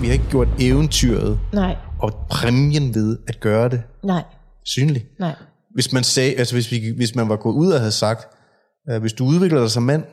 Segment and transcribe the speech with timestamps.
[0.00, 4.22] vi har ikke gjort eventyret Nej, og præmien ved at gøre det nej,
[4.64, 5.06] synligt.
[5.20, 5.34] nej.
[5.74, 8.28] Hvis man, sagde, altså hvis, vi, hvis man var gået ud og havde sagt,
[8.92, 10.04] uh, hvis du udvikler dig som mand,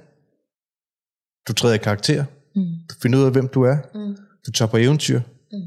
[1.47, 2.63] du træder i karakter, Mm.
[2.89, 4.15] du finder ud af, hvem du er, Mm.
[4.47, 5.20] du tager på eventyr,
[5.52, 5.60] Mm.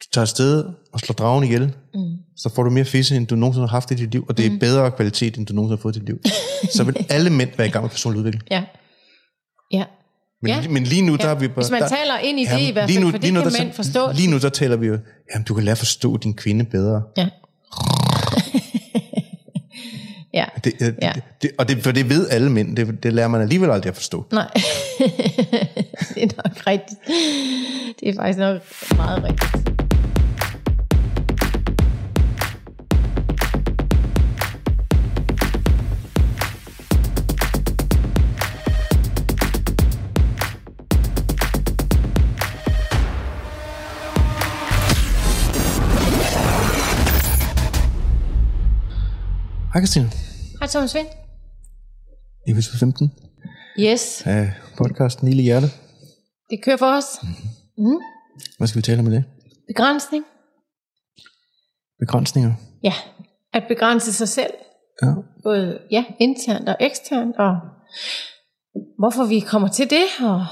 [0.00, 2.16] du tager afsted og slår dragen ihjel, Mm.
[2.36, 4.46] så får du mere fisse, end du nogensinde har haft i dit liv, og det
[4.46, 6.18] er bedre kvalitet, end du nogensinde har fået i dit liv.
[6.74, 8.44] Så vil alle mænd være i gang med personlig udvikling.
[8.50, 8.64] Ja.
[9.72, 9.84] Ja.
[10.42, 10.68] Men, Ja.
[10.68, 11.34] men lige nu, der ja.
[11.34, 11.54] er vi bare...
[11.56, 13.22] Hvis man der, taler ind i det Jamen, i hvert lige fald, nu- for det
[13.24, 14.12] lige nu, kan der- mænd forstå.
[14.12, 14.98] Lige nu, der taler vi jo,
[15.34, 17.02] jamen du kan lære at forstå din kvinde bedre.
[17.18, 17.28] Ja.
[20.34, 20.44] ja.
[20.64, 21.12] Det, det, Ja.
[21.14, 23.90] det, det, og det, for det ved alle mænd, det, det lærer man alligevel aldrig
[23.90, 24.26] at forstå.
[24.32, 24.50] Nej,
[26.14, 27.00] det er nok rigtigt.
[28.00, 28.60] Det er faktisk nok
[28.96, 29.89] meget rigtigt.
[49.72, 50.08] Hej Christine,
[50.60, 51.06] Hej Thomas Vind.
[52.48, 53.12] episode 15
[53.78, 55.66] Yes, af podcasten Lille Hjerte.
[56.50, 57.06] det kører for os.
[57.78, 57.98] Mm.
[58.58, 59.24] Hvad skal vi tale om i dag?
[59.66, 60.24] Begrænsning.
[61.98, 62.52] Begrænsninger.
[62.82, 62.92] Ja,
[63.52, 64.50] at begrænse sig selv.
[65.02, 65.12] Ja.
[65.42, 67.36] Både ja, internt og eksternt.
[67.36, 67.52] Og
[68.98, 70.46] hvorfor vi kommer til det, og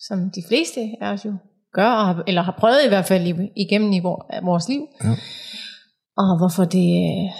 [0.00, 1.34] som de fleste af os jo
[1.72, 4.86] gør, og har- eller har prøvet i hvert fald igennem i vor- vores liv.
[5.04, 5.10] Ja.
[6.16, 7.30] Og hvorfor det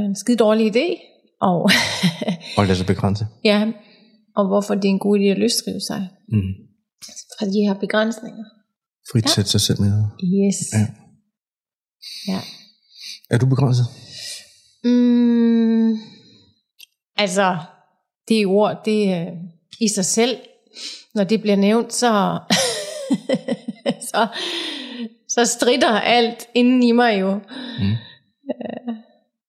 [0.00, 1.00] en skide dårlig idé.
[1.40, 1.70] Og
[2.58, 3.26] Og lade sig begrænse.
[3.44, 3.72] Ja,
[4.36, 6.52] og hvorfor det er en god idé at løsrive sig Mm.
[7.38, 8.44] fra de her begrænsninger.
[9.12, 9.92] Frit sætte sig selv med.
[10.24, 10.56] Yes.
[10.72, 10.86] Ja.
[12.32, 12.40] ja.
[13.30, 13.86] Er du begrænset?
[14.84, 15.92] Mm,
[17.16, 17.56] altså,
[18.28, 19.26] det ord, det øh,
[19.80, 20.36] i sig selv,
[21.14, 22.38] når det bliver nævnt, så,
[24.10, 24.26] så,
[25.28, 27.34] så strider alt inden i mig jo.
[27.34, 27.92] Mm.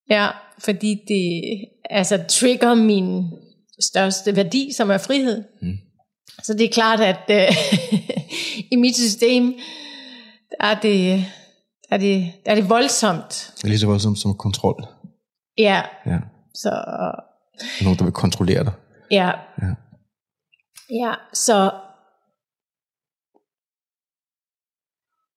[0.09, 0.27] Ja,
[0.59, 1.41] fordi det
[1.89, 3.23] altså trigger min
[3.81, 5.43] største værdi, som er frihed.
[5.61, 5.77] Mm.
[6.43, 7.55] Så det er klart, at øh,
[8.71, 9.53] i mit system,
[10.51, 11.25] der er det,
[11.89, 13.53] der er det, der er det voldsomt.
[13.57, 14.85] Det er lige så voldsomt som kontrol.
[15.57, 16.17] Ja, Ja.
[16.53, 16.69] så
[17.83, 18.73] nogen, der vil kontrollere dig.
[19.11, 19.31] ja,
[19.61, 19.67] Ja.
[20.89, 21.71] ja, så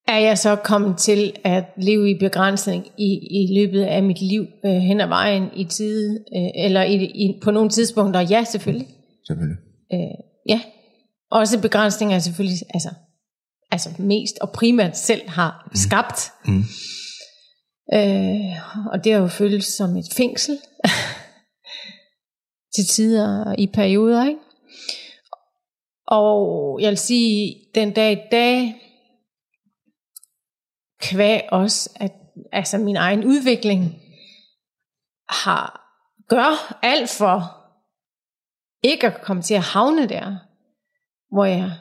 [0.09, 3.11] er jeg så kommet til at leve i begrænsning i,
[3.41, 7.41] i løbet af mit liv øh, hen ad vejen i tide, øh, eller i, i,
[7.43, 8.89] på nogle tidspunkter, ja selvfølgelig.
[9.27, 9.59] Selvfølgelig.
[9.93, 10.19] Øh,
[10.49, 10.61] ja,
[11.31, 12.91] også begrænsninger er selvfølgelig, altså,
[13.71, 16.33] altså mest og primært selv har skabt.
[16.47, 16.65] Mm.
[17.95, 20.59] Øh, og det har jo føltes som et fængsel
[22.75, 24.41] til tider i perioder, ikke?
[26.07, 28.75] Og jeg vil sige, den dag i dag,
[31.01, 32.13] kvæg også, at
[32.53, 33.83] altså min egen udvikling
[35.29, 35.89] har
[36.29, 37.59] gør alt for
[38.83, 40.37] ikke at komme til at havne der,
[41.35, 41.73] hvor jeg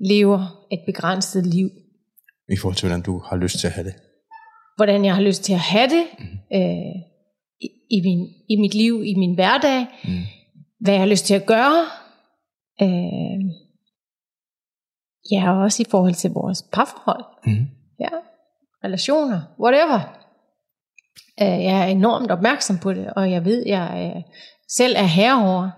[0.00, 1.70] lever et begrænset liv.
[2.48, 3.94] I forhold til, hvordan du har lyst til at have det.
[4.76, 6.04] Hvordan jeg har lyst til at have det
[6.52, 6.94] øh,
[7.60, 9.86] i, i, min, i mit liv, i min hverdag.
[10.04, 10.24] Mm.
[10.80, 11.84] Hvad jeg har lyst til at gøre.
[12.82, 13.40] Øh,
[15.32, 17.24] ja, og også i forhold til vores parforhold.
[17.46, 17.66] Mm.
[18.00, 18.08] Ja,
[18.84, 20.18] relationer, whatever.
[21.42, 24.22] Øh, jeg er enormt opmærksom på det, og jeg ved, jeg øh,
[24.68, 25.70] selv er herover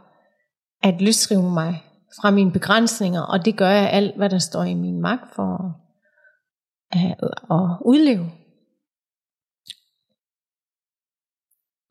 [0.82, 1.82] at løsrive mig
[2.20, 5.80] fra mine begrænsninger, og det gør jeg alt, hvad der står i min magt for
[6.92, 7.14] at,
[7.50, 8.30] at udleve.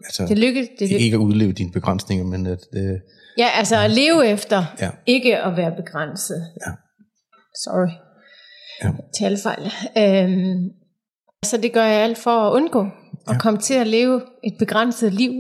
[0.06, 0.68] Altså, Det lykkes.
[0.79, 2.59] Det, det ikke at udleve dine begrænsninger, men at...
[2.75, 3.00] Øh,
[3.38, 4.90] ja, altså at leve efter, ja.
[5.06, 6.41] ikke at være begrænset.
[6.66, 6.72] Ja.
[7.56, 7.91] Sorry.
[8.84, 8.91] Ja.
[9.19, 9.66] Talfejl.
[9.97, 10.69] Øhm,
[11.43, 12.81] så det gør jeg alt for at undgå
[13.27, 13.37] at Ja.
[13.39, 15.33] komme til at leve et begrænset liv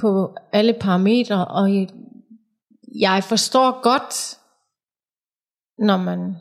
[0.00, 1.74] på alle parametre, og
[3.00, 4.38] jeg- forstår godt,
[5.86, 6.34] når man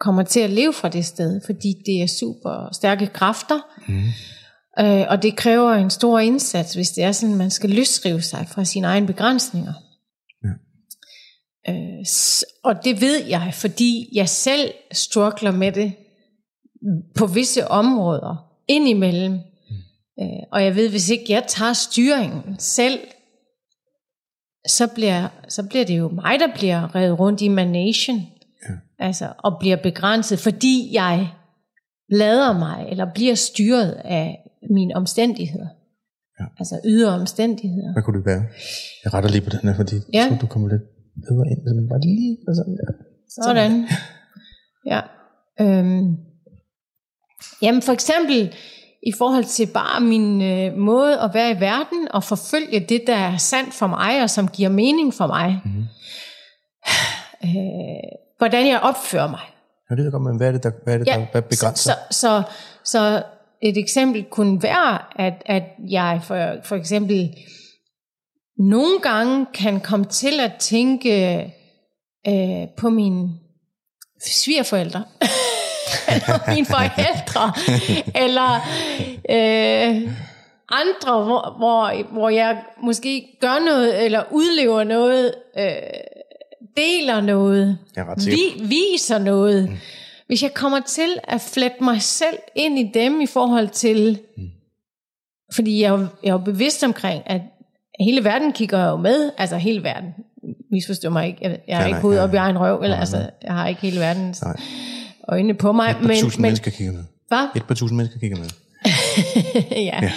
[0.00, 4.04] kommer til at leve fra det sted, fordi det er super stærke kræfter, Mm.
[4.80, 8.46] Øh, og det kræver en stor indsats, hvis det er sådan, man skal løsrive sig
[8.48, 9.72] fra sine egne begrænsninger.
[10.44, 10.50] Ja.
[11.72, 12.04] Øh,
[12.64, 15.94] og det ved jeg, fordi jeg selv struggler med det
[17.18, 19.32] på visse områder indimellem.
[19.32, 19.76] Mm.
[20.20, 22.98] Øh, og jeg ved, hvis ikke jeg tager styringen selv,
[24.68, 28.18] så bliver, så bliver det jo mig, der bliver revet rundt i managen.
[28.68, 28.74] Ja.
[28.98, 31.28] Altså, og bliver begrænset, fordi jeg
[32.10, 34.38] lader mig, eller bliver styret af
[34.70, 35.68] mine omstændigheder.
[36.40, 36.44] Ja.
[36.58, 37.92] Altså ydre omstændigheder.
[37.92, 38.42] Hvad kunne det være?
[39.04, 40.18] Jeg retter lige på den her, fordi Ja.
[40.18, 40.82] jeg tror, du kommer lidt
[41.28, 41.60] bedre ind.
[41.68, 42.92] Så bare lige sådan der.
[43.42, 43.72] Sådan.
[44.92, 45.00] Ja.
[45.60, 46.16] Øhm.
[47.62, 48.54] Jamen for eksempel
[49.06, 53.16] i forhold til bare min øh, måde at være i verden og forfølge det, der
[53.16, 55.60] er sandt for mig og som giver mening for mig.
[55.64, 55.84] Mm-hmm.
[57.44, 57.50] Øh,
[58.38, 59.40] hvordan jeg opfører mig.
[59.90, 61.92] Jeg ved godt, men hvad er det, der, hvad er det, ja, der hvad begrænser?
[62.10, 62.42] Så, så,
[62.84, 63.22] så
[63.62, 67.34] et eksempel kunne være, at, at jeg for, for eksempel
[68.58, 71.36] nogle gange kan komme til at tænke
[72.28, 73.28] øh, på mine
[74.26, 75.04] svigerforældre,
[76.14, 77.52] eller mine forældre,
[78.24, 78.50] eller
[79.30, 80.10] øh,
[80.68, 85.72] andre, hvor, hvor, hvor jeg måske gør noget, eller udlever noget, øh,
[86.76, 87.78] deler noget,
[88.24, 89.68] vi, viser noget.
[89.68, 89.76] Mm.
[90.26, 94.50] Hvis jeg kommer til at flette mig selv ind i dem i forhold til, mm.
[95.54, 95.92] fordi jeg,
[96.22, 97.40] jeg er jo bevidst omkring, at
[98.00, 100.14] hele verden kigger jo med, altså hele verden,
[100.70, 103.00] misforstår mig ikke, jeg, jeg ja, ikke hovedet ja, op i egen røv, eller nej,
[103.00, 104.56] altså, jeg har ikke hele verdens nej.
[105.28, 105.90] Øjne på mig.
[105.90, 107.04] Et par men, tusind men, mennesker kigger med.
[107.28, 107.48] Hvad?
[107.56, 108.48] Et par tusind mennesker kigger med.
[109.70, 109.98] ja.
[110.02, 110.12] ja,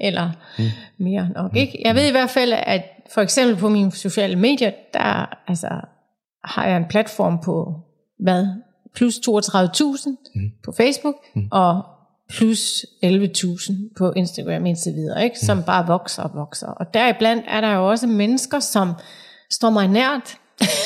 [0.00, 0.64] eller mm.
[0.98, 1.82] mere nok, ikke?
[1.84, 2.82] Jeg ved i hvert fald, at
[3.14, 5.68] for eksempel på mine sociale medier, der altså,
[6.44, 7.74] har jeg en platform på,
[8.18, 8.46] hvad,
[8.94, 10.50] plus 32.000 mm.
[10.64, 11.48] på Facebook, mm.
[11.50, 11.82] og
[12.30, 15.38] plus 11.000 på Instagram indtil videre, ikke?
[15.38, 15.62] som mm.
[15.62, 16.66] bare vokser og vokser.
[16.66, 18.92] Og deriblandt er der jo også mennesker, som
[19.50, 20.36] står mig nært,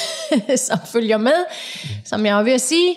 [0.68, 1.44] som følger med,
[1.84, 1.88] mm.
[2.04, 2.96] som jeg er ved at sige.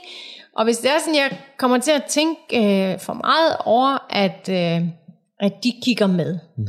[0.57, 4.49] Og hvis det er sådan, jeg kommer til at tænke øh, for meget over, at,
[4.49, 4.87] øh,
[5.39, 6.67] at de kigger med, mm.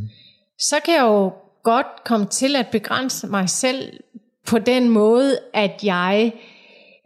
[0.58, 1.32] så kan jeg jo
[1.62, 3.92] godt komme til at begrænse mig selv
[4.46, 6.32] på den måde, at jeg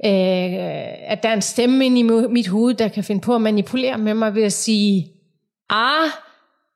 [0.04, 3.40] øh, at der er en stemme ind i mit hoved, der kan finde på at
[3.40, 5.12] manipulere med mig ved at sige,
[5.70, 6.08] ah,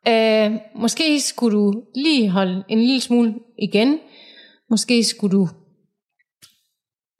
[0.08, 3.98] øh, måske skulle du lige holde en lille smule igen,
[4.70, 5.48] måske skulle du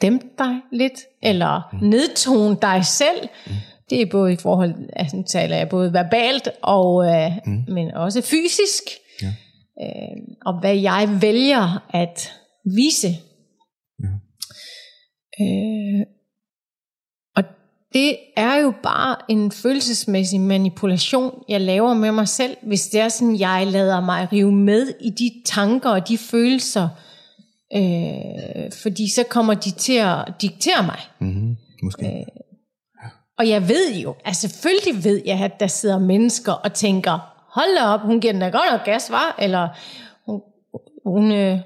[0.02, 1.88] dæmpe dig lidt, eller mm.
[1.88, 3.28] nedtone dig selv.
[3.46, 3.52] Mm.
[3.90, 7.64] Det er både i forhold, altså nu taler jeg både verbalt, og, øh, mm.
[7.68, 8.82] men også fysisk.
[9.22, 9.28] Ja.
[9.82, 12.32] Øh, og hvad jeg vælger at
[12.64, 13.08] vise
[15.40, 16.06] Øh,
[17.36, 17.44] og
[17.92, 23.08] det er jo bare en følelsesmæssig manipulation, jeg laver med mig selv, hvis det er
[23.08, 26.88] sådan, jeg lader mig rive med i de tanker og de følelser,
[27.74, 30.98] øh, fordi så kommer de til at diktere mig.
[31.18, 31.56] Mm-hmm.
[31.82, 32.06] Måske.
[32.06, 32.26] Øh,
[33.38, 37.12] og jeg ved jo, altså selvfølgelig ved jeg, at der sidder mennesker og tænker,
[37.54, 39.36] hold da op, hun giver den da godt nok gas, var?
[39.38, 39.68] Eller
[40.26, 40.40] hun,
[41.06, 41.58] hun øh,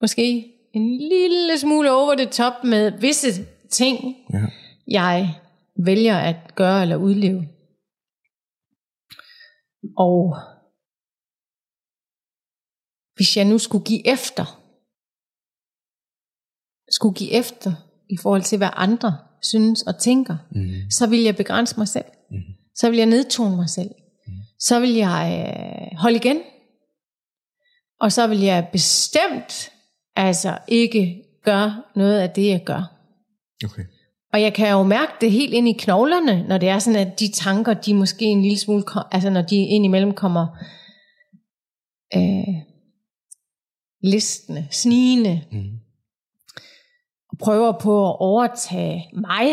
[0.00, 4.46] måske en lille smule over det top med visse ting, ja.
[4.88, 5.34] jeg
[5.84, 7.48] vælger at gøre eller udleve.
[9.96, 10.36] Og
[13.14, 14.63] hvis jeg nu skulle give efter,
[16.94, 17.72] skulle give efter
[18.10, 20.90] i forhold til, hvad andre synes og tænker, mm.
[20.90, 22.04] så vil jeg begrænse mig selv.
[22.30, 22.36] Mm.
[22.74, 23.90] Så vil jeg nedtone mig selv.
[24.26, 24.32] Mm.
[24.58, 26.40] Så vil jeg øh, holde igen.
[28.00, 29.70] Og så vil jeg bestemt
[30.16, 32.94] altså ikke gør noget af det, jeg gør.
[33.64, 33.82] Okay.
[34.32, 37.20] Og jeg kan jo mærke det helt ind i knoglerne, når det er sådan, at
[37.20, 40.46] de tanker, de måske en lille smule, altså når de indimellem kommer
[42.16, 42.54] øh,
[44.02, 45.83] listende, snigende, mm.
[47.36, 49.46] Prøver på at overtage mig,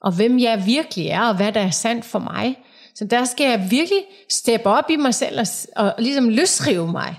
[0.00, 2.58] og hvem jeg virkelig er, og hvad der er sandt for mig.
[2.94, 7.16] Så der skal jeg virkelig steppe op i mig selv, og, og ligesom løsrive mig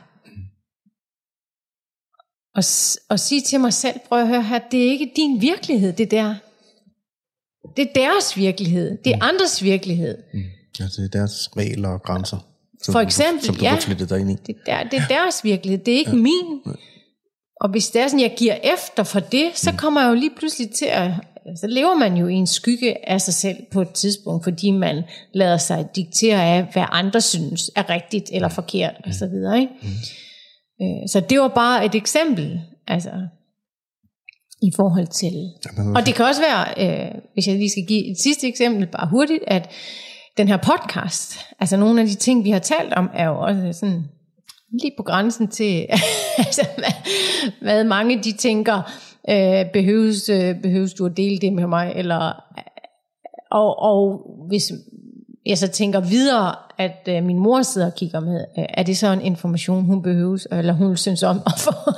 [2.59, 2.63] og,
[3.09, 6.12] og sige til mig selv, prøv at høre her, det er ikke din virkelighed, det
[6.12, 6.36] der.
[7.77, 8.98] Det er deres virkelighed.
[9.05, 9.21] Det er mm.
[9.21, 10.17] andres virkelighed.
[10.33, 10.43] Mm.
[10.79, 12.38] Ja, det er deres regler og grænser.
[12.81, 13.63] Som For eksempel, du, som du
[14.00, 14.05] ja.
[14.05, 14.36] dig ind i.
[14.48, 16.17] Det, er, det er deres virkelighed, det er ikke ja.
[16.17, 16.62] min.
[17.59, 19.77] Og hvis det er sådan, jeg giver efter for det, så mm.
[19.77, 21.11] kommer jeg jo lige pludselig til at...
[21.55, 25.03] Så lever man jo i en skygge af sig selv på et tidspunkt, fordi man
[25.33, 29.09] lader sig diktere af, hvad andre synes er rigtigt eller forkert mm.
[29.09, 29.59] osv.
[29.59, 29.73] Ikke?
[29.81, 29.89] Mm.
[30.81, 33.11] Øh, så det var bare et eksempel, altså
[34.61, 35.49] i forhold til...
[35.95, 39.09] Og det kan også være, øh, hvis jeg lige skal give et sidste eksempel, bare
[39.09, 39.69] hurtigt, at
[40.37, 43.79] den her podcast, altså nogle af de ting, vi har talt om, er jo også
[43.79, 44.03] sådan
[44.71, 45.85] lige på grænsen til,
[46.38, 46.67] altså,
[47.61, 48.81] hvad, mange de tænker,
[49.29, 52.63] øh, behøves, øh, behøves du at dele det med mig, eller øh,
[53.51, 54.71] og, og hvis
[55.45, 58.97] jeg så tænker videre, at øh, min mor sidder og kigger med, øh, er det
[58.97, 61.91] så en information, hun behøves, eller hun synes om at få?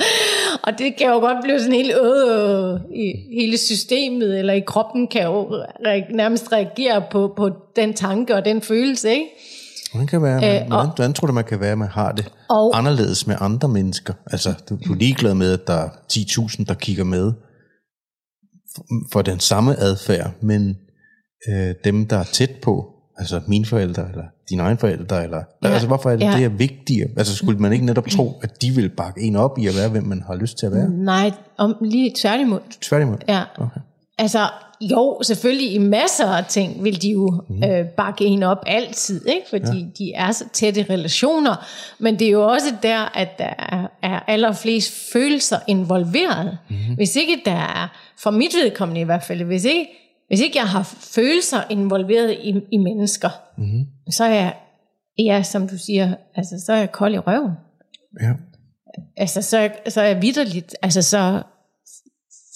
[0.66, 5.08] og det kan jo godt blive sådan helt øh, i hele systemet, eller i kroppen
[5.08, 9.26] kan jo re- nærmest reagere på, på den tanke og den følelse, ikke?
[9.92, 12.12] Hvordan, kan være, man, øh, hvordan, hvordan tror du, man kan være, at man har
[12.12, 14.14] det og, anderledes med andre mennesker?
[14.26, 17.32] Altså, du, du er ligeglad med, at der er 10.000, der kigger med.
[19.12, 20.76] for den samme adfærd, men
[21.48, 22.86] øh, dem, der er tæt på,
[23.18, 25.68] altså mine forældre, eller dine egne forældre, eller, ja.
[25.68, 26.36] altså hvorfor er det, ja.
[26.36, 27.08] det er vigtigere?
[27.16, 29.88] Altså skulle man ikke netop tro, at de vil bakke en op i at være,
[29.88, 30.88] hvem man har lyst til at være?
[30.88, 32.60] Nej, om, lige tværtimod.
[32.80, 33.18] Tværtimod.
[33.28, 33.42] Ja.
[33.58, 33.80] Okay.
[34.18, 34.48] Altså,
[34.80, 37.64] jo, selvfølgelig i masser af ting vil de jo mm.
[37.64, 39.46] øh, bakke en op altid, ikke?
[39.50, 39.86] fordi ja.
[39.98, 41.66] de er så tætte relationer,
[41.98, 46.58] men det er jo også der, at der er, er allerflest følelser involveret.
[46.70, 46.94] Mm.
[46.96, 49.88] Hvis ikke der er, for mit vedkommende i hvert fald, hvis ikke,
[50.28, 50.82] hvis ikke jeg har
[51.14, 53.86] følelser involveret i, i mennesker, mm.
[54.10, 54.54] så er jeg,
[55.18, 57.52] ja, som du siger, altså, så er jeg kold i røven.
[58.22, 58.32] Ja.
[59.16, 61.42] Altså, så, så er jeg vidderligt, altså, så,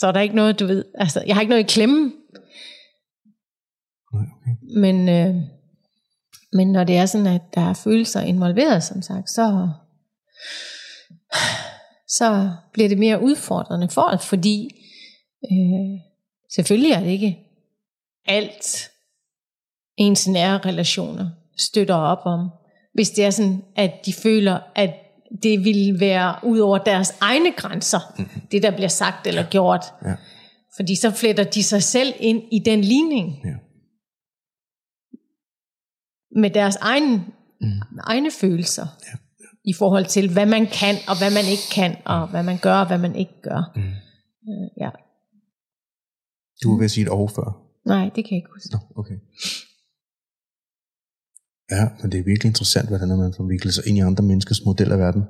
[0.01, 2.13] så er der ikke noget, du ved, altså, jeg har ikke noget i klemme.
[4.13, 4.81] Nej, okay.
[4.81, 5.35] Men, øh,
[6.53, 9.69] men når det er sådan, at der er følelser involveret, som sagt, så,
[12.19, 14.71] så bliver det mere udfordrende for os, fordi
[15.53, 16.01] øh,
[16.55, 17.39] selvfølgelig er det ikke
[18.27, 18.91] alt
[19.97, 22.51] ens nære relationer støtter op om.
[22.95, 24.95] Hvis det er sådan, at de føler, at
[25.43, 28.41] det vil være ud over deres egne grænser, mm-hmm.
[28.53, 29.85] det der bliver sagt eller gjort.
[30.05, 30.15] Ja.
[30.77, 33.55] Fordi så fletter de sig selv ind i den ligning Ja.
[36.41, 37.13] med deres egen,
[37.61, 37.81] mm.
[38.05, 39.19] egne følelser ja.
[39.65, 42.75] i forhold til, hvad man kan og hvad man ikke kan, og hvad man gør
[42.75, 43.73] og hvad man ikke gør.
[43.77, 43.83] Mm.
[44.51, 44.91] Øh, ja.
[46.63, 47.67] Du var ved at sige et år før.
[47.87, 48.69] Nej, det kan jeg ikke huske.
[48.73, 49.15] Nå, okay.
[51.71, 54.93] Ja, men det er virkelig interessant, hvordan man forvikler sig ind i andre menneskers model
[54.93, 55.23] af verden.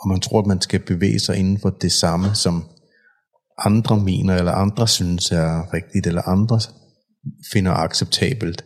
[0.00, 2.64] Og man tror, at man skal bevæge sig inden for det samme, som
[3.58, 6.60] andre mener, eller andre synes er rigtigt, eller andre
[7.52, 8.64] finder acceptabelt,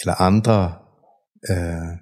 [0.00, 0.74] eller andre
[1.50, 1.98] øh,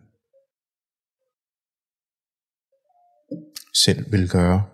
[3.75, 4.65] selv vil gøre.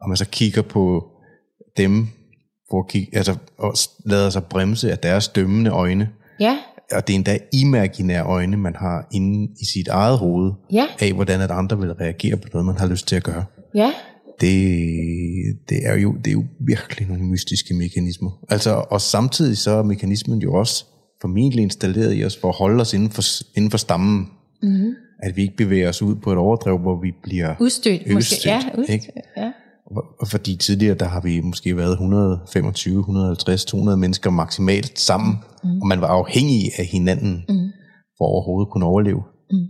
[0.00, 1.12] Og man så kigger på
[1.76, 2.06] dem,
[2.70, 3.74] for at kigge, altså, og
[4.06, 6.58] lader sig bremse af deres dømmende øjne, Ja,
[6.92, 11.12] og det er endda imaginære øjne, man har inde i sit eget hoved, ja, af
[11.12, 13.44] hvordan at andre vil reagere på noget, man har lyst til at gøre.
[13.74, 13.92] ja,
[14.40, 14.50] Det,
[15.68, 18.30] det, er, jo, det er jo virkelig nogle mystiske mekanismer.
[18.48, 20.84] Altså, og samtidig så er mekanismen jo også
[21.20, 23.22] formentlig installeret i os for at holde os inden for,
[23.56, 24.28] inden for stammen.
[24.62, 24.94] Mm-hmm.
[25.22, 28.48] At vi ikke bevæger os ud på et overdrev, hvor vi bliver udstødt, måske.
[28.48, 28.88] Ja, udstødt.
[28.94, 29.12] ikke?
[29.36, 29.52] Ja.
[30.26, 35.80] Fordi tidligere, der har vi måske været 125, 150, 200 mennesker maksimalt sammen, mm.
[35.80, 37.70] og man var afhængig af hinanden, mm.
[38.18, 39.22] for overhovedet at kunne overleve.
[39.50, 39.66] Mm.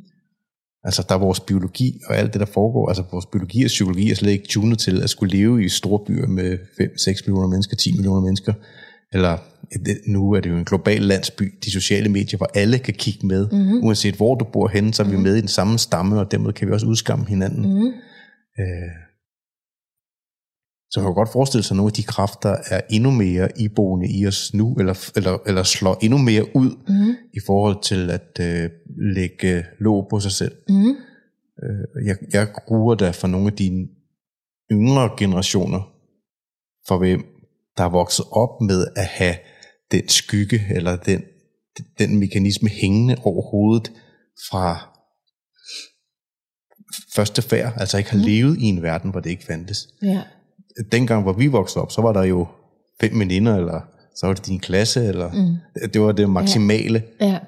[0.84, 4.10] Altså, der er vores biologi og alt det, der foregår, altså vores biologi og psykologi
[4.10, 7.76] er slet ikke tunet til at skulle leve i store byer med 5-6 millioner mennesker,
[7.76, 8.52] 10 millioner mennesker,
[9.12, 9.38] eller
[10.06, 13.48] nu er det jo en global landsby, de sociale medier, hvor alle kan kigge med,
[13.52, 13.84] mm-hmm.
[13.84, 16.52] uanset hvor du bor henne, så er vi med i den samme stamme, og dermed
[16.52, 17.74] kan vi også udskamme hinanden.
[17.74, 17.86] Mm.
[18.60, 19.09] Øh,
[20.90, 24.08] så man kan godt forestille sig, at nogle af de kræfter er endnu mere iboende
[24.18, 27.14] i os nu, eller, eller, eller slår endnu mere ud Mm.
[27.34, 28.70] i forhold til at øh,
[29.14, 30.54] lægge låg på sig selv.
[30.68, 30.88] Mm.
[31.62, 33.88] Øh, jeg, jeg gruer da for nogle af de
[34.72, 35.80] yngre generationer,
[36.88, 37.24] for hvem
[37.76, 39.34] der er vokset op med at have
[39.90, 41.22] den skygge, eller den,
[41.98, 43.92] den mekanisme hængende over hovedet
[44.50, 44.96] fra
[47.14, 48.24] første færd, altså ikke har Mm.
[48.24, 49.88] levet i en verden, hvor det ikke fandtes.
[50.02, 50.22] Ja.
[50.92, 52.46] Dengang, hvor vi voksede op, så var der jo
[53.00, 53.80] fem veninder, eller
[54.16, 55.88] så var det din klasse, eller mm.
[55.92, 57.02] det var det maksimale.
[57.20, 57.38] Ja.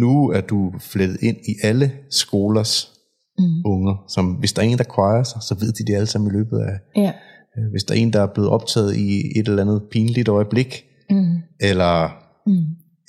[0.00, 2.90] Nu er du flettet ind i alle skolers
[3.38, 3.44] mm.
[3.64, 6.30] unger, som hvis der er en, der kvejer sig, så ved de det alle sammen
[6.30, 7.12] i løbet af, Ja.
[7.58, 10.84] øh, hvis der er en, der er blevet optaget i et eller andet pinligt øjeblik,
[11.10, 11.36] Mm.
[11.60, 12.08] eller
[12.46, 12.52] Mm.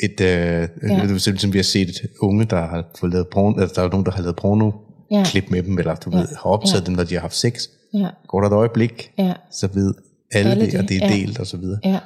[0.03, 1.01] et, øh, ja.
[1.03, 3.87] det er simpelthen, vi har set et unge, der har fået lavet porno, altså der
[3.87, 4.71] er nogen, der har lavet porno,
[5.11, 5.23] Ja.
[5.25, 7.67] klip med dem, eller du ved, har optaget dem, når de har haft sex.
[7.93, 8.09] Ja.
[8.27, 9.33] Går der et øjeblik, Ja.
[9.51, 9.93] så ved
[10.31, 11.13] alle, Alle det, og det, er ja.
[11.13, 11.79] delt, og så videre.
[11.83, 11.99] Ja.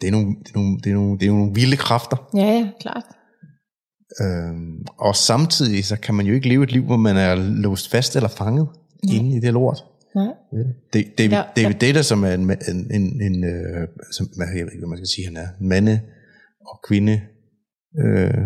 [0.00, 2.30] Det er nogle, det er nogle, det er nogle, det er nogle vilde kræfter.
[2.34, 3.04] Ja, ja, klart.
[4.22, 7.90] Øhm, og samtidig så kan man jo ikke leve et liv, hvor man er låst
[7.90, 8.68] fast eller fanget
[9.02, 9.08] mm.
[9.14, 9.84] inde i det lort.
[10.14, 10.26] Nej.
[10.92, 11.86] Det, David, Ja, David ja.
[11.86, 15.06] Data, som er en, en, en, en øh, som, jeg ved ikke, hvad man skal
[15.06, 16.00] sige, han er mande
[16.60, 17.20] og kvinde.
[18.04, 18.44] Øh,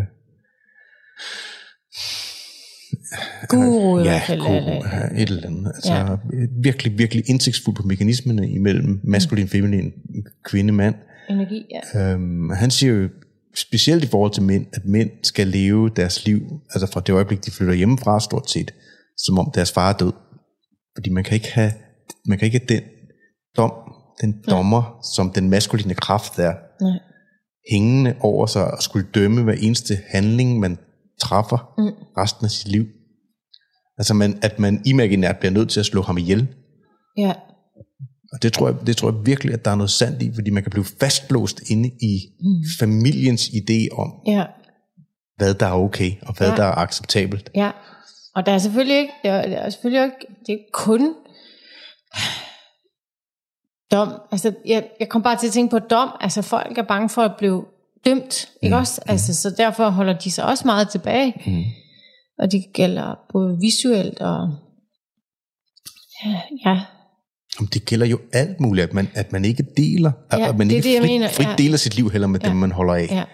[3.49, 5.73] Guru ja, guru, eller- et eller andet.
[5.75, 6.07] Altså, Ja.
[6.63, 9.93] Virkelig, virkelig indsigtsfuld på mekanismerne imellem maskulin, feminin,
[10.45, 10.95] kvinde, mand.
[11.31, 11.65] Energi,
[11.95, 12.13] ja.
[12.13, 13.09] Øhm, han siger jo,
[13.55, 16.41] specielt i forhold til mænd, at mænd skal leve deres liv,
[16.75, 18.75] altså fra det øjeblik, de flytter hjemmefra stort set,
[19.19, 20.13] som om deres far er død.
[20.97, 21.73] Fordi man kan ikke have,
[22.27, 22.83] man kan ikke have den
[23.57, 23.73] dom,
[24.21, 26.99] den dommer, som den maskuline kraft er, Nej.
[27.71, 30.79] hængende over sig og skulle dømme hver eneste handling, man
[31.21, 31.85] træffer Mm.
[32.19, 32.87] resten af sit liv.
[33.99, 36.47] Altså man, at man imaginært bliver nødt til at slå ham ihjel.
[37.17, 37.33] Ja.
[38.33, 40.51] Og det tror, jeg, det tror jeg virkelig, at der er noget sandt i, fordi
[40.51, 42.65] man kan blive fastblåst inde i mm.
[42.79, 44.45] familiens idé om, Ja,
[45.37, 46.57] hvad der er okay, og hvad Ja.
[46.57, 47.51] der er acceptabelt.
[47.55, 47.71] ja.
[48.35, 51.15] Og der er selvfølgelig ikke, der er, der er selvfølgelig ikke, det er kun
[53.93, 54.09] dom.
[54.33, 56.09] Altså, jeg, jeg kom bare til at tænke på dom.
[56.21, 57.65] Altså, folk er bange for at blive
[58.05, 59.01] dømt, ikke også?
[59.07, 61.35] Altså, så derfor holder de sig også meget tilbage.
[61.47, 61.65] Mm.
[62.43, 64.49] Og det gælder både visuelt og...
[66.67, 66.81] Ja,
[67.61, 70.69] Om det gælder jo alt muligt, at man, at man ikke deler, Ja, at man
[70.69, 71.55] det ikke det, frit, mener, frit ja.
[71.59, 72.49] deler sit liv heller med Ja.
[72.49, 73.07] dem, man holder af.
[73.11, 73.25] ja,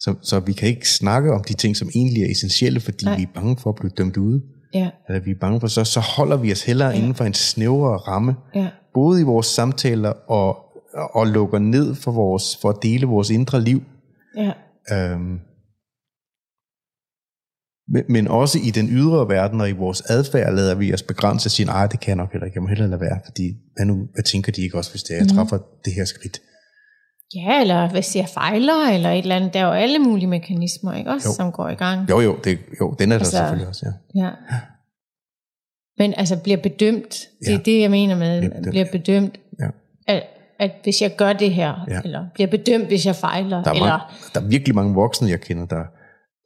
[0.00, 3.16] Så, så vi kan ikke snakke om de ting, som egentlig er essentielle, fordi Nej.
[3.16, 4.42] vi er bange for at blive dømt ude.
[4.74, 6.96] ja, Eller vi er bange for, så, så holder vi os hellere ja.
[6.96, 10.56] inden for en snævrere ramme, ja, både i vores samtaler og,
[11.14, 13.82] og lukker ned for, vores, for at dele vores indre liv.
[14.36, 14.52] ja,
[14.92, 15.38] Øhm,
[18.08, 21.50] men, også i den ydre verden og i vores adfærd lader vi os begrænse og
[21.50, 23.86] sige, nej, det kan jeg nok heller ikke, jeg må hellere lade være, fordi hvad,
[23.86, 26.40] nu, hvad tænker de ikke også, hvis det er, jeg træffer det her skridt?
[27.34, 29.54] ja, eller hvis jeg fejler, eller et eller andet.
[29.54, 31.34] Der er jo alle mulige mekanismer, ikke også, Jo.
[31.34, 32.10] som går i gang.
[32.10, 34.22] Jo, jo, det, jo den er der Altså, selvfølgelig også, ja.
[34.24, 34.30] Ja.
[35.98, 37.58] Men altså bliver bedømt, det er Ja.
[37.64, 38.70] det, jeg mener med, Bliver bedømt.
[38.70, 39.66] bliver bedømt ja.
[40.08, 40.22] at,
[40.58, 42.00] at hvis jeg gør det her, ja.
[42.04, 44.04] eller bliver bedømt, hvis jeg fejler, Der, er eller, mange,
[44.34, 45.84] der er virkelig mange voksne, jeg kender, der,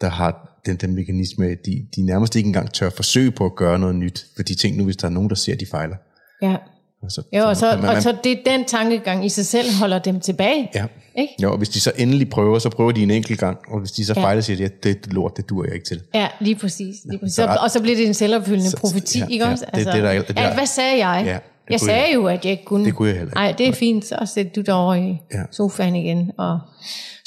[0.01, 3.57] der har den, den mekanisme, at de, de nærmest ikke engang tør forsøge på at
[3.57, 5.67] gøre noget nyt, for de tænker nu, hvis der er nogen, der ser, at de
[5.67, 5.97] fejler.
[6.43, 6.57] ja.
[7.03, 9.47] Og så, Jo, og så, man- man- og så det er den tankegang i sig
[9.47, 10.71] selv holder dem tilbage.
[10.75, 10.85] Ja.
[11.19, 11.33] Ikke?
[11.43, 13.91] Jo, og hvis de så endelig prøver, så prøver de en enkelt gang, og hvis
[13.93, 14.23] de så Ja.
[14.23, 16.01] fejler, siger de, at det lort, det dur jeg ikke til.
[16.15, 16.97] Ja, lige præcis.
[17.11, 17.35] Lige præcis.
[17.35, 19.65] så og så bliver det en selvopfyldende Så- profeti, ja, ikke ja, også?
[19.75, 21.23] det- det er der- det er der- hvad sagde jeg?
[21.27, 22.85] Ja, det jeg sagde jeg- jo, at jeg ikke kunne.
[22.85, 23.37] Det kunne jeg heller ikke.
[23.37, 25.43] Nej, det er fint, så sæt du dig over i Ja.
[25.53, 26.59] sofaen igen, og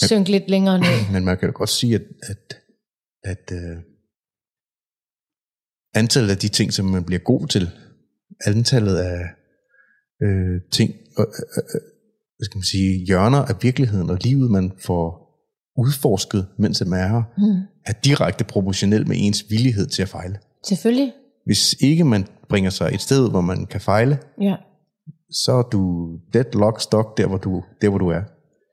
[0.01, 1.11] synk lidt længere ned.
[1.13, 2.57] Men man kan jo godt sige, at, at,
[3.23, 3.81] at uh,
[5.95, 7.69] antallet af de ting, som man bliver god til,
[8.45, 9.19] antallet af
[10.23, 11.25] øh, ting, øh,
[11.57, 11.81] øh, øh,
[12.37, 15.27] hvad skal man sige, hjørner af virkeligheden og livet, man får
[15.77, 17.61] udforsket, mens man er her, Mm.
[17.85, 20.39] er direkte proportionel med ens villighed til at fejle.
[20.65, 21.13] Selvfølgelig.
[21.45, 24.55] Hvis ikke man bringer sig et sted, hvor man kan fejle, Ja.
[25.31, 28.21] så er du dead lock stock der, hvor du, der, hvor du er.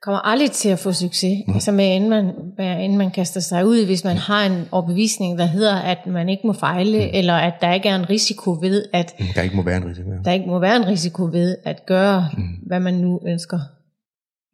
[0.05, 1.55] Kommer aldrig til at få succes, mm.
[1.55, 2.25] altså med inden man,
[2.59, 6.29] med, inden man kaster sig ud, hvis man har en overbevisning, der hedder, at man
[6.29, 7.11] ikke må fejle, mm.
[7.13, 10.11] eller at der ikke er en risiko ved, at Der ikke må være en risiko.
[10.25, 12.43] der ikke må være en risiko ved at gøre, mm.
[12.67, 13.59] hvad man nu ønsker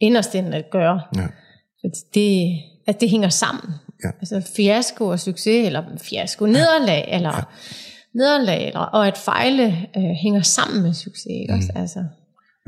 [0.01, 1.01] inderst at gøre.
[1.17, 1.27] Ja.
[1.85, 3.75] At det, at det hænger sammen.
[4.05, 4.11] Ja.
[4.21, 7.43] Altså fiasko og succes, eller fiasko, nederlag, eller ja.
[8.15, 11.27] nederlag, eller, og at fejle øh, hænger sammen med succes.
[11.41, 11.55] Ikke?
[11.55, 11.73] Også?
[11.75, 12.05] Altså,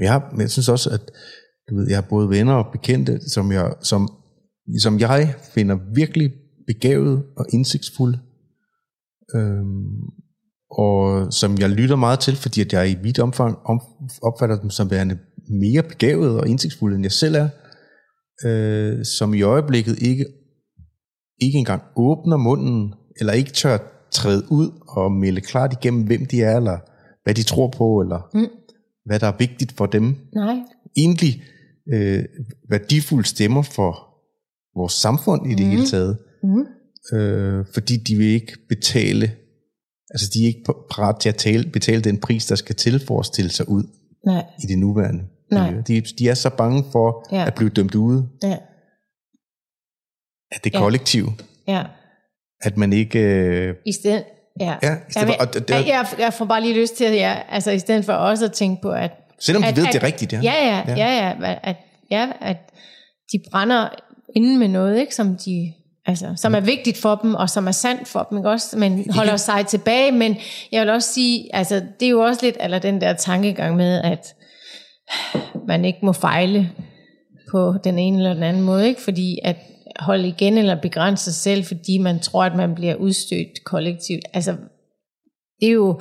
[0.09, 1.01] har, men jeg synes også, at
[1.70, 4.09] du ved, jeg har både venner og bekendte, som jeg, som,
[4.79, 6.33] som jeg finder virkelig
[6.66, 8.18] begavet og indsigtsfulde.
[9.35, 9.96] Øhm,
[10.70, 13.81] og som jeg lytter meget til, fordi at jeg i vidt omfang om,
[14.22, 15.18] opfatter dem som værende
[15.51, 17.48] mere begavet og indsigtsfulde, end jeg selv er.
[18.46, 20.27] Øh, som i øjeblikket ikke,
[21.40, 23.79] ikke engang åbner munden, eller ikke tør
[24.11, 26.79] træde ud og melde klart igennem, hvem de er, eller
[27.25, 28.48] hvad de tror på, eller Mm.
[29.05, 30.57] hvad der er vigtigt for dem nej,
[30.96, 31.42] egentlig
[31.92, 32.24] øh,
[32.70, 34.09] værdifulde stemmer for
[34.81, 35.70] vores samfund i det mm.
[35.70, 36.18] hele taget.
[36.42, 36.66] mm.
[37.18, 39.33] Øh, fordi de vil ikke betale,
[40.11, 43.20] altså de er ikke parat til at tale, betale den pris, der skal til for
[43.20, 43.85] at stille sig ud
[44.26, 45.24] nej, i det nuværende.
[45.50, 45.70] Nej.
[45.87, 47.40] De, de er så bange for Ja.
[47.40, 47.46] ja.
[47.46, 48.59] at blive dømt ude ja,
[50.52, 50.78] af det Ja.
[50.78, 51.26] kollektiv,
[51.68, 51.85] ja.
[52.61, 53.18] at man ikke...
[53.18, 54.24] Øh, I stedet,
[54.61, 54.76] ja.
[54.83, 57.05] Ja, i stedet for- jeg, og det- det jeg, jeg får bare lige lyst til,
[57.05, 59.11] at jeg, altså i stedet for også at tænke på, at...
[59.44, 60.40] selvom de at, ved, at, det er rigtigt, ja.
[60.42, 61.76] Ja, ja, ja, ja, at,
[62.11, 62.57] ja, at
[63.33, 63.88] de brænder
[64.37, 65.72] inde med noget, ikke, som de...
[66.07, 68.78] Altså, som er vigtigt for dem, og som er sandt for dem, ikke også?
[68.78, 70.12] Men holder sig tilbage.
[70.12, 70.37] Men
[70.72, 74.00] jeg vil også sige, altså, det er jo også lidt eller den der tankegang med,
[74.00, 74.35] at
[75.68, 76.70] man ikke må fejle
[77.50, 79.00] på den ene eller den anden måde, ikke?
[79.00, 79.57] Fordi at
[80.00, 84.24] holde igen eller begrænse sig selv, fordi man tror, at man bliver udstødt kollektivt.
[84.33, 84.57] Altså,
[85.61, 86.00] det er jo,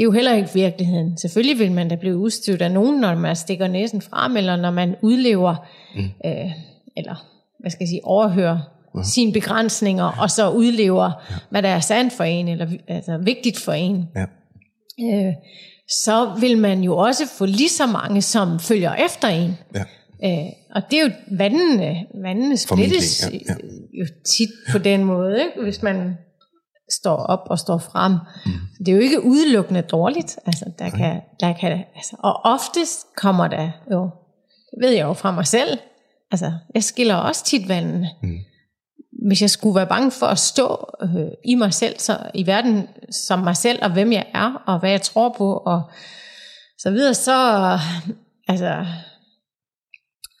[0.00, 1.18] det er jo heller ikke virkeligheden.
[1.18, 4.70] Selvfølgelig vil man da blive udstødt af nogen, når man stikker næsen frem, eller når
[4.70, 5.56] man udlever,
[5.94, 6.02] mm.
[6.02, 6.50] øh,
[6.96, 7.26] eller
[7.58, 8.58] hvad skal jeg sige, overhører
[8.96, 9.02] ja.
[9.02, 11.34] sine begrænsninger, og så udlever, ja.
[11.50, 14.08] hvad der er sandt for en, eller altså, vigtigt for en.
[14.16, 14.26] ja.
[15.00, 15.34] Øh,
[15.88, 19.58] så vil man jo også få lige så mange, som følger efter en.
[19.74, 19.84] ja.
[20.24, 23.54] Øh, og det er jo, vandene, vandene splittes ja, ja,
[24.00, 25.62] jo tit på den måde, ikke?
[25.62, 26.14] hvis man
[26.92, 28.12] står op og står frem.
[28.46, 28.52] Mm.
[28.78, 30.38] Det er jo ikke udelukkende dårligt.
[30.46, 34.10] Altså, der kan, der kan, altså, og oftest kommer der jo,
[34.70, 35.78] det ved jeg jo fra mig selv,
[36.30, 38.10] altså, jeg skiller også tit vandene.
[38.22, 38.38] Mm.
[39.28, 42.88] Hvis jeg skulle være bange for at stå øh, i mig selv, så, i verden
[43.10, 45.82] som mig selv, og hvem jeg er, og hvad jeg tror på, og
[46.78, 47.78] så videre, så,
[48.48, 48.86] altså,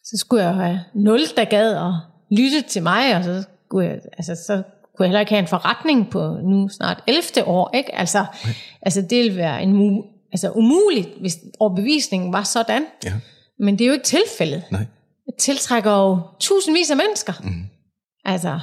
[0.04, 1.92] så skulle jeg have nul, der gad at
[2.30, 4.62] lytte til mig, og så skulle jeg, altså, så
[5.00, 7.22] kunne heller ikke have en forretning på nu snart 11.
[7.46, 7.94] år, ikke?
[7.94, 8.24] Altså,
[8.82, 12.86] altså det ville være en altså umuligt, hvis overbevisningen var sådan.
[13.04, 13.12] Ja.
[13.58, 14.62] Men det er jo ikke tilfældet.
[14.70, 14.86] Nej.
[15.26, 17.32] Det tiltrækker jo tusindvis af mennesker.
[17.44, 17.64] Mm.
[18.24, 18.60] Altså,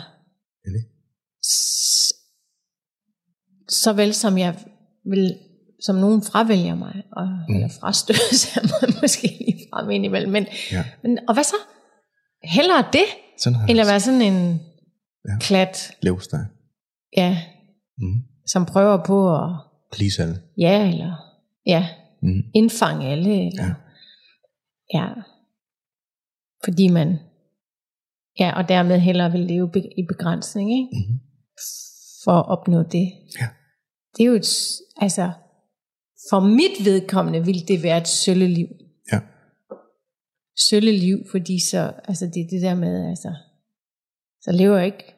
[0.68, 0.82] Enig.
[1.46, 2.14] s-
[3.70, 4.56] så vel som jeg
[5.10, 5.38] vil,
[5.86, 7.56] som nogen fravælger mig, og, mm.
[7.56, 10.32] eller frastøser mig måske lige fra indimellem.
[10.32, 10.84] Men, Ja.
[11.04, 11.56] men, og hvad så?
[12.44, 13.06] Hellere det,
[13.40, 14.62] Sådan end at være sådan en
[15.28, 15.38] Ja.
[15.42, 16.40] klat, levsteg.
[17.18, 17.38] ja,
[18.00, 18.22] Mm.
[18.48, 19.50] som prøver på at,
[19.92, 20.42] Please alle.
[20.58, 21.14] ja, eller,
[21.66, 21.88] ja,
[22.22, 22.42] Mm.
[22.56, 23.74] indfange alle, eller, Ja.
[25.00, 25.08] ja.
[26.64, 27.18] Fordi man,
[28.40, 30.90] ja, og dermed hellere vil leve be- i begrænsning, ikke?
[30.94, 31.20] Mm.
[32.24, 33.08] for at opnå det.
[33.42, 33.48] Ja.
[34.18, 34.50] Det er jo et,
[35.02, 35.32] altså,
[36.30, 38.68] for mit vedkommende vil det være et sølleliv.
[39.14, 39.20] Ja.
[40.60, 43.34] Sølleliv, fordi så, altså det er det der med, altså,
[44.42, 45.14] så lever jeg ikke,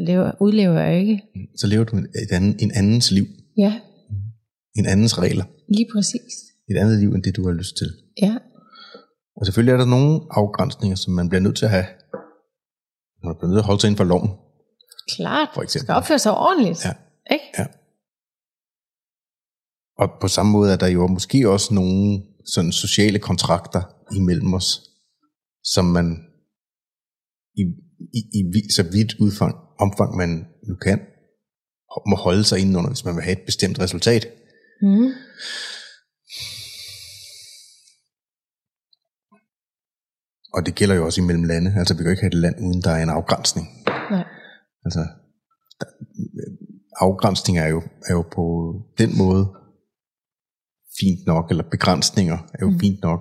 [0.00, 1.22] lever, udlever jeg ikke.
[1.56, 3.26] Så lever du et anden, en andens liv.
[3.56, 3.80] Ja,
[4.74, 5.44] En andens regler.
[5.68, 6.32] lige præcis.
[6.70, 7.88] Et andet liv, end det du har lyst til.
[8.22, 8.36] Ja,
[9.36, 11.86] Og selvfølgelig er der nogle afgrænsninger, som man bliver nødt til at have.
[13.24, 14.30] Man bliver nødt til at holde sig inden for loven.
[15.16, 15.48] klart.
[15.54, 15.84] For eksempel.
[15.86, 16.84] Skal opføre sig ordentligt.
[16.84, 16.92] Ja.
[17.34, 17.44] Ikke?
[17.58, 17.66] Ja.
[19.98, 22.22] Og på samme måde er der jo måske også nogle
[22.54, 23.82] sådan sociale kontrakter
[24.16, 24.68] imellem os,
[25.64, 26.06] som man
[27.56, 27.62] i,
[28.18, 30.30] i, i så vidt udfang, omfang man
[30.68, 31.00] nu kan,
[32.10, 34.26] må holde sig indenunder, hvis man vil have et bestemt resultat.
[34.82, 35.10] Mm.
[40.54, 41.74] Og det gælder jo også imellem lande.
[41.78, 43.66] Altså vi kan jo ikke have et land, uden der er en afgrænsning.
[44.10, 44.24] Nej.
[44.84, 45.00] Altså,
[45.80, 45.86] der,
[47.00, 48.44] afgrænsning er jo, er jo på
[48.98, 49.44] den måde
[51.00, 52.80] fint nok, eller begrænsninger er jo mm.
[52.80, 53.20] fint nok.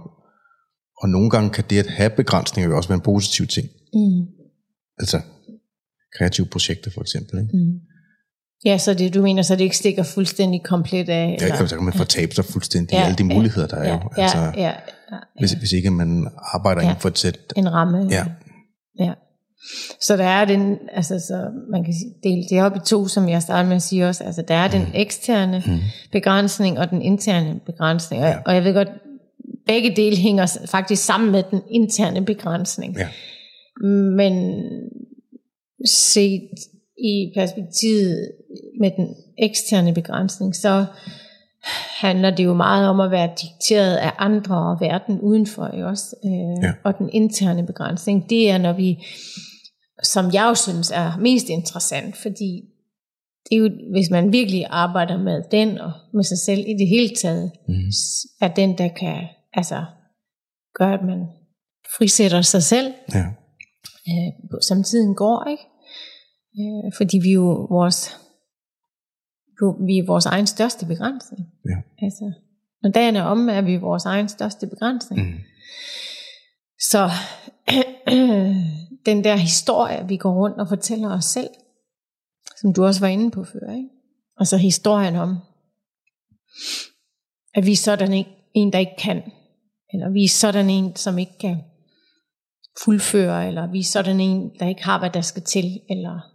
[1.01, 3.67] Og nogle gange kan det at have begrænsninger jo også være en positiv ting.
[3.93, 4.21] Mm.
[4.97, 5.21] Altså
[6.17, 7.39] kreative projekter for eksempel.
[7.39, 7.57] Ikke?
[7.57, 7.73] Mm.
[8.65, 11.37] Ja, så det, du mener, så det ikke stikker fuldstændig komplet af?
[11.41, 11.65] Ja, eller?
[11.67, 13.93] så kan man fortabe sig fuldstændig i Ja, alle de ja, muligheder, der er ja,
[13.93, 13.99] jo.
[14.17, 14.67] Ja, Altså, ja, ja,
[15.11, 15.17] ja.
[15.39, 16.87] hvis, hvis ikke man arbejder Ja.
[16.89, 17.39] inden for et sæt.
[17.55, 18.07] en ramme.
[18.11, 18.25] Ja.
[18.99, 19.13] ja.
[20.01, 23.29] Så der er den, altså så man kan sige, dele det op i to, som
[23.29, 24.23] jeg startede med at sige også.
[24.23, 25.79] Altså der er den eksterne Mm.
[26.11, 28.23] begrænsning og den interne begrænsning.
[28.23, 28.37] Og, Ja.
[28.45, 28.89] og jeg ved godt,
[29.67, 32.97] begge dele hænger faktisk sammen med den interne begrænsning.
[32.97, 33.07] Ja.
[33.87, 34.33] Men
[35.85, 36.49] set
[36.97, 38.31] i perspektivet
[38.81, 40.85] med den eksterne begrænsning, så
[42.01, 46.15] handler det jo meget om at være dikteret af andre og verden udenfor ikke også.
[46.25, 46.71] Øh, Ja.
[46.83, 49.03] Og den interne begrænsning, det er når vi,
[50.03, 52.61] som jeg jo synes er mest interessant, fordi
[53.49, 56.87] det er jo, hvis man virkelig arbejder med den og med sig selv i det
[56.87, 57.73] hele taget, Mm.
[58.41, 59.17] er den, der kan
[59.53, 59.85] altså,
[60.79, 61.19] gøre, at man
[61.97, 63.25] frisætter sig selv, Ja.
[64.09, 65.63] øh, som tiden går, ikke?
[66.59, 68.17] Øh, fordi vi er jo vores,
[69.87, 71.47] vi er vores egen største begrænsning.
[71.65, 72.05] Ja.
[72.05, 72.33] Altså,
[72.83, 75.21] når dagen er omme, er vi vores egen største begrænsning.
[75.21, 75.39] Mm.
[76.79, 77.09] Så
[79.09, 81.49] den der historie, vi går rundt og fortæller os selv,
[82.61, 83.89] som du også var inde på før, ikke?
[84.39, 85.37] og så historien om,
[87.53, 89.23] at vi er sådan ikke, en, der ikke kan,
[89.93, 91.57] eller vi er sådan en, som ikke kan
[92.83, 96.30] fuldføre, eller vi er sådan en, der ikke har, hvad der skal til, eller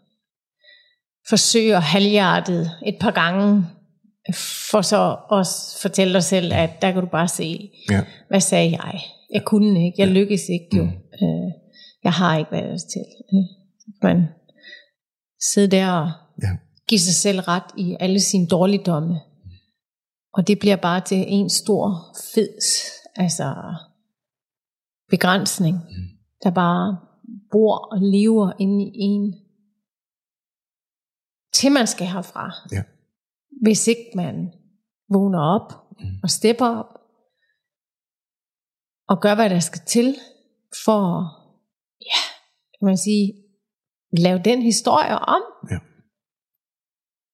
[1.29, 3.65] forsøger halvhjertet et par gange,
[4.71, 8.05] for så også fortælle dig selv, at der kan du bare se, Ja.
[8.29, 9.01] hvad sagde jeg?
[9.33, 10.83] Jeg kunne ikke, jeg lykkedes ikke jo.
[10.85, 10.89] Mm.
[11.23, 11.53] Øh,
[12.05, 13.05] jeg har ikke, skal til.
[14.03, 14.27] Man
[15.53, 16.11] sidder der og
[16.43, 16.49] Ja.
[16.89, 19.21] give sig selv ret i alle sine dårligdomme.
[20.35, 22.49] Og det bliver bare til en stor, fed
[23.17, 23.55] altså,
[25.11, 26.05] begrænsning, Mm.
[26.43, 26.97] der bare
[27.53, 29.35] bor og lever inde i en,
[31.59, 32.45] til man skal herfra.
[32.73, 32.83] Ja.
[33.63, 34.35] Hvis ikke man
[35.15, 35.69] vågner op
[36.01, 36.17] Mm.
[36.23, 36.91] og stepper op,
[39.09, 40.09] og gør, hvad der skal til,
[40.85, 41.01] for,
[42.11, 42.21] ja,
[42.79, 43.25] kan man sige,
[44.13, 45.43] lave den historie om.
[45.71, 45.79] Ja.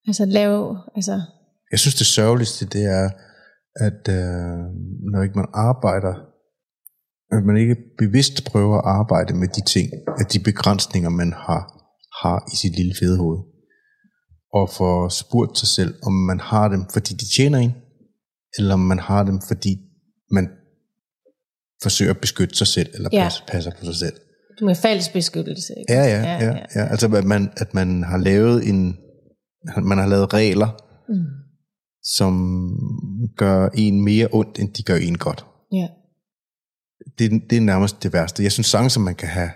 [0.07, 1.21] Altså lave, altså,
[1.73, 3.07] Jeg synes, det sørgeligste, det er,
[3.87, 4.59] at øh,
[5.13, 6.15] når ikke man arbejder,
[7.37, 9.87] at man ikke bevidst prøver at arbejde med de ting,
[10.21, 11.63] at de begrænsninger, man har,
[12.23, 13.41] har i sit lille fede hoved,
[14.53, 17.75] og får spurgt sig selv, om man har dem, fordi de tjener en,
[18.59, 19.79] eller om man har dem, fordi
[20.31, 20.49] man
[21.83, 23.23] forsøger at beskytte sig selv, eller Ja.
[23.25, 24.17] passer, passer på sig selv.
[24.63, 25.73] med fælles beskyttelse.
[25.81, 25.93] ikke?
[25.93, 26.45] Ja, ja, ja.
[26.45, 26.85] ja, ja.
[26.87, 28.97] Altså, at man, at man har lavet en,
[29.83, 30.69] man har lavet regler,
[31.09, 31.25] Mm.
[32.03, 32.33] som
[33.37, 35.47] gør en mere ondt, end de gør en godt.
[35.73, 35.89] Ja.
[37.19, 38.43] Det, det er nærmest det værste.
[38.43, 39.51] Jeg synes sange, som man kan have,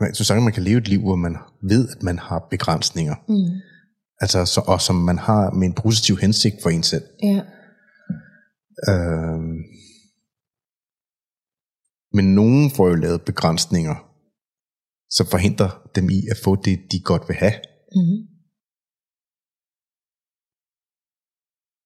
[0.00, 3.14] jeg synes sange, man kan leve et liv, hvor man ved, at man har begrænsninger.
[3.28, 3.60] Mm.
[4.20, 7.06] Altså, så, og som man har med en positiv hensigt for en selv.
[7.22, 7.40] Ja.
[8.88, 9.56] Øhm,
[12.16, 13.96] men nogen får jo lavet begrænsninger,
[15.16, 17.56] som forhindrer dem i at få det, de godt vil have.
[17.96, 18.18] Mm.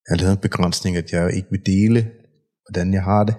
[0.03, 2.01] Jeg har lavet en begrænsning, at jeg ikke vil dele,
[2.65, 3.37] hvordan jeg har det.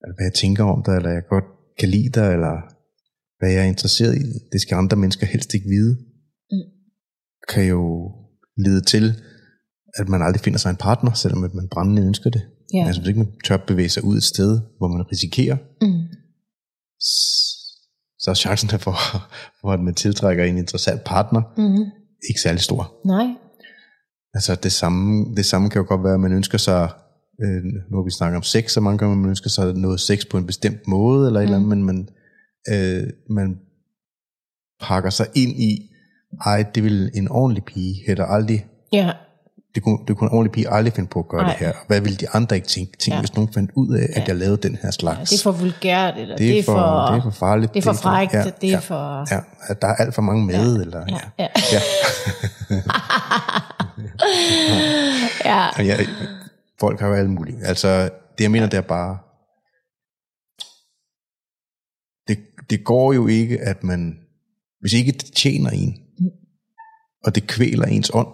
[0.00, 1.48] Eller hvad jeg tænker om dig, eller jeg godt
[1.78, 2.54] kan lide dig, eller
[3.38, 4.24] hvad jeg er interesseret i.
[4.52, 5.94] Det skal andre mennesker helst ikke vide.
[7.48, 7.54] Mm.
[7.54, 8.10] Kan jo
[8.56, 9.14] lede til,
[9.94, 12.42] at man aldrig finder sig en partner, selvom at man brændende ønsker det.
[12.74, 12.86] Ja.
[12.86, 16.02] Altså hvis ikke man tør bevæge sig ud et sted, hvor man risikerer, Mm.
[18.18, 18.96] så er chancen for,
[19.60, 21.84] for, at man tiltrækker en interessant partner, Mm.
[22.28, 22.94] ikke særlig stor.
[23.06, 23.26] Nej.
[24.34, 26.90] Altså det samme, det samme kan jo godt være, at man ønsker sig,
[27.42, 30.18] øh, nu har vi snakket om sex, så mange gange man ønsker sig noget sex
[30.30, 32.08] på en bestemt måde, eller et eller andet, men man,
[32.72, 33.58] øh, man
[34.80, 35.90] pakker sig ind i,
[36.46, 39.12] ej, det vil en ordentlig pige heller aldrig, Ja.
[39.74, 41.50] det kunne, det kunne en ordentlig pige aldrig finde på at gøre Nej.
[41.58, 41.72] det her.
[41.86, 42.98] Hvad ville de andre ikke tænke?
[42.98, 43.14] Tænk, Ja.
[43.14, 43.20] ja.
[43.20, 44.24] hvis nogen fandt ud af, at Ja.
[44.28, 44.90] jeg lavede den her ja.
[44.90, 45.30] slags.
[45.30, 46.72] Det er for vulgært, eller det er, for,
[47.12, 47.74] det er for farligt.
[47.74, 49.34] det er for frækt, ja, det er ja, for...
[49.34, 50.80] Ja, at der er alt for mange med, ja.
[50.82, 51.04] eller...
[51.08, 51.18] Ja.
[51.38, 51.46] Ja.
[51.72, 51.80] Ja.
[55.44, 55.68] ja.
[55.78, 55.84] ja.
[55.84, 55.96] Ja,
[56.80, 57.56] folk har jo alt muligt.
[57.64, 58.02] Altså,
[58.38, 59.18] det jeg mener, det er bare,
[62.28, 62.38] det,
[62.70, 64.18] det går jo ikke, at man,
[64.80, 65.96] hvis ikke det tjener en,
[67.26, 68.28] og det kvæler ens ånd,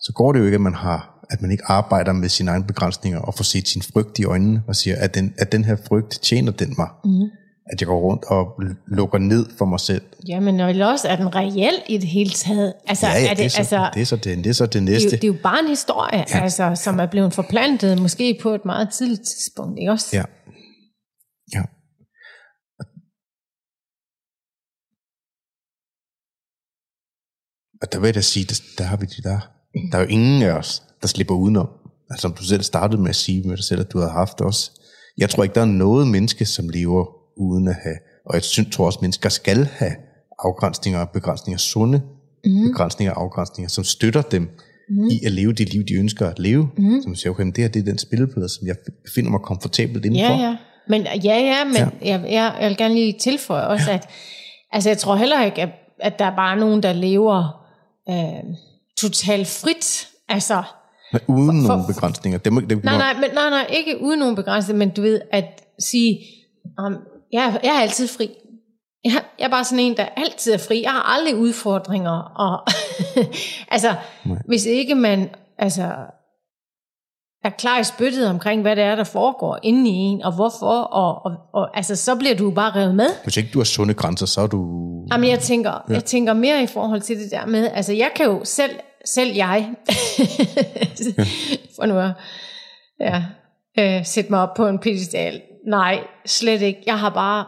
[0.00, 2.64] så går det jo ikke, at man har, at man ikke arbejder med sine egne
[2.64, 5.76] begrænsninger, og får set sin frygt i øjnene, og siger, at den, at den her
[5.88, 6.88] frygt tjener den mig.
[7.04, 7.28] Mm.
[7.72, 8.46] At jeg går rundt og
[8.86, 10.02] lukker ned for mig selv.
[10.28, 12.72] Jamen, og også er den reel i det hele taget.
[12.86, 14.52] Altså, ja, ja, er det, det, er så, altså, det, er så det, det er
[14.52, 15.08] så det det, er næste.
[15.08, 16.24] jo, det er jo bare en historie.
[16.34, 16.40] Ja.
[16.42, 20.16] altså, som er blevet forplantet, måske på et meget tidligt tidspunkt, ikke også?
[20.16, 20.24] Ja.
[21.54, 21.62] Ja.
[27.84, 29.38] Og der vil jeg da sige, der, der har vi de der.
[29.92, 31.68] Der er jo ingen af os, der slipper udenom.
[32.10, 34.40] Altså som du selv startede med at sige med dig selv, at du har haft
[34.40, 34.70] også.
[35.18, 38.76] Jeg tror ikke, der er noget menneske, som lever uden at have, og jeg synes,
[38.76, 39.92] tror også, at mennesker skal have
[40.38, 42.02] afgrænsninger og begrænsninger, sunde
[42.44, 42.70] mm.
[42.70, 44.42] begrænsninger og afgrænsninger, som støtter dem
[44.88, 45.08] mm.
[45.08, 46.68] i at leve det liv, de ønsker at leve.
[46.78, 47.02] Mm.
[47.02, 48.76] Som siger, okay, men det her det er den spilleplade, som jeg
[49.14, 50.34] finder mig komfortabelt indenfor.
[50.34, 50.56] Ja, ja.
[50.88, 51.88] Men, ja, ja, men ja.
[52.02, 54.08] Jeg, jeg, jeg vil gerne lige tilføje også, at
[54.72, 55.68] altså, jeg tror heller ikke, at,
[56.00, 57.63] at der er bare nogen, der lever
[58.10, 58.44] øh,
[58.98, 60.08] totalt frit.
[60.28, 60.62] Altså,
[61.12, 62.38] Men uden For- for, nogle begrænsninger.
[62.38, 65.02] Det må, det, nej, må, nej, men, nej, nej, ikke uden nogen begrænsning, men du
[65.02, 65.44] ved, at
[65.78, 66.20] sige,
[66.86, 66.96] um,
[67.32, 68.30] jeg, jeg er altid fri.
[69.04, 70.82] Jeg, jeg er bare sådan en, der altid er fri.
[70.82, 72.10] Jeg har aldrig udfordringer.
[72.36, 72.66] Og
[73.74, 74.38] altså, Nej.
[74.46, 75.92] hvis ikke man altså,
[77.44, 80.66] er klar i spyttet omkring, hvad det er, der foregår inde i en, og hvorfor,
[80.66, 83.06] og, og, og altså, så bliver du bare revet med.
[83.22, 84.66] Hvis ikke du har sunde grænser, så er du...
[85.12, 85.94] Jamen, jeg tænker, ja.
[85.94, 88.72] jeg tænker mere i forhold til det der med, altså jeg kan jo selv,
[89.04, 89.70] selv jeg,
[91.76, 92.10] for nu at
[93.00, 93.24] ja,
[93.78, 95.40] øh, sætte mig op på en pedestal.
[95.66, 96.82] Nej, slet ikke.
[96.86, 97.44] Jeg har bare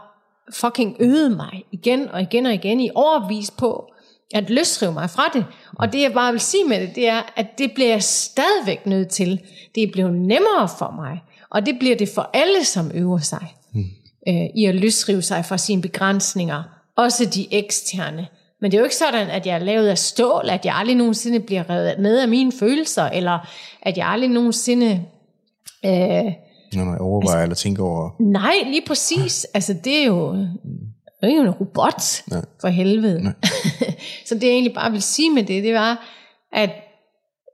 [0.55, 3.91] fucking øvet mig igen og igen og igen i overvis på
[4.35, 5.45] at løsrive mig fra det.
[5.79, 8.87] Og det jeg bare vil sige med det, det er, at det bliver jeg stadigvæk
[8.87, 9.41] nødt til.
[9.75, 11.23] Det er blevet nemmere for mig.
[11.51, 13.55] Og det bliver det for alle, som øver sig
[14.29, 16.62] øh, i at løsrive sig fra sine begrænsninger,
[16.97, 18.27] også de eksterne.
[18.61, 20.97] Men det er jo ikke sådan, at jeg er lavet af stål, at jeg aldrig
[20.97, 23.49] nogensinde bliver revet med af mine følelser, eller
[23.83, 25.05] at jeg aldrig nogensinde...
[25.85, 26.25] Øh,
[26.73, 28.11] Når man overvejer eller tænker over...
[28.21, 29.47] nej, lige præcis.
[29.55, 30.33] Altså, det er jo,
[31.23, 32.45] det er jo en robot, Nej.
[32.61, 33.23] for helvede.
[33.23, 33.33] Nej.
[34.29, 36.07] Så det jeg egentlig bare vil sige med det, det var,
[36.53, 36.71] at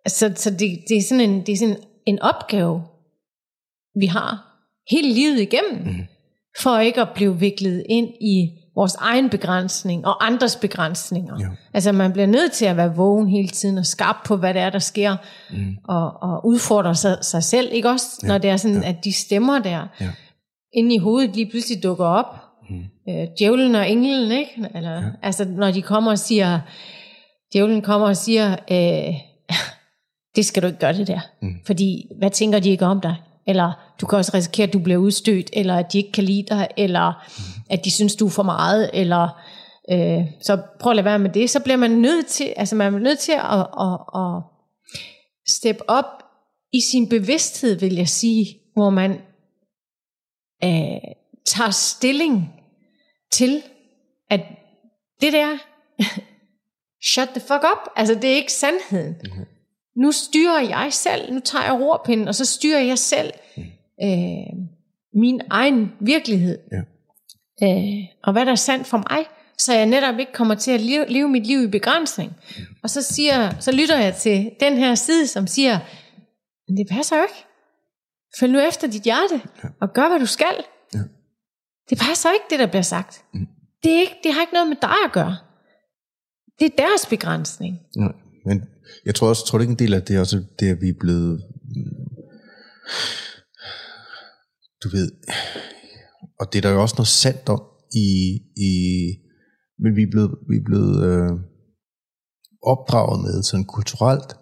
[0.06, 2.82] så, så det, det er sådan, en, det er sådan en opgave,
[4.00, 4.58] vi har
[4.90, 6.06] hele livet igennem, mm.
[6.60, 11.40] for ikke at blive viklet ind i vores egen begrænsning og andres begrænsninger.
[11.40, 11.48] Ja.
[11.74, 14.62] Altså man bliver nødt til at være vågen hele tiden og skarp på, hvad det
[14.62, 15.16] er, der sker,
[15.50, 15.76] mm.
[15.88, 18.06] og, og udfordre sig, sig selv, ikke også?
[18.22, 18.28] Ja.
[18.28, 18.88] Når det er sådan, ja.
[18.88, 20.10] at de stemmer der, Ja.
[20.74, 22.41] inde i hovedet lige pludselig dukker op.
[23.08, 24.70] Øh, djævlen og englen, ikke?
[24.74, 25.02] Eller, ja.
[25.22, 26.60] Altså når de kommer og siger,
[27.52, 29.14] djævlen kommer og siger, øh,
[30.36, 31.20] det skal du ikke gøre det der.
[31.42, 31.54] Mm.
[31.66, 33.16] Fordi, hvad tænker de ikke om dig?
[33.46, 36.46] Eller du kan også risikere, at du bliver udstødt, eller at de ikke kan lide
[36.48, 37.62] dig, eller mm.
[37.70, 39.28] at de synes, du er for meget, eller
[39.90, 41.50] øh, så prøv at lade være med det.
[41.50, 44.42] Så bliver man nødt til, altså man er nødt til at, at, at
[45.48, 46.22] steppe op
[46.72, 49.10] i sin bevidsthed, vil jeg sige, hvor man
[50.64, 51.00] øh,
[51.46, 52.61] tager stilling
[53.32, 53.62] til,
[54.30, 54.40] at
[55.20, 55.58] det der,
[57.12, 57.92] shut the fuck up.
[57.96, 59.16] Altså, det er ikke sandheden.
[59.24, 59.44] Mm-hmm.
[59.96, 63.62] Nu styrer jeg selv, nu tager jeg rorpinden, og så styrer jeg selv mm.
[64.02, 64.68] øh,
[65.14, 66.58] min egen virkelighed.
[66.72, 66.82] Ja.
[67.62, 69.26] Øh, og hvad der er sandt for mig,
[69.58, 72.30] så jeg netop ikke kommer til at leve, leve mit liv i begrænsning.
[72.30, 72.64] Mm.
[72.82, 75.78] Og så, siger, så lytter jeg til den her side, som siger,
[76.76, 77.44] det passer jo ikke.
[78.40, 79.68] Følg nu efter dit hjerte, ja.
[79.80, 80.54] og gør, hvad du skal.
[81.90, 83.24] Det passer ikke, det der bliver sagt.
[83.34, 83.46] Mm.
[83.82, 85.36] Det, er ikke, det har ikke noget med dig at gøre.
[86.58, 87.80] Det er deres begrænsning.
[87.96, 88.08] Ja.
[88.46, 88.64] Men
[89.04, 90.88] jeg tror også, tror det ikke en del af det er også det, at vi
[90.88, 91.42] er blevet,
[94.84, 95.12] du ved,
[96.40, 97.62] og det er der jo også noget sandt om
[97.94, 98.08] i,
[98.56, 98.72] i
[99.78, 101.32] men vi er blevet, vi er blevet øh,
[102.62, 104.36] opdraget med sådan kulturelt,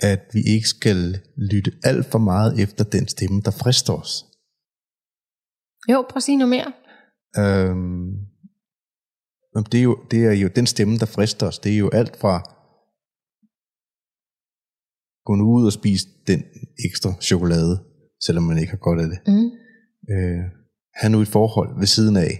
[0.00, 4.24] at vi ikke skal lytte alt for meget efter den stemme, der frister os.
[5.92, 6.72] Jo, prøv at sige noget mere.
[7.38, 8.10] Øhm,
[9.72, 11.58] det, er jo, det er jo den stemme, der frister os.
[11.58, 12.58] Det er jo alt fra
[15.28, 16.42] gå nu ud og spise den
[16.84, 17.74] ekstra chokolade,
[18.26, 19.18] selvom man ikke har godt af det.
[19.26, 19.50] Mm.
[20.12, 20.42] Øh,
[20.94, 22.32] have nu et forhold ved siden af.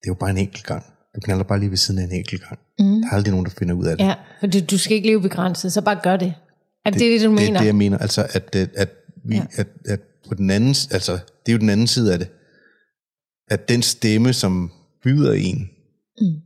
[0.00, 0.84] Det er jo bare en enkelt gang.
[1.14, 2.58] Du knaller bare lige ved siden af en enkelt gang.
[2.78, 2.84] Mm.
[2.84, 4.04] Der er aldrig nogen, der finder ud af det.
[4.04, 6.34] Ja, for du, du skal ikke leve begrænset, så bare gør det.
[6.84, 7.46] Er det det, det du det, mener?
[7.46, 7.98] Det er det, jeg mener.
[7.98, 8.90] Altså, at, at, at,
[9.24, 9.46] vi, ja.
[9.56, 12.28] at, at på den anden, altså, det er jo den anden side af det.
[13.48, 15.70] At den stemme, som byder en,
[16.20, 16.40] Mm.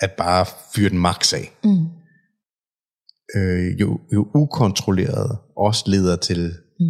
[0.00, 1.86] at bare fyre den max af, Mm.
[3.36, 6.86] øh, jo, jo ukontrolleret også leder til Mm.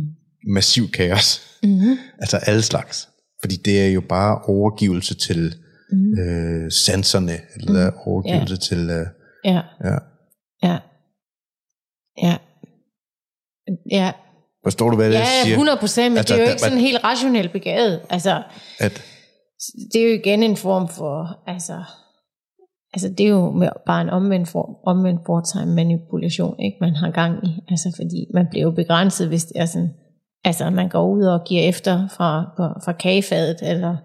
[0.54, 1.59] massiv kaos.
[1.62, 1.68] Mm.
[2.22, 3.09] Altså alle slags.
[3.40, 5.54] Fordi det er jo bare overgivelse til
[5.92, 6.18] Mm.
[6.18, 8.78] øh, sanserne, eller overgivelse til...
[8.90, 9.06] Øh,
[9.44, 9.61] ja.
[9.85, 9.98] ja.
[10.62, 10.78] Ja.
[13.90, 14.12] Ja,
[14.62, 15.52] Forstår du, hvad det ja siger?
[15.54, 18.00] 100 procent, men Altså, det er jo der- ikke sådan helt rationelt begavet.
[18.10, 18.42] Altså,
[18.78, 19.02] At,
[19.92, 21.82] det er jo igen en form for, altså,
[22.92, 27.46] altså det er jo bare en omvendt, form, omvendt foretegn manipulation, ikke, man har gang
[27.48, 27.50] i.
[27.70, 29.90] Altså, fordi man bliver jo begrænset, hvis det er sådan,
[30.44, 33.96] altså man går ud og giver efter fra, fra, fra kagefadet, eller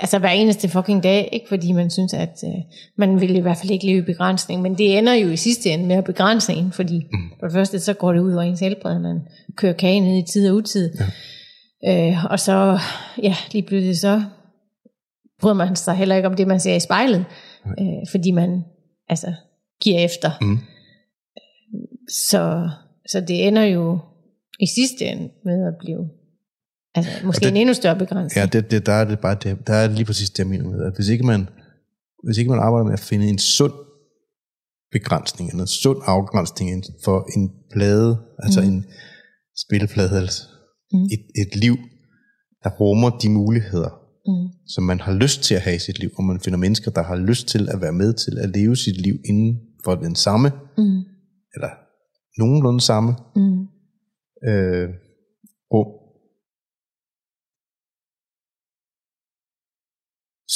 [0.00, 2.62] altså hver eneste fucking dag, ikke fordi man synes, at øh,
[2.98, 5.70] man vil i hvert fald ikke leve i begrænsning, men det ender jo i sidste
[5.70, 7.30] ende med at begrænse en, fordi Mm.
[7.40, 9.20] for det første, så går det ud over ens helbred, man
[9.56, 10.94] kører kage ned i tid og utid,
[11.82, 12.10] ja.
[12.10, 12.78] øh, og så,
[13.22, 14.22] ja, lige pludselig så
[15.40, 17.24] bryder man sig heller ikke om det, man ser i spejlet,
[17.80, 18.64] øh, fordi man
[19.08, 19.32] altså
[19.82, 20.30] giver efter.
[20.40, 20.58] mm,
[22.08, 22.68] Så,
[23.08, 23.98] så det ender jo
[24.60, 26.08] i sidste ende med at blive
[26.94, 28.40] altså, måske det- en endnu større begrænsning.
[28.40, 30.46] ja, det, det, der er det bare det, der er det lige præcis det, jeg
[30.46, 31.48] mener med, at hvis ikke man,
[32.24, 33.72] hvis ikke man arbejder med at finde en sund
[34.92, 38.66] begrænsning, eller en sund afgrænsning for en plade, altså Mm.
[38.68, 38.84] en
[39.66, 40.42] spilleplade, altså
[40.92, 41.02] Mm.
[41.04, 41.76] et, et liv,
[42.64, 43.90] der rummer de muligheder,
[44.26, 44.48] Mm.
[44.74, 47.02] som man har lyst til at have i sit liv, og man finder mennesker, der
[47.02, 50.48] har lyst til at være med til at leve sit liv inden for den samme,
[50.78, 50.98] Mm.
[51.54, 51.70] eller
[52.38, 53.60] nogenlunde samme Mm.
[54.48, 54.88] øh,
[55.72, 55.86] rum,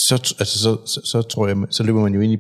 [0.07, 2.39] så, altså, så, så, så tror jeg, så løber man jo ind i,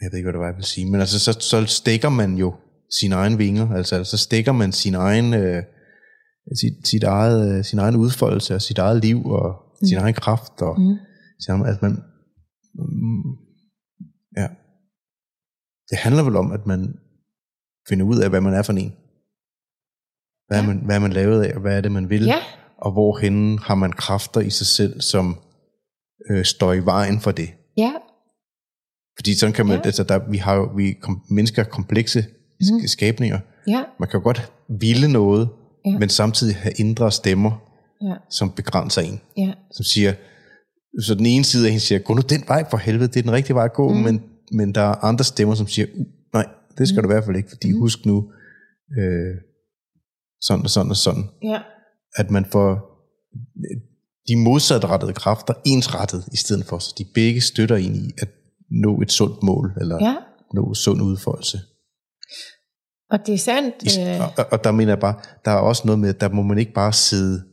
[0.00, 2.34] jeg ved ikke, hvad det var, jeg vil sige, men altså, så, så stikker man
[2.34, 2.54] jo
[3.00, 5.62] sine egne vinger, altså, så stikker man sin egen, øh,
[6.60, 9.46] sit, sit eget, øh, sin egen udfoldelse og sit eget liv og
[9.80, 9.86] mm.
[9.86, 10.96] sin egen kraft og Mm.
[11.40, 11.94] sin egen, altså man,
[12.74, 13.30] mm,
[14.36, 14.48] ja,
[15.90, 16.80] det handler vel om, at man
[17.88, 18.92] finder ud af, hvad man er for en.
[20.46, 20.58] Hvad.
[20.58, 20.62] Ja.
[20.62, 22.24] er man, hvad er man lavet af, og hvad er det, man vil?
[22.24, 22.42] Ja,
[22.78, 25.36] Og hvorhen har man kræfter i sig selv, som
[26.30, 27.48] øh, står i vejen for det.
[27.76, 27.92] ja,
[29.18, 29.82] Fordi sådan kan man, ja.
[29.84, 32.24] Altså der, vi har jo, vi kom, mennesker er komplekse
[32.60, 32.86] mm.
[32.86, 33.38] Skabninger.
[33.68, 35.48] ja, Man kan jo godt ville noget.
[35.86, 35.98] Ja.
[35.98, 37.50] men samtidig have indre stemmer,
[38.02, 39.20] ja, som begrænser en.
[39.36, 40.12] ja, Som siger,
[41.00, 43.22] så den ene side af hende siger, gå nu den vej for helvede, det er
[43.22, 43.96] den rigtige vej at gå, mm.
[43.96, 46.46] men, men der er andre stemmer, som siger, uh, nej,
[46.78, 47.02] det skal mm.
[47.02, 47.78] du i hvert fald ikke, fordi mm.
[47.78, 48.32] husk nu,
[48.98, 49.34] øh,
[50.40, 51.60] sådan og sådan og sådan, ja,
[52.16, 52.70] at man får
[54.28, 58.28] de modsatrettede kræfter ensrettet i stedet for, så de begge støtter en i at
[58.70, 60.16] nå et sundt mål, eller ja.
[60.54, 61.58] nå sund udfoldelse.
[63.10, 63.74] Og det er sandt.
[63.82, 66.28] I, Øh, og, og der mener jeg bare, der er også noget med, at der
[66.28, 67.44] må man ikke bare sidde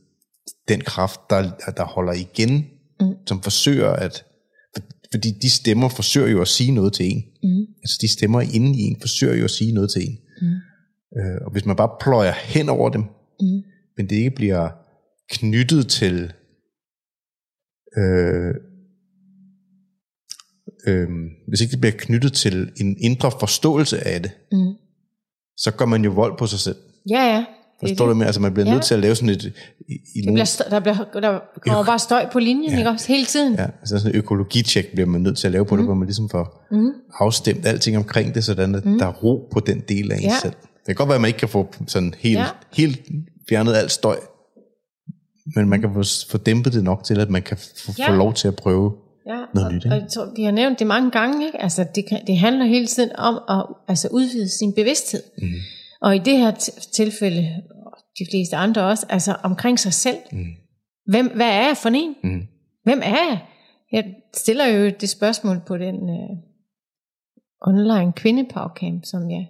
[0.68, 2.66] den kraft, der, der holder igen,
[3.02, 3.14] Mm.
[3.28, 4.26] som forsøger at,
[4.76, 7.24] for- fordi de stemmer forsøger jo at sige noget til en.
[7.44, 10.18] mm, Altså de stemmer inde i en, forsøger jo at sige noget til en.
[10.42, 10.48] mm,
[11.20, 13.62] Øh, og hvis man bare pløjer hen over dem, mm,
[13.98, 14.70] men det ikke bliver
[15.30, 16.34] knyttet til
[17.98, 18.54] øh,
[20.88, 21.08] øh,
[21.48, 24.74] hvis ikke det bliver knyttet til en indre forståelse af det, mm.
[25.58, 26.76] så gør man jo vold på sig selv.
[27.10, 27.46] Ja, ja.
[27.80, 28.26] Forstår du med?
[28.26, 28.74] Altså man bliver Ja.
[28.74, 29.44] nødt til at lave sådan et...
[29.90, 32.78] I, i Det bliver, stø- der, bliver, der kommer bare støj på linjen, ja.
[32.78, 33.08] ikke også?
[33.08, 33.54] Hele tiden.
[33.56, 35.80] ja, altså sådan et økologitjek bliver man nødt til at lave på mm.
[35.82, 36.92] det, hvor man ligesom får mm.
[37.20, 38.98] afstemt alting omkring det, sådan at mm.
[38.98, 40.34] der er ro på den del af en Ja.
[40.42, 40.54] selv.
[40.54, 42.46] Det kan godt være, at man ikke kan få sådan helt, ja.
[42.74, 43.02] helt
[43.50, 44.20] fjernet alt støj,
[45.56, 48.10] men man kan få, få dæmpet det nok til, at man kan få, Ja.
[48.12, 48.96] få lov til at prøve
[49.28, 49.86] Ja, noget og, nyt.
[49.86, 50.04] og Ikke?
[50.04, 51.62] jeg tror, vi har nævnt det mange gange, ikke?
[51.62, 55.24] Altså, det, kan, det handler hele tiden om at altså, udvide sin bevidsthed.
[55.42, 55.48] Mm.
[56.02, 56.52] Og i det her
[56.94, 57.50] tilfælde,
[57.86, 60.18] og de fleste andre også, altså omkring sig selv.
[60.32, 60.46] Mm.
[61.06, 62.16] Hvem, hvad er jeg for en?
[62.24, 62.48] Mm.
[62.84, 63.42] Hvem er jeg?
[63.92, 66.30] Jeg stiller jo det spørgsmål på den øh,
[67.62, 69.48] online kvindepagcamp, som jeg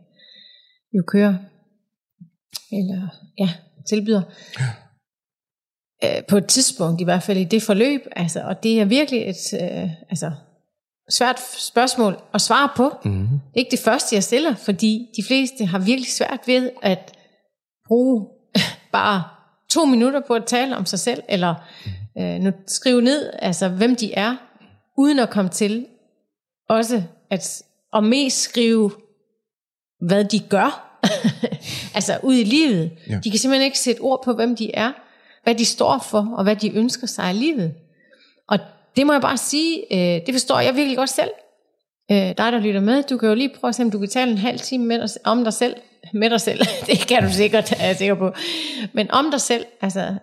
[0.97, 1.35] jo kører,
[2.71, 3.07] eller
[3.39, 3.49] ja,
[3.87, 4.21] tilbyder.
[6.03, 9.29] Øh, på et tidspunkt, i hvert fald i det forløb, altså, og det er virkelig
[9.29, 10.31] et øh, altså,
[11.09, 12.91] svært spørgsmål at svare på.
[13.05, 13.27] Mm.
[13.27, 17.17] Det er ikke det første, jeg stiller, fordi de fleste har virkelig svært ved at
[17.87, 18.27] bruge
[18.91, 19.23] bare
[19.69, 21.55] to minutter på at tale om sig selv, eller
[22.17, 24.35] øh, nu skrive ned, altså hvem de er,
[24.97, 25.87] uden at komme til
[26.69, 27.63] også at
[27.95, 28.91] og mest skrive,
[29.99, 30.84] hvad de gør,
[31.95, 32.91] altså ud i livet.
[33.09, 33.19] Ja.
[33.23, 34.91] De kan simpelthen ikke sætte ord på, hvem de er,
[35.43, 37.73] hvad de står for, og hvad de ønsker sig i livet.
[38.47, 38.59] Og
[38.95, 41.29] det må jeg bare sige, øh, det forstår jeg virkelig godt selv.
[42.11, 44.09] Øh, dig, der lytter med, du kan jo lige prøve at se, om du kan
[44.09, 45.75] tale en halv time med dig, om dig selv.
[46.13, 48.31] Med dig selv, det kan du sikkert, er jeg sikker på.
[48.93, 50.15] Men om dig selv, altså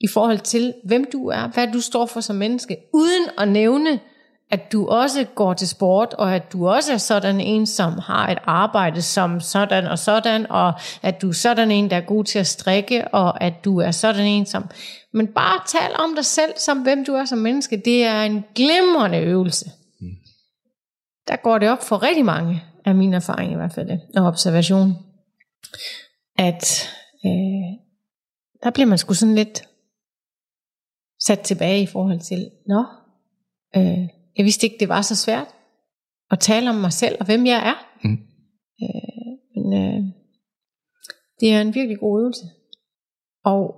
[0.00, 4.00] i forhold til, hvem du er, hvad du står for som menneske, uden at nævne,
[4.54, 8.28] at du også går til sport, og at du også er sådan en, som har
[8.28, 12.24] et arbejde som sådan og sådan, og at du er sådan en, der er god
[12.24, 14.70] til at strikke, og at du er sådan en, som...
[15.12, 18.44] Men bare tal om dig selv, som hvem du er som menneske, det er en
[18.54, 19.70] glimrende øvelse.
[21.28, 24.92] Der går det op for rigtig mange, af min erfaring i hvert fald, og observation,
[26.38, 26.88] at
[27.26, 27.78] øh,
[28.62, 29.68] der bliver man sgu sådan lidt
[31.20, 32.84] sat tilbage i forhold til, nå,
[33.76, 35.48] øh, jeg vidste ikke, det var så svært
[36.30, 38.06] at tale om mig selv og hvem jeg er.
[38.06, 38.18] Mm.
[38.82, 40.00] Øh, men øh,
[41.40, 42.44] det er en virkelig god øvelse.
[43.44, 43.74] Og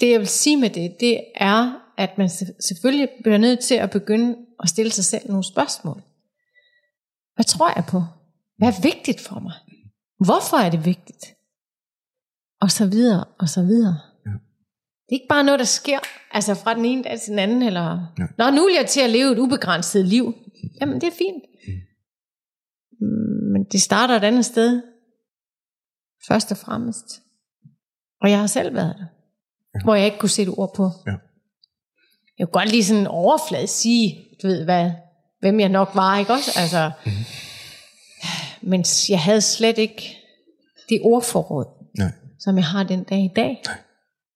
[0.00, 3.74] det jeg vil sige med det, det er, at man se- selvfølgelig bliver nødt til
[3.74, 6.02] at begynde at stille sig selv nogle spørgsmål.
[7.34, 8.02] Hvad tror jeg på?
[8.58, 9.52] Hvad er vigtigt for mig?
[10.26, 11.24] Hvorfor er det vigtigt?
[12.60, 14.00] Og så videre, og så videre.
[15.08, 15.98] Det er ikke bare noget, der sker
[16.30, 18.24] altså fra den ene dag til den anden, eller Ja.
[18.38, 20.34] Nå, nu vil jeg til at leve et ubegrænset liv.
[20.80, 21.42] Jamen, det er fint.
[23.00, 24.82] Mm, Men det starter et andet sted.
[26.28, 27.04] Først og fremmest.
[28.20, 29.06] Og jeg har selv været der.
[29.84, 30.90] Hvor jeg ikke kunne sætte ord på.
[31.06, 31.12] Ja.
[32.38, 34.90] Jeg kunne godt lige sådan overflade sige, du ved hvad,
[35.40, 36.50] hvem jeg nok var, ikke også?
[36.60, 37.12] Altså, Mhm.
[38.62, 40.16] Men jeg havde slet ikke
[40.88, 42.12] det ordforråd, Nej.
[42.38, 43.62] som jeg har den dag i dag.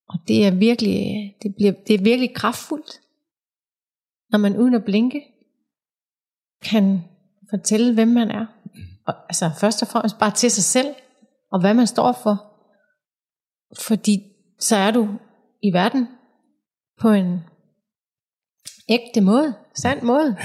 [0.09, 3.01] Og det er virkelig, det bliver, det er virkelig kraftfuldt,
[4.31, 5.23] når man uden at blinke
[6.63, 7.03] kan
[7.51, 8.47] fortælle, hvem man er.
[9.07, 10.95] Og, altså først og fremmest bare til sig selv,
[11.53, 12.45] og hvad man står for.
[13.87, 14.23] Fordi
[14.59, 15.09] så er du
[15.63, 16.09] i verden
[17.01, 17.41] på en
[18.89, 20.37] ægte måde, sand måde,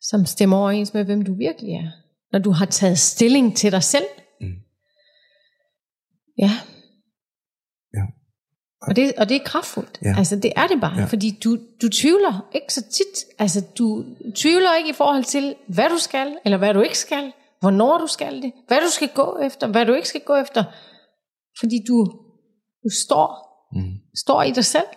[0.00, 1.90] som stemmer overens med, hvem du virkelig er.
[2.32, 4.04] Når du har taget stilling til dig selv.
[4.40, 4.54] Mm.
[6.38, 6.50] Ja.
[6.50, 6.75] Ja.
[8.88, 9.98] Og det, og det er kraftfuldt.
[10.02, 10.14] Ja.
[10.18, 11.04] Altså det er det bare, Ja.
[11.04, 11.50] fordi du,
[11.82, 13.14] du tvivler ikke så tit.
[13.38, 17.32] Altså du tvivler ikke i forhold til, hvad du skal, eller hvad du ikke skal,
[17.60, 20.64] hvornår du skal det, hvad du skal gå efter, hvad du ikke skal gå efter.
[21.60, 21.96] Fordi du,
[22.84, 23.28] du står,
[23.72, 23.94] Mm.
[24.24, 24.90] står i dig selv.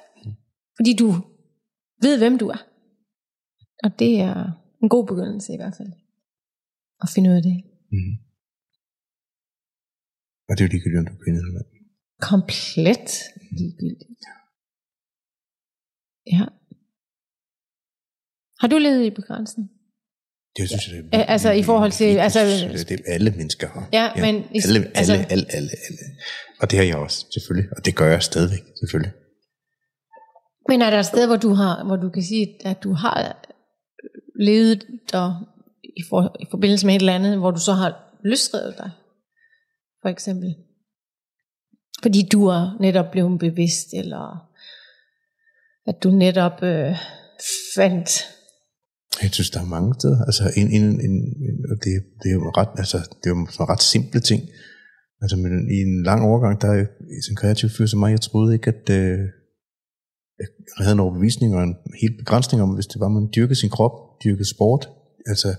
[0.78, 1.08] Fordi du
[2.02, 2.62] ved, hvem du er.
[3.84, 4.36] Og det er
[4.84, 5.92] en god begyndelse i hvert fald.
[7.02, 7.56] At finde ud af det.
[7.96, 8.14] Mm.
[10.50, 11.70] Og det er jo ligegyldigt, om du er kvinde eller mand.
[12.22, 13.10] Komplet
[13.58, 14.24] ligegyldigt.
[16.34, 16.46] Ja.
[18.60, 19.70] Har du levet i begrænsning?
[20.58, 22.40] Det synes jeg, det Ja, altså, i forhold til- altså-
[22.78, 23.90] det, det, alle mennesker har.
[23.94, 26.00] Ja, men i- alle, alle, altså- alle, alle, alle.
[26.62, 27.70] Og det har jeg også, selvfølgelig.
[27.78, 29.14] Og det gør jeg stadigvæk, selvfølgelig.
[30.70, 33.16] Men er der et sted, hvor du, har, hvor du kan sige, at du har
[34.40, 35.28] levet der
[35.84, 38.92] i, for, i forbindelse med et eller andet, hvor du så har løsrevet dig,
[40.02, 40.56] for eksempel?
[42.02, 44.24] Fordi du er netop blevet bevidst, eller
[45.88, 46.96] at du netop øh,
[47.76, 48.10] fandt...
[49.22, 50.26] Jeg synes, der er mange steder.
[50.26, 51.16] Altså, en, en, en,
[51.48, 54.42] en, og det, det er jo ret, altså, det er jo sådan ret simple ting.
[55.22, 56.86] Altså, men i en lang overgang, der er
[57.28, 59.20] som kreativ fyr som mig, jeg troede ikke, at øh,
[60.40, 63.70] jeg havde en overbevisning og en helt begrænsning om, hvis det var, man dyrkede sin
[63.70, 63.92] krop,
[64.24, 64.90] dyrkede sport,
[65.26, 65.50] altså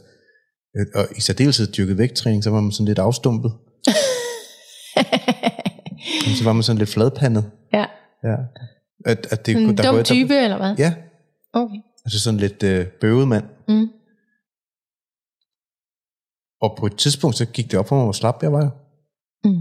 [0.77, 3.53] Øh, Og i særdeleshed dyrket vægttræning, så var man sådan lidt afstumpet.
[6.27, 7.51] Og så var man sådan lidt fladpandet.
[7.73, 7.87] Ja.
[8.25, 8.37] Ja.
[9.05, 10.75] At, at det, En der dum kunne- der- type, eller hvad?
[10.79, 10.95] Ja,
[11.53, 11.77] Okay.
[12.05, 13.45] altså sådan lidt øh, bøvet mand.
[13.69, 13.89] Mm.
[16.61, 18.65] Og på et tidspunkt, så gik det op for mig, hvor slap jeg var.
[19.45, 19.61] Mm.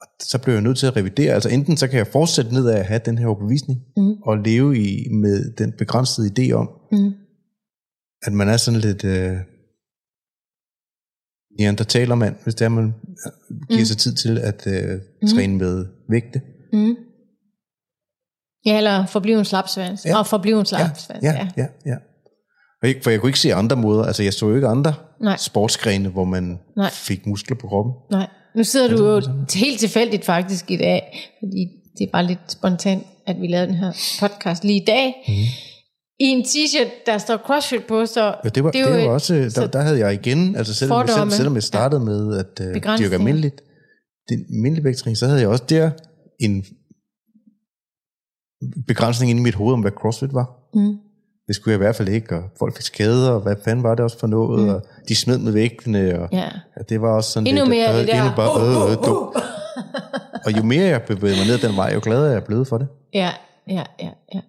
[0.00, 1.34] Og så blev jeg nødt til at revidere.
[1.34, 4.12] Altså enten så kan jeg fortsætte ned af at have den her overbevisning, Mm.
[4.22, 7.12] og leve i med den begrænsede idé om, Mm.
[8.22, 9.36] at man er sådan lidt øh,
[11.58, 12.94] neandertalermand, hvis det er, man
[13.68, 13.84] giver Mm.
[13.84, 15.00] sig tid til at øh,
[15.34, 16.40] træne med vægte.
[16.72, 16.96] Mm.
[18.66, 20.04] Ja, eller forblive en slapsvans.
[20.04, 20.10] Ja.
[20.10, 20.18] Ja.
[20.18, 21.94] Og forblive en Ja, slapsvans, ja, ja, ja.
[22.82, 24.04] Og ikke, for jeg kunne ikke se andre måder.
[24.04, 25.36] Altså, jeg så jo ikke andre Nej.
[25.36, 26.90] sportsgrene, hvor man Nej.
[26.90, 27.94] fik muskler på kroppen.
[28.10, 28.26] Nej,
[28.56, 29.22] nu sidder du jo
[29.54, 31.02] helt tilfældigt faktisk i dag,
[31.40, 31.66] fordi
[31.98, 35.34] det er bare lidt spontant, at vi lavede den her podcast lige i dag, mm.
[36.18, 38.96] I en t-shirt, der står CrossFit på, så Ja, det var, det er jo det
[39.02, 41.32] var et- også, der, der havde jeg igen, altså selvom, jeg, selv, Fordomme.
[41.32, 43.62] selvom jeg startede med at uh, dyrke almindeligt,
[44.28, 45.90] det almindelige vægttræning, så havde jeg også der
[46.40, 46.64] en
[48.86, 50.50] begrænsning inde i mit hoved om, hvad CrossFit var.
[50.74, 50.96] Mm.
[51.46, 53.94] Det skulle jeg i hvert fald ikke, og folk fik skader, og hvad fanden var
[53.94, 54.68] det også for noget, mm.
[54.74, 56.38] og de smed med vægtene, og Ja.
[56.76, 58.14] ja, det var også sådan Endnu lidt, mere øh, det der.
[58.22, 59.34] endnu bare, øh, øh, dum.
[60.44, 62.78] Og jo mere jeg bevægede mig ned den vej, jo gladere er jeg blevet for
[62.78, 62.88] det.
[63.14, 63.30] Ja,
[63.68, 64.40] ja, ja, ja.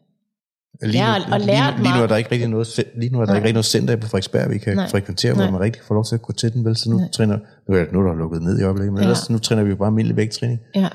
[0.82, 2.68] Lige, Ja, nu, og lige, lært nu- lige nu mig- er der ikke rigtig noget,
[2.98, 3.36] lige nu er der Nej.
[3.36, 4.90] ikke rigtig noget center på Frederiksberg, vi kan Nej.
[4.90, 5.52] frekventere, hvor Nej.
[5.52, 6.76] man rigtig får lov til at gå til den, vel?
[6.76, 7.08] Så nu Nej.
[7.14, 7.38] træner,
[7.70, 9.04] nu er, nu er der lukket ned i øjeblikket, men Ja.
[9.04, 10.60] ellers nu træner vi jo bare almindelig vægttræning.
[10.76, 10.90] ja.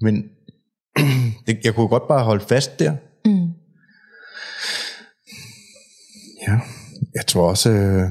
[0.00, 0.14] Men
[1.46, 2.92] det, jeg kunne godt bare holde fast der.
[3.24, 3.48] Mm.
[6.48, 6.60] Ja,
[7.14, 7.70] jeg tror også...
[7.70, 8.10] Øh,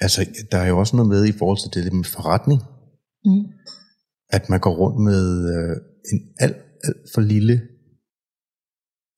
[0.00, 2.60] altså, der er jo også noget med i forhold til det med forretning,
[3.24, 3.44] Mm.
[4.30, 5.76] at man går rundt med øh,
[6.12, 7.60] en alt, alt for lille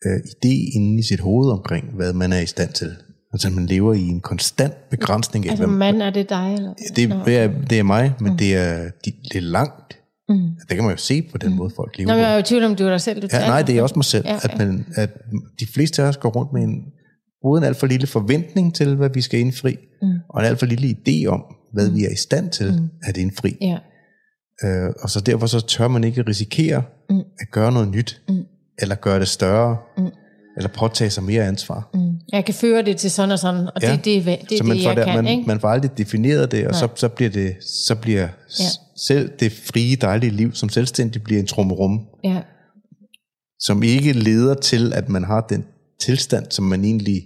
[0.07, 2.97] øh, idé inde i sit hoved omkring, hvad man er i stand til.
[3.33, 6.55] Altså man lever i en konstant begrænsning af, Altså, hvad, mand, er det dig?
[6.55, 6.75] Eller?
[6.97, 9.99] det, det, er, det er mig, men det, er, de, det er langt.
[10.29, 10.37] Mm.
[10.69, 12.41] Det kan man jo se på den måde, folk lever Nå, men jeg er jo
[12.41, 14.25] i tvivl om, det var dig selv, du Ja, nej, det er også mig selv,
[14.27, 15.11] Ja, at, man, at
[15.61, 16.85] de fleste af os går rundt med en,
[17.43, 20.09] både en alt for lille forventning til, hvad vi skal indfri, Mm.
[20.29, 22.89] og en alt for lille idé om, hvad vi er i stand til Mm.
[23.03, 23.57] at indfri.
[23.61, 23.79] Ja.
[24.65, 27.19] Øh, og så derfor så tør man ikke risikere Mm.
[27.19, 28.43] at gøre noget nyt, Mm.
[28.79, 30.07] eller gøre det større, Mm.
[30.57, 31.91] eller påtage sig mere ansvar.
[31.95, 32.13] Mm.
[32.33, 33.93] Jeg kan føre det til sådan og sådan, og Ja.
[33.93, 35.45] det, det, er, det, er så man det jeg der, kan, man, ikke?
[35.47, 36.95] man får aldrig defineret det, og så, Nej.
[36.97, 38.29] så bliver det så bliver
[38.61, 38.65] ja.
[38.97, 42.43] selv det frie, dejlige liv som selvstændig bliver en trummerum, Ja.
[43.61, 45.65] som ikke leder til, at man har den
[46.01, 47.23] tilstand, som man egentlig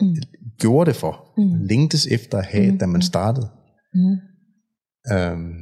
[0.00, 0.14] Mm.
[0.60, 1.64] gjorde det for, Mm.
[1.64, 2.78] længtes efter at have, Mm.
[2.78, 3.48] da man startede.
[3.94, 4.16] Mm.
[5.12, 5.54] Øhm,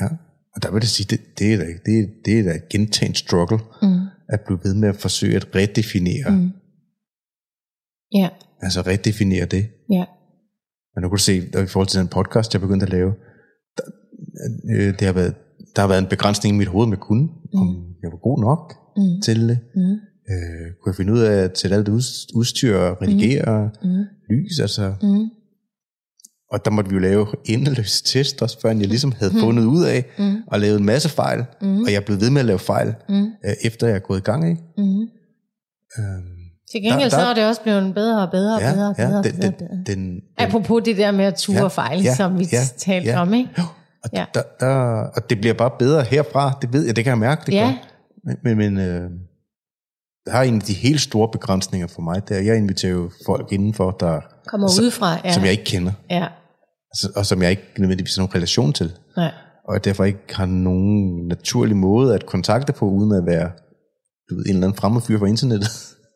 [0.00, 0.08] ja,
[0.54, 3.58] og der vil jeg sige, det, det, er da, det, det er da et struggle,
[3.82, 4.06] Mm.
[4.28, 6.36] at blive ved med at forsøge at redefinere, mm.
[6.36, 6.50] Mm.
[8.14, 8.28] Ja,
[8.62, 9.68] altså redefinere det.
[9.90, 10.04] ja.
[10.94, 13.12] Men nu kan du se, der, i forhold til den podcast, jeg begyndte at lave,
[13.76, 13.82] der,
[14.74, 15.34] øh, det har været,
[15.76, 17.22] der har været en begrænsning i mit hoved med kunne,
[17.52, 17.58] mm.
[17.60, 17.68] om
[18.02, 19.20] jeg var god nok Mm.
[19.22, 19.58] til det.
[19.74, 19.96] Mm.
[20.30, 23.88] Øh, kunne jeg finde ud af at sætte alt ud- udstyr og redigere mm.
[23.88, 24.04] Mm.
[24.30, 24.94] lys, altså.
[25.02, 25.24] Mm.
[26.52, 29.84] Og der måtte vi jo lave endeløse test, også før jeg ligesom havde fundet ud
[29.84, 30.36] af, Mm.
[30.46, 31.80] og lavet en masse fejl, Mm.
[31.82, 33.24] og jeg blev ved med at lave fejl, Mm.
[33.24, 34.62] øh, efter jeg er gået i gang, ikke?
[34.78, 35.00] Mm.
[35.98, 36.34] Øhm,
[36.72, 38.88] Til gengæld Der- så der- er det også blevet bedre og bedre og ja, bedre
[38.88, 39.16] og bedre.
[39.16, 39.52] ja, den, bedre, den,
[39.86, 39.94] bedre.
[39.96, 42.60] den, den, Apropos det der med at ture Ja, og fejle, ja, som vi ja,
[42.76, 43.20] talte ja.
[43.20, 43.50] om, ikke?
[44.04, 44.24] Og, Ja.
[44.34, 44.66] der, der,
[45.16, 47.64] og det bliver bare bedre herfra, det ved jeg, det kan jeg mærke, det Ja.
[47.66, 47.72] gør.
[48.24, 49.10] Men, men, men øh,
[50.28, 53.10] der har en af de helt store begrænsninger for mig, det er, jeg inviterer jo
[53.26, 55.20] folk indenfor, der, Kommer Så- udefra.
[55.24, 55.32] Ja.
[55.32, 56.26] som jeg ikke kender, Ja,
[56.90, 59.30] altså, og som jeg ikke nødvendigvis har nogen relation til, nej.
[59.68, 63.50] og derfor ikke har nogen naturlig måde at kontakte på, uden at være
[64.30, 65.68] du ved, en eller anden fremmed fyr fra internettet,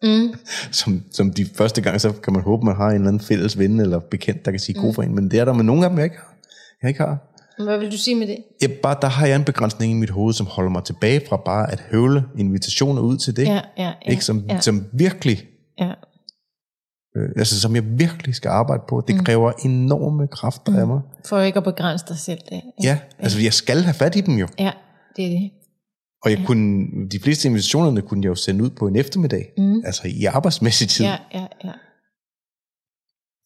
[0.05, 0.35] Mm.
[0.81, 3.59] som, som de første gang, så kan man håbe, man har en eller anden fælles
[3.59, 4.85] ven eller bekendt, der kan sige Mm.
[4.85, 6.35] god for en, men det er der med nogle af dem, jeg ikke har.
[6.83, 7.32] Jeg ikke har.
[7.59, 8.37] Hvad vil du sige med det?
[8.63, 11.37] Ja, bare, der har jeg en begrænsning i mit hoved, som holder mig tilbage fra
[11.37, 13.45] bare at høvle invitationer ud til det.
[13.45, 14.11] Ja, ja, ja.
[14.11, 14.25] ikke?
[14.25, 15.45] Som, ja, som virkelig,
[15.79, 15.91] ja.
[17.17, 19.05] øh, altså som jeg virkelig skal arbejde på.
[19.09, 19.25] Det mm.
[19.25, 20.79] kræver enorme kræfter mm.
[20.79, 21.01] af mig.
[21.27, 22.39] For ikke at begrænse dig selv.
[22.51, 22.61] Det.
[22.83, 24.49] Ja, altså jeg skal have fat i dem jo.
[24.59, 24.73] ja,
[25.17, 25.51] det er det.
[26.25, 29.53] Og jeg kunne, de fleste invitationerne kunne jeg jo sende ud på en eftermiddag.
[29.59, 29.83] Mm.
[29.85, 31.05] Altså i arbejdsmæssig tid.
[31.05, 31.73] Ja, ja, ja.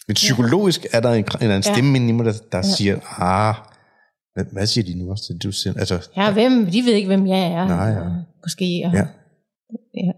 [0.09, 2.09] Men psykologisk er der en, en, en stemme ja.
[2.09, 2.57] i mig, der, der ja.
[2.57, 2.63] Ja.
[2.63, 3.55] siger, ah,
[4.37, 5.78] hvad, hvad siger de nu også til du selv?
[5.78, 6.66] Altså, Ja, hvem?
[6.66, 7.68] De ved ikke, hvem jeg er.
[7.68, 8.05] Nej, ja.
[8.45, 8.82] Måske.
[8.87, 9.07] Og, Ja.
[9.95, 10.12] ja.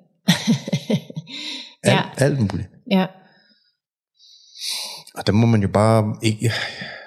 [1.92, 2.24] alt, ja.
[2.24, 2.68] alt muligt.
[2.90, 3.06] Ja.
[5.14, 6.52] Og der må man jo bare ikke,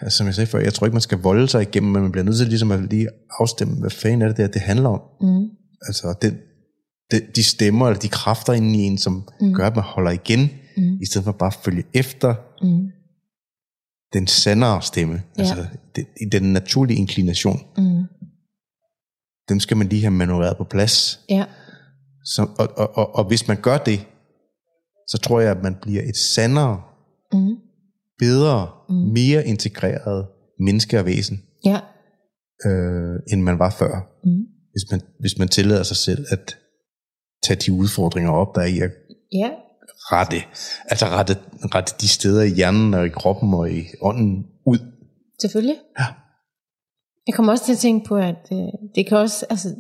[0.01, 2.12] altså, som jeg sagde før, jeg tror ikke, man skal volde sig igennem, men man
[2.12, 3.07] bliver nødt til ligesom at lige
[3.39, 5.01] afstemme, hvad fanden er det der, det handler om.
[5.22, 5.49] Mm.
[5.88, 6.38] Altså det,
[7.12, 9.53] det, de stemmer, eller de kræfter inde i en, som mm.
[9.53, 10.97] gør, at man holder igen, mm.
[11.01, 12.88] i stedet for bare at følge efter mm.
[14.14, 15.41] Den sandere stemme, ja.
[15.41, 17.59] altså det, i den naturlige inklination.
[17.78, 18.03] Mm.
[19.49, 21.20] Dem skal man lige have manøvreret på plads.
[21.30, 21.45] Ja.
[22.26, 24.07] Så, og, og, og, og hvis man gør det,
[25.07, 26.82] så tror jeg, at man bliver et sandere,
[27.34, 27.55] mm.
[28.20, 28.95] bedre, mm.
[28.95, 30.28] mere integreret
[30.59, 31.80] menneske og væsen, ja.
[32.66, 34.20] øh, end man var før.
[34.24, 34.45] Mm.
[34.72, 36.57] Hvis, man, hvis man tillader sig selv at
[37.43, 38.91] tage de udfordringer op, der er i at
[39.34, 39.49] ja.
[40.02, 40.43] Rette,
[40.86, 41.38] altså rette,
[41.76, 44.80] rette de steder i hjernen og i kroppen og i ånden ud.
[45.41, 45.78] Selvfølgelig.
[45.99, 46.06] Ja.
[47.28, 48.58] Jeg kommer også til at tænke på, at øh,
[48.95, 49.76] det kan også, altså,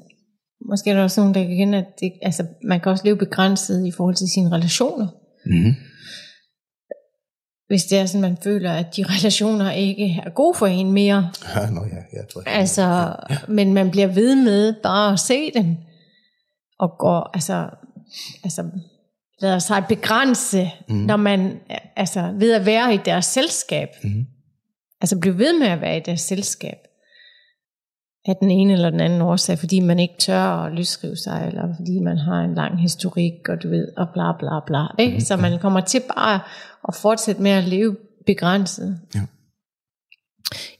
[0.69, 3.17] måske er der også nogen, der kan kende, at det, altså, man kan også leve
[3.17, 5.07] begrænset i forhold til sine relationer.
[5.45, 5.75] Mm-hmm.
[7.67, 11.31] Hvis det er sådan, man føler, at de relationer ikke er gode for en mere.
[11.55, 12.53] Ja, nå ja, jeg tror jeg.
[12.53, 13.37] Altså, ja.
[13.47, 15.77] men man bliver ved med bare at se dem,
[16.79, 17.69] og går, altså,
[18.43, 18.63] altså
[19.41, 20.95] lader sig begrænse, mm.
[20.95, 21.59] når man,
[21.95, 23.89] altså ved at være i deres selskab.
[24.03, 24.25] Mm.
[25.01, 26.77] Altså blive ved med at være i deres selskab
[28.25, 31.75] af den ene eller den anden årsag, fordi man ikke tør at løsrive sig, eller
[31.75, 35.03] fordi man har en lang historik, og du ved, og bla bla bla.
[35.03, 35.13] Ikke?
[35.13, 36.39] Mm, så man kommer til bare
[36.87, 39.01] at fortsætte med at leve begrænset.
[39.15, 39.21] Ja.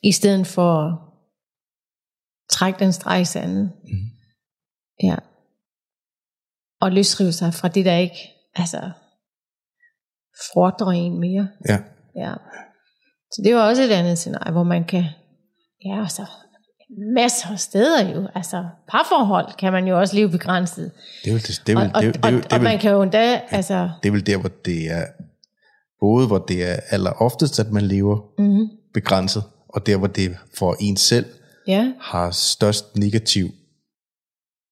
[0.03, 0.97] I stedet for at
[2.49, 3.72] trække den streg i sandet.
[3.84, 3.89] Mm.
[5.03, 5.16] Ja.
[6.82, 8.91] Og løsrive sig fra det, der ikke, altså,
[10.53, 11.47] fordrer en mere.
[11.69, 11.79] Ja.
[12.15, 12.33] Ja.
[13.31, 15.03] Så det var også et andet scenarie, hvor man kan,
[15.85, 16.25] ja, så
[17.15, 18.27] masser af steder jo.
[18.35, 20.91] Altså, parforhold kan man jo også leve begrænset.
[21.23, 22.79] Det er vel, det, det er vel, og, det det og, det er, og man
[22.79, 23.91] kan jo endda, ja, altså...
[24.03, 25.05] Det er vel der, hvor det er,
[25.99, 28.69] både hvor det er aller oftest, at man lever mm-hmm.
[28.93, 31.25] begrænset, og der, hvor det for en selv
[31.67, 31.93] ja.
[31.99, 33.47] har størst negativ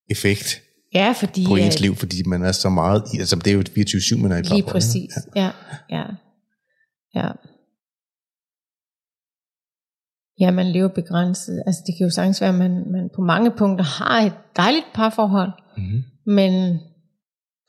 [0.10, 0.62] effekt
[0.94, 3.60] ja, fordi, på ens liv, fordi man er så meget i, altså det er jo
[3.60, 5.42] et 24-7, man er i Lige præcis, ja.
[5.42, 5.52] ja,
[5.90, 6.04] ja.
[7.16, 7.32] ja.
[10.40, 11.64] Ja, man lever begrænset.
[11.68, 14.86] Altså det kan jo sagtens være, at man, man på mange punkter har et dejligt
[14.94, 16.04] parforhold, mm-hmm.
[16.26, 16.80] men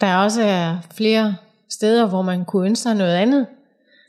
[0.01, 1.37] der også er flere
[1.71, 3.47] steder, hvor man kunne ønske sig noget andet,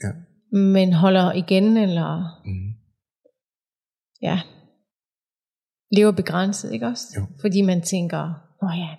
[0.03, 0.09] ja.
[0.57, 2.74] men holder igen, eller mm-hmm.
[4.22, 4.41] ja,
[5.91, 7.07] lever begrænset, ikke også?
[7.18, 7.26] Jo.
[7.41, 8.34] Fordi man tænker,
[8.64, 8.89] åh ja,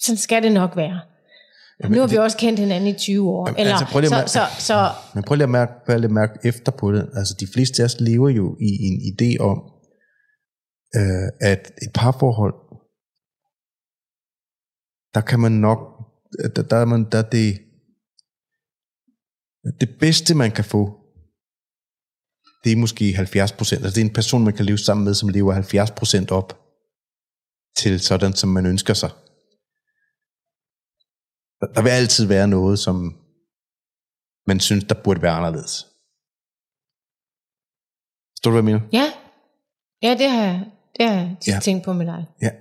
[0.00, 1.00] sådan skal det nok være.
[1.82, 3.48] Jamen, nu har vi det, også kendt hinanden i 20 år.
[3.48, 5.98] Jamen, eller, altså, prøv lige så, mærke- så, så, Men prøv lige at mærke, bare
[5.98, 7.10] lige at mærke efter på det.
[7.14, 9.58] Altså de fleste af os lever jo i en idé om,
[10.98, 12.54] øh, at et parforhold,
[15.14, 15.78] der kan man nok,
[16.56, 17.58] der, der er man, der er det,
[19.80, 20.98] det bedste man kan få,
[22.64, 23.82] det er måske 70 procent.
[23.84, 26.58] Altså det er en person, man kan leve sammen med, som lever 70 procent op
[27.78, 29.10] til sådan, som man ønsker sig.
[31.62, 33.16] Der, der vil altid være noget, som
[34.46, 35.86] man synes, der burde være anderledes.
[38.32, 38.80] Forstår du, hvad jeg mener?
[38.92, 39.12] ja,
[40.02, 40.64] ja, det har jeg,
[40.98, 41.58] det har jeg Ja.
[41.62, 42.26] tænkt på med dig.
[42.42, 42.50] Ja.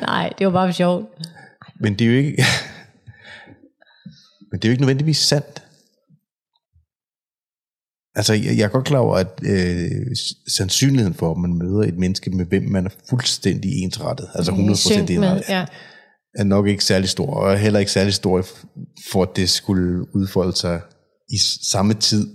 [0.00, 1.06] Nej, det var bare for sjovt.
[1.80, 2.44] Men det er jo ikke...
[4.50, 5.62] Men det er jo ikke nødvendigvis sandt.
[8.14, 9.90] Altså, jeg, jeg er godt klar over, at øh,
[10.56, 14.74] sandsynligheden for, at man møder et menneske, med hvem man er fuldstændig ensrettet, altså 100%
[14.74, 15.66] Synk med, ensrettet, ja.
[16.34, 18.46] er nok ikke særlig stor, og er heller ikke særlig stor,
[19.12, 20.80] for at det skulle udfolde sig
[21.30, 21.36] i
[21.70, 22.28] samme tid,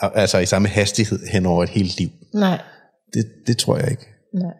[0.00, 2.08] al- altså i samme hastighed hen over et helt liv.
[2.34, 2.60] Nej,
[3.14, 4.06] Det, det tror jeg ikke.
[4.34, 4.52] nej.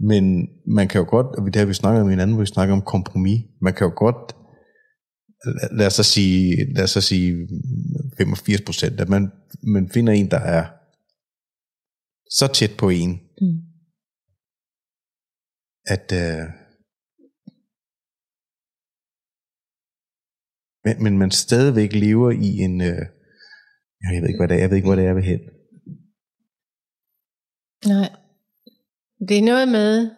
[0.00, 2.74] Men man kan jo godt, og det har vi snakket om hinanden, hvor vi snakker
[2.74, 4.36] om kompromis, man kan jo godt,
[5.78, 7.48] lad- os så sige, lad os så sige
[8.18, 9.22] 85 procent, at man,
[9.62, 10.64] man finder en, der er
[12.38, 13.58] så tæt på en, Mm.
[15.94, 16.44] at øh,
[20.84, 23.02] men, men man stadigvæk lever i en, øh,
[24.02, 25.40] jeg ved ikke, hvad det er, jeg ved ikke, hvor det er, vil hen.
[27.94, 28.08] Nej.
[29.28, 30.10] Det er noget med,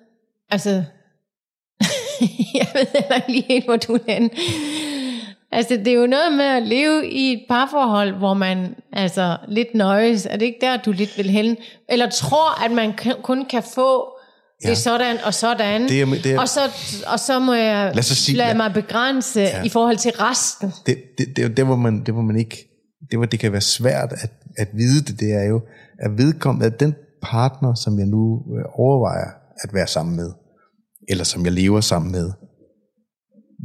[0.49, 0.71] altså,
[2.61, 4.31] jeg ved heller ikke lige helt, hvor du er henne.
[5.53, 9.69] Altså, det er jo noget med at leve i et parforhold, hvor man altså lidt
[9.75, 10.27] nøjes.
[10.27, 11.57] Er det ikke der, du lidt vil hen?
[11.89, 12.93] Eller tror, at man
[13.23, 14.09] kun kan få
[14.63, 14.69] ja.
[14.69, 14.71] Ja.
[14.71, 15.83] det sådan og sådan.
[15.89, 16.61] Det er, det er, og, så,
[17.13, 19.63] og så må jeg Lad så sige- lade lad- mig begrænse ja.
[19.65, 20.73] I forhold til resten.
[20.87, 22.69] det, det, det, der, hvor man, det, hvor man ikke,
[23.11, 25.61] det, hvor det kan være svært at, at vide det, det er jo,
[25.99, 29.31] at vedkommende, at den partner, som jeg nu øh, overvejer
[29.65, 30.31] at være sammen med,
[31.09, 32.31] eller som jeg lever sammen med,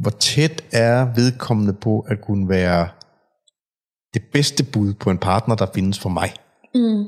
[0.02, 2.88] hvor tæt er vedkommende på at kunne være
[4.14, 6.34] det bedste bud på en partner, der findes for mig.
[6.76, 7.06] Mm.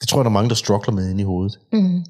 [0.00, 1.58] Det tror jeg, der er mange, der struggler med inde i hovedet.
[1.72, 2.04] Mm.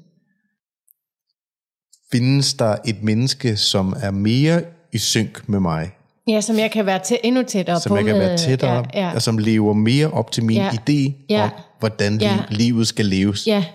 [2.11, 4.63] Findes der et menneske, som er mere
[4.93, 5.91] i synk med mig,
[6.27, 8.85] Ja, som jeg kan være til, endnu tættere som på jeg kan med, være tættere,
[8.93, 10.69] Ja, ja, og som lever mere op til min Ja.
[10.69, 11.43] idé Ja.
[11.43, 12.35] om, hvordan Ja.
[12.37, 13.47] li- livet skal leves.
[13.47, 13.65] ja,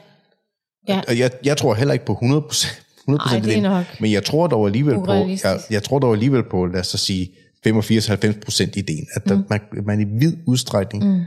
[0.89, 1.01] ja.
[1.09, 4.47] Og jeg, jeg tror heller ikke på 100%, 100% Ej, det er men jeg tror
[4.47, 7.31] dog alligevel på, jeg, jeg tror dog alligevel på, lad os så sige,
[7.67, 9.45] 85-90% ideen, at der, Mm.
[9.51, 11.21] man, man i vid udstrækning mm.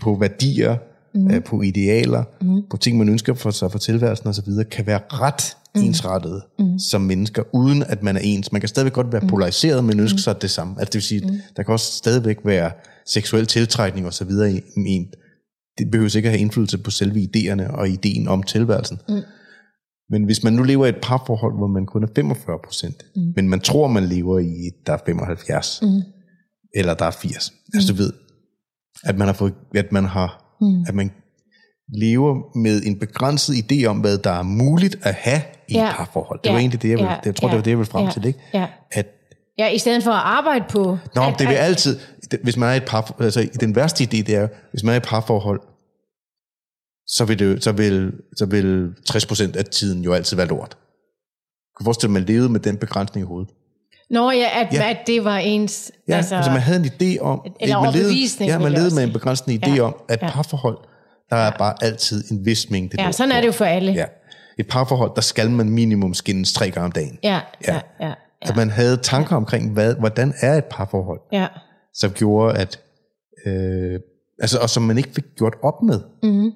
[0.00, 0.76] på værdier,
[1.14, 1.30] mm.
[1.30, 2.62] øh, på idealer, mm.
[2.70, 5.82] på ting, man ønsker for sig for tilværelsen osv., kan være ret Mm.
[5.82, 6.78] ensrettet mm.
[6.78, 8.52] som mennesker, uden at man er ens.
[8.52, 9.28] Man kan stadigvæk godt være mm.
[9.28, 10.74] polariseret, men ønsker sig det samme.
[10.78, 11.38] Altså det vil sige, mm.
[11.56, 12.70] der kan også stadigvæk være
[13.06, 14.30] seksuel tiltrækning osv.
[14.30, 15.06] i en.
[15.78, 18.98] Det behøver ikke at have indflydelse på selve idéerne og ideen om tilværelsen.
[19.08, 19.20] Mm.
[20.10, 23.32] Men hvis man nu lever i et parforhold, hvor man kun er 45 procent, mm.
[23.36, 25.88] men man tror, man lever i et, der er 75, mm.
[26.74, 27.70] eller der er 80, mm.
[27.78, 28.12] altså du ved,
[29.04, 30.84] at man har fået, at man har, mm.
[30.88, 31.10] at man
[31.94, 35.88] lever med en begrænset idé om, hvad der er muligt at have i Ja.
[35.88, 36.38] et parforhold.
[36.42, 36.52] Det Ja.
[36.52, 37.16] var egentlig det, jeg, ville, Ja.
[37.20, 38.10] det, jeg tror, det var det, jeg ville frem Ja.
[38.10, 38.38] til, ikke?
[38.54, 38.66] Ja.
[38.92, 39.06] At,
[39.58, 40.98] ja, i stedet for at arbejde på...
[41.14, 41.98] nå, at, det vil altid,
[42.42, 44.94] hvis man er i et par, altså den værste idé, det er, hvis man er
[44.94, 45.60] i et parforhold,
[47.06, 50.70] så vil, det, så vil, så vil 60% af tiden jo altid være lort.
[50.70, 53.50] Du kan forestille dig, at man levede med den begrænsning i hovedet.
[54.10, 54.82] Nå ja, at, Ja.
[54.84, 54.90] ja.
[54.90, 55.92] at det var ens...
[56.08, 57.40] Ja, altså, altså man havde en idé om...
[57.60, 59.82] Eller man levede, Ja, man levede med en begrænsende idé Ja.
[59.82, 60.30] om, at Ja.
[60.30, 60.78] parforhold,
[61.30, 63.92] der er bare altid en vis mængde Ja, sådan er det jo for alle.
[63.92, 64.04] Ja.
[64.58, 67.18] Et parforhold, der skal man minimum skændes tre gange om dagen.
[67.22, 67.74] ja, Ja.
[67.74, 71.46] ja, ja, ja, At man havde tanker omkring, hvad, hvordan er et parforhold, ja.
[71.94, 72.80] som gjorde, at...
[73.46, 74.00] Øh,
[74.40, 76.00] altså, og som man ikke fik gjort op med.
[76.22, 76.52] Mm-hmm.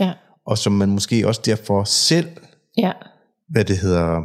[0.00, 0.12] Ja,
[0.46, 2.26] Og som man måske også derfor selv,
[2.78, 2.92] ja,
[3.48, 4.20] hvad det hedder...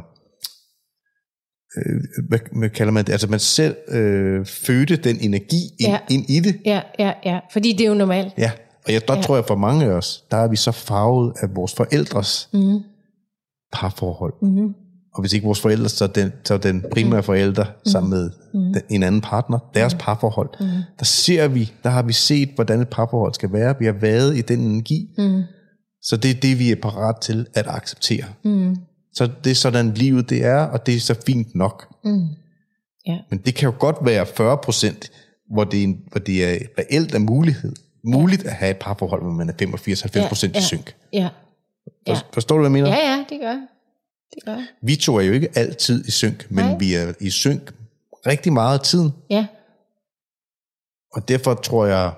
[1.77, 3.11] Øh, hvad, hvad kalder man det?
[3.11, 5.99] Altså man selv øh, fødte den energi ind, Ja.
[6.09, 6.59] ind i det.
[6.65, 8.33] ja, ja, ja, fordi det er jo normalt.
[8.37, 8.51] Ja,
[8.85, 9.21] og jeg, der Ja.
[9.21, 12.79] tror jeg for mange af os, der er vi så farvet af vores forældres Mm-hmm.
[13.73, 14.33] parforhold.
[14.41, 14.73] Mm-hmm.
[15.13, 18.59] Og hvis ikke vores forældre, så den, så den primære forælder sammen med Mm.
[18.73, 20.49] den, en anden partner, deres parforhold.
[20.59, 20.65] Mm.
[20.99, 23.75] Der ser vi, der har vi set, hvordan et parforhold skal være.
[23.79, 25.07] Vi har været i den energi.
[25.17, 25.41] Mm.
[26.01, 28.25] Så det er det, vi er parat til at acceptere.
[28.43, 28.75] Mm.
[29.13, 31.93] Så det er sådan, livet det er, og det er så fint nok.
[32.03, 32.27] Mm.
[33.07, 33.19] Ja.
[33.29, 35.11] Men det kan jo godt være 40 procent,
[35.53, 37.73] hvor det, er en, hvor det er reelt er mulighed.
[38.03, 39.53] Muligt at have et parforhold, hvor man er
[40.23, 40.65] 85-90 procent Ja, i ja.
[40.67, 40.95] synk.
[41.13, 41.29] Ja.
[42.07, 42.13] Ja.
[42.13, 42.89] For- Forstår du, hvad jeg mener?
[42.97, 43.53] ja, ja, det gør.
[44.35, 44.57] Det gør.
[44.81, 46.77] Vi to er jo ikke altid i synk, men Nej.
[46.77, 47.73] vi er i synk
[48.27, 49.11] rigtig meget af tiden.
[49.29, 49.47] Ja,
[51.13, 52.13] Og derfor tror jeg, at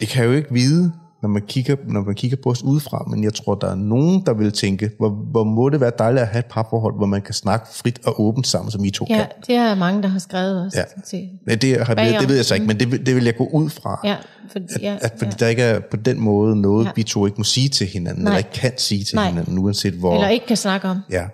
[0.00, 3.04] det kan jeg jo ikke vide, når man kigger, når man kigger på os udefra,
[3.10, 6.22] men jeg tror, der er nogen, der vil tænke, hvor, hvor må det være dejligt
[6.22, 9.06] at have et parforhold, hvor man kan snakke frit og åbent sammen, som I to
[9.10, 9.26] ja, kan.
[9.46, 10.78] det er mange, der har skrevet også.
[10.78, 11.00] Ja.
[11.02, 11.28] Til.
[11.48, 12.20] Ja, det, har, Bagom.
[12.20, 14.00] det ved jeg så ikke, men det, vil- det vil jeg gå ud fra.
[14.04, 14.16] Ja,
[14.52, 15.36] for, ja, At, fordi ja.
[15.44, 16.90] der ikke er på den måde noget, Ja.
[16.96, 18.30] vi to ikke må sige til hinanden, Nej.
[18.32, 19.28] eller ikke kan sige til Nej.
[19.28, 21.00] hinanden, uanset hvor, Eller ikke kan snakke om.
[21.10, 21.26] ja,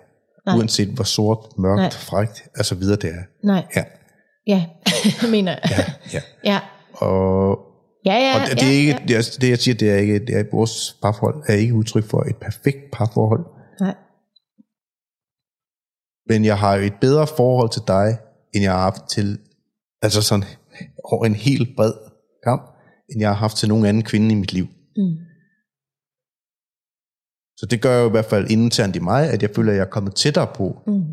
[0.45, 0.55] Nej.
[0.57, 1.91] uanset hvor sort, mørkt, Nej.
[1.91, 3.47] frækt, og så videre det er.
[3.47, 3.83] Nej, Ja,
[4.47, 4.65] ja,
[5.31, 5.71] mener jeg.
[5.71, 5.83] ja,
[6.13, 6.21] ja.
[6.53, 6.59] Ja,
[6.93, 7.59] Og,
[8.05, 8.33] ja, ja.
[8.35, 9.17] og det, ja, er ikke, ja.
[9.17, 12.21] det, det jeg siger, det er ikke, det er, vores parforhold er ikke udtryk for
[12.21, 13.45] et perfekt parforhold,
[13.79, 13.95] Nej.
[16.29, 18.17] men jeg har jo et bedre forhold til dig,
[18.53, 19.39] end jeg har haft til,
[20.01, 20.45] altså sådan
[21.03, 21.93] over en helt bred
[22.43, 22.63] kamp,
[23.09, 24.67] end jeg har haft til nogen anden kvinde i mit liv.
[24.97, 25.15] Mm.
[27.57, 29.85] Så det gør jo i hvert fald internt i mig, at jeg føler, at jeg
[29.85, 31.03] er kommet tættere på, Mm.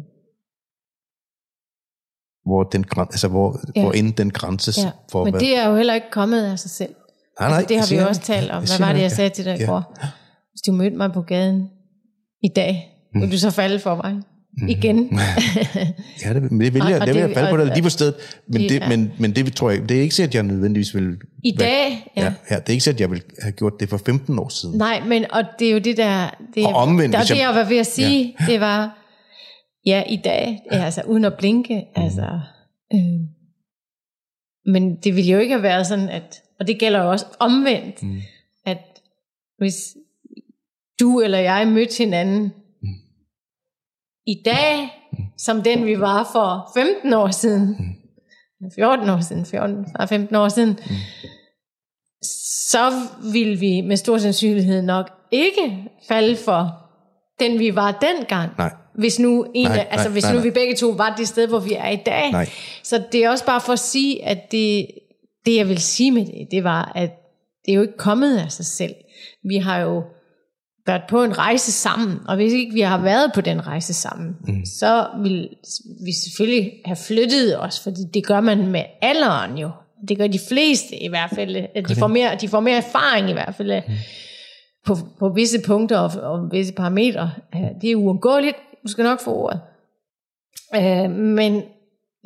[2.51, 3.81] Hvor, den, altså hvor, Ja.
[3.83, 4.91] hvor inden den grænse Ja.
[5.13, 6.95] for, Men hvad, det er jo heller ikke kommet af sig selv.
[7.41, 8.63] nej, nej, altså, det har vi jo jeg også talt om.
[8.63, 9.67] Det Hvad var det, jeg sagde til dig i Ja.
[9.67, 9.99] går?
[10.53, 11.69] Hvis du mødte mig på gaden
[12.45, 13.21] i dag, Mm.
[13.21, 14.17] vil du så falde for mig
[14.69, 14.97] igen?
[16.25, 17.67] Ja, det, men det vil Og- jeg, og det vil det- jeg falde på og-
[17.67, 18.15] dig lige på stedet.
[18.49, 18.89] Men det- det, ja.
[18.89, 21.17] men, men det tror jeg, det er ikke sikkert, at jeg nødvendigvis vil...
[21.45, 22.11] I dag?
[22.17, 22.23] Ja.
[22.23, 22.33] Ja.
[22.51, 24.79] ja, det er ikke sikkert, at jeg vil have gjort det for 15 år siden.
[24.79, 26.31] Nej, men og det er jo det der...
[26.55, 28.47] Det, Og omvendt, der, hvis det jeg- jeg var ved at sige, ja.
[28.47, 28.97] det var...
[29.87, 32.03] Ja, i dag, altså uden at blinke, Mm.
[32.03, 32.41] altså...
[32.95, 33.21] Øh,
[34.73, 36.43] men det ville jo ikke have været sådan, at...
[36.61, 38.19] Og det gælder jo også omvendt, Mm.
[38.67, 39.03] at
[39.59, 39.97] hvis
[41.01, 42.53] du eller jeg mødte hinanden
[42.83, 42.89] Mm.
[44.27, 44.89] i dag,
[45.39, 47.69] som den vi var for 15 år siden,
[48.61, 48.71] Mm.
[48.75, 50.79] 14 år siden, 14, snart 15 år siden,
[52.71, 52.91] så
[53.33, 56.77] vil vi med stor sandsynlighed nok ikke falde for
[57.41, 58.53] den vi var dengang.
[58.59, 58.75] Nej.
[59.01, 60.45] Hvis nu, en, Nej, altså, nej, hvis nej, nu nej.
[60.47, 62.33] vi begge to var det sted, hvor vi er i dag.
[62.33, 62.49] Nej.
[62.85, 64.87] Så det er også bare for at sige, at det,
[65.47, 67.11] det jeg vil sige med det, det var, at
[67.67, 68.95] det er jo ikke kommet af sig selv.
[69.49, 70.03] Vi har jo
[70.87, 74.37] været på en rejse sammen, og hvis ikke vi har været på den rejse sammen,
[74.49, 74.65] mm.
[74.65, 75.49] så vil
[76.05, 79.71] vi selvfølgelig have flyttet os, fordi det gør man med alderen jo.
[80.09, 81.85] Det gør de fleste i hvert fald.
[81.89, 83.95] De får mere, de får mere erfaring i hvert fald mm.
[84.87, 87.31] på, på visse punkter og, og visse parametre.
[87.83, 88.57] Det er uundgåeligt.
[88.83, 89.61] Du skal nok få ordet.
[90.75, 91.63] Øh, men,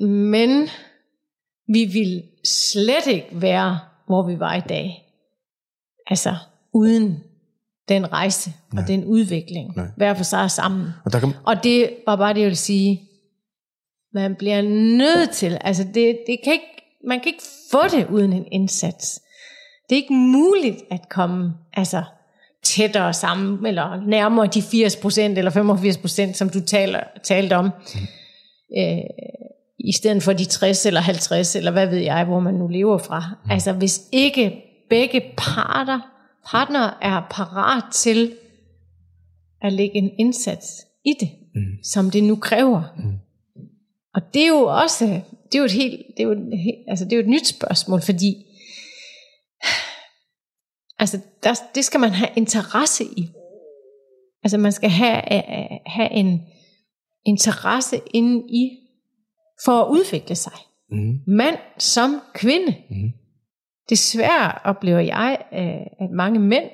[0.09, 0.69] men
[1.69, 5.05] vi vil slet ikke være, hvor vi var i dag.
[6.07, 6.37] Altså
[6.75, 7.23] uden
[7.89, 8.83] den rejse Nej.
[8.83, 9.77] og den udvikling.
[9.77, 9.87] Nej.
[9.97, 10.91] Hver for sig sammen.
[11.05, 11.33] Og, der kan...
[11.47, 13.09] og det var bare det, jeg vil sige.
[14.13, 14.63] Man bliver
[14.97, 19.21] nødt til, altså det, det kan ikke, man kan ikke få det uden en indsats.
[19.89, 22.05] Det er ikke muligt at komme altså,
[22.65, 25.51] tættere sammen, eller nærmere de 80% eller
[26.31, 27.65] 85%, som du taler, talte om.
[27.65, 28.01] Mm.
[28.79, 28.99] Øh,
[29.79, 32.99] i stedet for de 60 eller 50, eller hvad ved jeg, hvor man nu lever
[32.99, 33.21] fra.
[33.45, 33.51] Mm.
[33.51, 34.55] Altså hvis ikke
[34.91, 36.01] begge parter
[36.47, 38.33] partner er parat til
[39.63, 41.63] at lægge en indsats i det, mm.
[41.83, 42.83] som det nu kræver.
[42.97, 43.19] Mm.
[44.15, 45.05] Og det er jo også,
[45.53, 46.39] det er jo et helt, det er jo et,
[46.89, 48.47] altså det er jo et nyt spørgsmål, fordi
[51.05, 53.31] altså der, det skal man have interesse i.
[54.43, 55.23] Altså man skal have,
[55.87, 56.43] have en
[57.27, 58.65] interesse inde i,
[59.65, 60.53] for at udvikle sig.
[60.91, 61.19] Mm.
[61.27, 62.77] Mand som kvinde.
[62.91, 63.13] Mm.
[63.89, 66.71] Desværre oplever jeg, øh, at mange mænd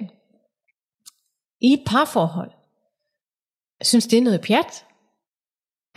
[1.61, 2.51] i parforhold
[3.83, 4.87] synes, det er noget pjat,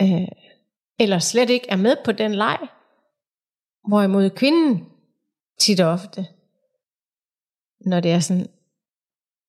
[0.02, 0.28] øh,
[0.98, 2.58] eller slet ikke er med på den leg,
[3.88, 4.86] hvorimod kvinden
[5.60, 6.26] tit og ofte,
[7.86, 8.46] når det er sådan,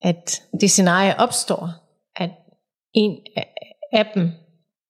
[0.02, 1.70] at det scenarie opstår,
[2.16, 2.30] at
[2.94, 3.18] en
[3.92, 4.30] af dem,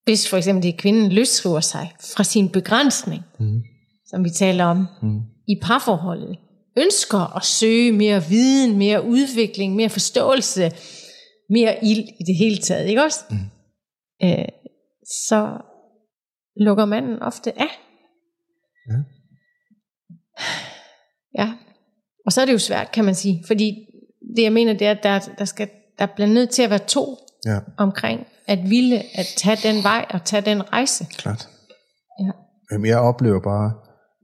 [0.04, 3.62] hvis for eksempel det er kvinden, løsriver sig fra sin begrænsning, mm.
[4.06, 5.20] som vi taler om mm.
[5.48, 6.38] i parforholdet,
[6.78, 10.70] ønsker at søge mere viden, mere udvikling, mere forståelse,
[11.50, 13.20] mere ild i det hele taget, ikke også?
[13.30, 13.36] Mm.
[14.22, 14.48] Øh,
[15.28, 15.58] så
[16.56, 17.70] lukker manden ofte af.
[18.88, 18.94] Ja.
[21.38, 21.54] ja.
[22.26, 23.86] Og så er det jo svært, kan man sige, fordi
[24.36, 25.68] det jeg mener, det er, at der, der, skal,
[25.98, 27.16] der bliver nødt til at være to
[27.46, 27.58] ja.
[27.76, 31.06] omkring at ville at tage den vej og tage den rejse.
[31.18, 31.48] Klart.
[32.20, 32.30] Ja.
[32.72, 33.72] Jamen, jeg oplever bare,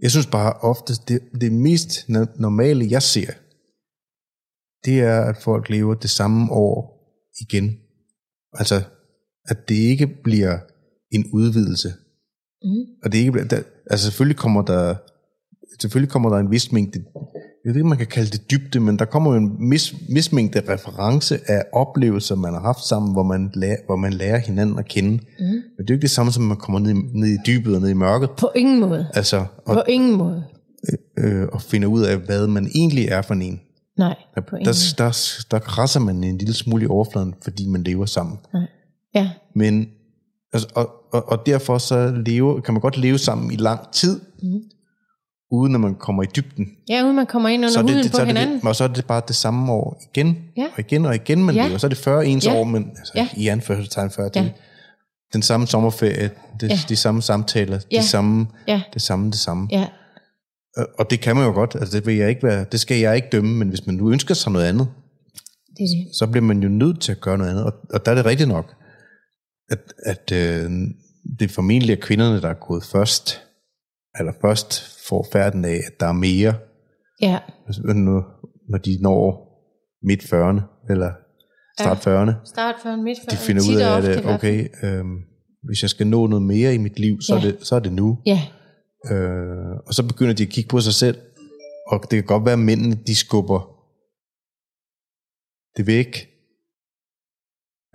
[0.03, 3.33] jeg synes bare ofte, det, det mest normale, jeg ser,
[4.85, 6.93] det er, at folk lever det samme år
[7.41, 7.79] igen.
[8.53, 8.83] Altså,
[9.45, 10.59] at det ikke bliver
[11.11, 11.89] en udvidelse.
[12.63, 12.85] Mm.
[13.05, 14.95] Og det ikke bliver, der, altså selvfølgelig kommer der,
[15.81, 17.05] selvfølgelig kommer der en vis mængde
[17.65, 20.73] jeg ved ikke, man kan kalde det dybde, men der kommer jo en mis, mismængde
[20.73, 24.89] reference af oplevelser, man har haft sammen, hvor man lærer, hvor man lærer hinanden at
[24.89, 25.11] kende.
[25.11, 25.45] Mm.
[25.45, 27.81] Men det er jo ikke det samme, som man kommer ned, ned i dybet og
[27.81, 28.31] ned i mørket.
[28.31, 29.09] På ingen måde.
[29.15, 29.37] Altså,
[29.67, 30.45] og, på ingen måde.
[31.19, 33.61] Øh, og finder ud af, hvad man egentlig er for en.
[33.99, 37.35] Nej, der, på ingen der, der, der, der krasser man en lille smule i overfladen,
[37.43, 38.39] fordi man lever sammen.
[38.53, 38.67] Nej.
[39.15, 39.31] Ja.
[39.55, 39.87] Men,
[40.53, 44.21] altså, og, og, og derfor så lever, kan man godt leve sammen i lang tid,
[44.43, 44.63] mm
[45.53, 46.69] uden at man kommer i dybden.
[46.89, 48.57] Ja, uden man kommer ind under så huden det, det, på så hinanden.
[48.57, 50.65] Det, og så er det bare det samme år igen, ja.
[50.65, 51.67] og igen og igen, man ja.
[51.67, 51.79] lever.
[51.79, 52.55] Så er det 40 ens ja.
[52.55, 53.29] år, men altså, ja.
[53.37, 54.41] i anførselstegn 40 ja.
[54.41, 54.53] det,
[55.33, 56.31] den samme sommerferie,
[56.61, 56.79] det, ja.
[56.89, 57.99] de samme samtaler, ja.
[57.99, 58.83] de samme, ja.
[58.95, 59.69] det samme, det samme.
[59.71, 59.87] Ja.
[60.99, 63.17] Og det kan man jo godt, altså det, vil jeg ikke være, det skal jeg
[63.17, 64.89] ikke dømme, men hvis man nu ønsker sig noget andet,
[65.77, 66.17] det er det.
[66.17, 67.65] så bliver man jo nødt til at gøre noget andet.
[67.65, 68.75] Og, og der er det rigtigt nok,
[69.71, 70.71] at, at øh,
[71.39, 73.43] det formentlig er kvinderne, der er gået først,
[74.19, 76.55] eller først får færden af, at der er mere.
[77.21, 77.39] Ja.
[77.85, 78.23] Når,
[78.71, 79.53] når de når
[80.03, 80.61] midt 40'erne,
[80.91, 81.13] eller
[81.81, 82.33] start 40'erne.
[82.45, 83.31] Start 40'erne, midt 40'erne.
[83.31, 85.19] De finder ud af, at okay, øhm,
[85.63, 87.41] hvis jeg skal nå noget mere i mit liv, så, ja.
[87.41, 88.19] er, det, så er det nu.
[88.27, 88.41] Ja.
[89.11, 91.19] Øh, og så begynder de at kigge på sig selv,
[91.87, 93.73] og det kan godt være, at mændene, de skubber
[95.77, 96.29] det væk.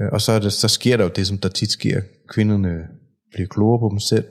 [0.01, 2.01] Øh, og så, er det, så sker der jo det, som der tit sker.
[2.30, 2.74] Kvinderne
[3.34, 4.26] bliver klogere på dem selv,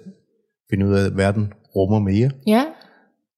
[0.71, 2.31] finder ud af, at verden rummer mere.
[2.47, 2.65] Ja.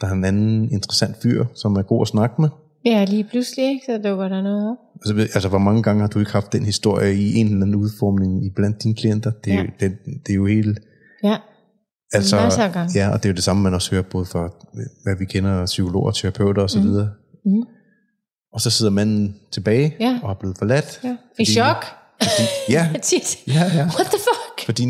[0.01, 2.49] Der er en anden interessant fyr, som er god at snakke med.
[2.85, 3.83] Ja, lige pludselig, ikke?
[3.87, 4.77] så dukker der noget op.
[4.95, 7.75] Altså, altså, hvor mange gange har du ikke haft den historie i en eller anden
[7.75, 9.31] udformning i blandt dine klienter?
[9.45, 9.63] Det er, ja.
[9.63, 10.79] jo, det, det er jo helt...
[11.25, 11.37] Ja,
[12.13, 12.37] altså.
[12.95, 14.51] Ja, og det er jo det samme, man også hører både fra,
[15.03, 16.81] hvad vi kender, psykologer, terapeuter osv.
[16.81, 17.09] Mm.
[17.45, 17.63] Mm.
[18.53, 20.21] Og så sidder manden tilbage ja.
[20.23, 21.01] og er blevet forladt.
[21.05, 21.17] Ja.
[21.39, 21.85] I chok.
[22.23, 22.45] Fordi,
[22.77, 22.83] ja,
[23.57, 23.85] ja, ja.
[23.97, 24.67] What the fuck?
[24.67, 24.85] Fordi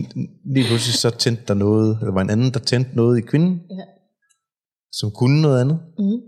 [0.54, 3.60] lige pludselig så tændte der noget, eller var en anden, der tændte noget i kvinden,
[3.70, 3.84] ja.
[4.92, 5.80] som kunne noget andet.
[5.98, 6.20] Mm.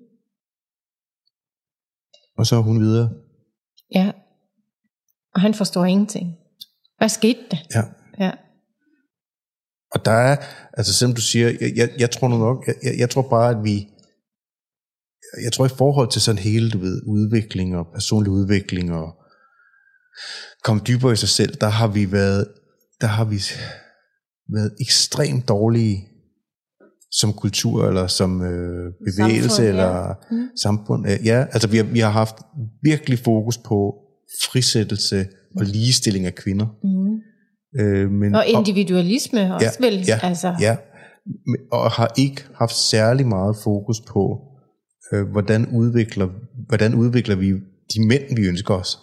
[2.39, 3.11] Og så er hun videre.
[3.95, 4.13] Ja.
[5.35, 6.27] Og han forstår ingenting.
[6.99, 7.57] Hvad skete der?
[7.75, 7.83] Ja.
[8.25, 8.33] ja.
[9.95, 10.37] Og der er,
[10.73, 13.89] altså selvom du siger, jeg, jeg, jeg tror nok, jeg, jeg tror bare, at vi,
[15.45, 19.20] jeg tror i forhold til sådan hele, du ved, udvikling og personlig udvikling og
[20.64, 22.47] komme dybere i sig selv, der har vi været,
[23.01, 23.41] der har vi
[24.53, 26.07] været ekstremt dårlige
[27.12, 29.68] som kultur, eller som øh, bevægelse, Samfund, ja.
[29.68, 30.49] eller Mm.
[30.62, 31.07] samfund.
[31.11, 32.35] Øh, Ja, altså vi har, vi har haft
[32.83, 33.95] virkelig fokus på
[34.45, 36.66] frisættelse og ligestilling af kvinder.
[36.85, 37.21] Mm.
[37.81, 40.05] Øh, men, Og individualisme også Ja, vel?
[40.07, 40.77] ja, altså, Ja,
[41.73, 44.39] og har ikke haft særlig meget fokus på,
[45.12, 46.29] øh, hvordan, udvikler,
[46.68, 47.51] hvordan udvikler vi
[47.95, 48.99] de mænd, vi ønsker os.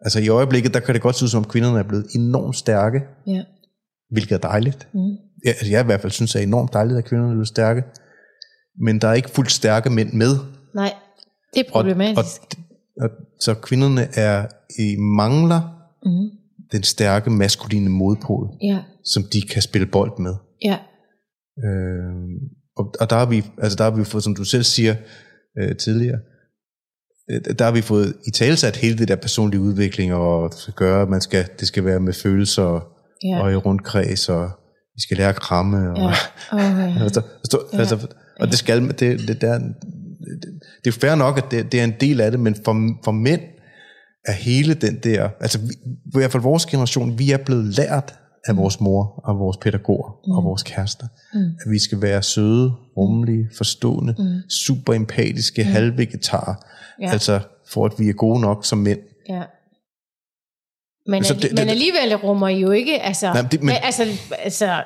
[0.00, 2.56] Altså i øjeblikket, der kan det godt se ud som, om kvinderne er blevet enormt
[2.56, 3.42] stærke, ja.
[4.10, 4.88] hvilket er dejligt.
[4.94, 5.00] Mm.
[5.00, 7.48] Jeg, altså, jeg i hvert fald synes, det er enormt dejligt, at kvinderne er blevet
[7.48, 7.82] stærke.
[8.80, 10.36] Men der er ikke fuldt stærke mænd med.
[10.74, 10.92] Nej,
[11.54, 12.40] det er Og, problematisk.
[13.00, 14.46] og, og, så kvinderne er
[14.78, 15.60] i mangler
[16.04, 16.30] mm.
[16.72, 20.34] den stærke maskuline modpol, Ja, som de kan spille bold med.
[20.64, 20.78] ja,
[21.64, 22.14] Øh,
[22.76, 24.94] og, og der har vi, altså der har vi fået, som du selv siger
[25.58, 26.18] øh, tidligere,
[27.58, 31.20] der har vi fået i talesat hele det der personlige udvikling og gøre, at man
[31.20, 32.82] skal, det skal være med følelser og,
[33.24, 33.42] ja.
[33.42, 34.50] og i rundkreds, og
[34.94, 35.90] vi skal lære at kramme.
[35.90, 35.96] Og,
[36.52, 36.58] ja.
[36.58, 37.02] Ja.
[37.04, 37.78] altså, altså, Ja.
[37.78, 38.06] altså,
[38.40, 39.68] og det skal, det, det, der, det,
[40.84, 43.12] det er fair nok, at det, det er en del af det, men for, for
[43.12, 43.40] mænd
[44.26, 45.74] er hele den der, altså vi,
[46.14, 48.14] i hvert fald vores generation, vi er blevet lært
[48.46, 50.32] af vores mor og vores pædagoger mm.
[50.32, 51.40] og vores kærester, Mm.
[51.40, 54.50] at vi skal være søde, rummelige, forstående, mm.
[54.50, 55.68] super empatiske, mm.
[55.68, 56.54] halvvegetarer,
[57.02, 57.10] Ja.
[57.12, 57.40] altså
[57.72, 58.98] for at vi er gode nok som mænd.
[59.28, 59.42] Ja.
[61.06, 64.06] Men, Så så det- men alligevel rummer I jo ikke, altså, Nej, det- men- altså,
[64.38, 64.84] altså,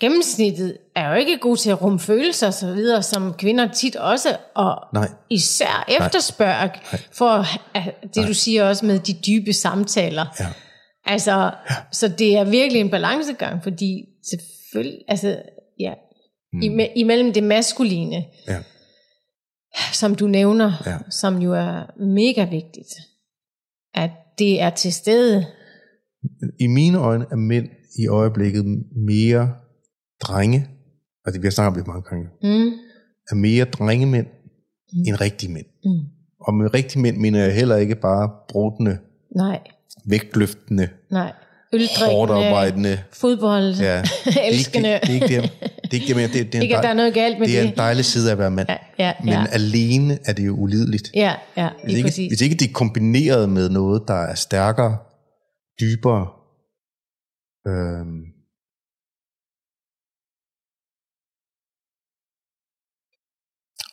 [0.00, 3.96] gennemsnittet er jo ikke god til at rumme følelser og så videre, som kvinder tit
[3.96, 6.68] også, og Nej, især efterspørger,
[7.12, 7.44] for
[7.76, 10.26] at- det du siger også med de dybe samtaler.
[10.40, 10.46] ja.
[11.06, 11.32] Altså,
[11.70, 11.74] ja.
[11.92, 15.42] så det er virkelig en balancegang, fordi selvfølgelig, altså,
[15.80, 15.92] ja,
[16.52, 16.80] mm.
[16.96, 18.58] imellem det maskuline, Ja.
[19.92, 20.98] Som du nævner, Ja.
[21.10, 22.88] som jo er mega vigtigt,
[23.94, 25.46] at det er til stede.
[26.60, 27.68] I mine øjne er mænd
[27.98, 28.64] i øjeblikket
[28.96, 29.54] mere
[30.22, 30.68] drenge,
[31.26, 32.72] og det har snakket om det mange gange, Mm.
[33.30, 34.98] er mere drengemænd mm.
[35.06, 35.66] end rigtige mænd.
[35.84, 36.04] Mm.
[36.40, 38.98] Og med rigtige mænd mener jeg heller ikke bare brudende,
[39.36, 39.60] Nej,
[40.06, 41.24] vægtløftende, nej.
[41.26, 41.34] hårdt
[41.72, 42.98] Øldrikkende, arbejdende.
[43.12, 44.02] fodbold, Ja.
[44.24, 44.88] Det elskende.
[44.88, 46.76] ikke det, det, er ikke det, det, er ikke det, men det, det, er Ikke,
[46.76, 47.70] at der er dej, noget galt med det er det.
[47.70, 48.68] en dejlig side af at være mand.
[48.68, 49.46] Ja, ja, Men ja.
[49.52, 51.10] alene er det jo ulideligt.
[51.14, 52.30] Ja, ja, Hvis ikke, præcis.
[52.30, 54.98] hvis ikke det er kombineret med noget, der er stærkere,
[55.80, 56.26] dybere,
[57.68, 58.22] øhm,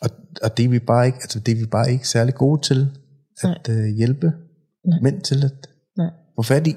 [0.02, 0.10] og,
[0.42, 2.98] og det er vi bare ikke, altså det er vi bare ikke særlig gode til
[3.42, 4.26] at øh, hjælpe
[4.86, 4.98] Nej.
[5.02, 6.10] mænd til at Nej.
[6.36, 6.76] få fat i.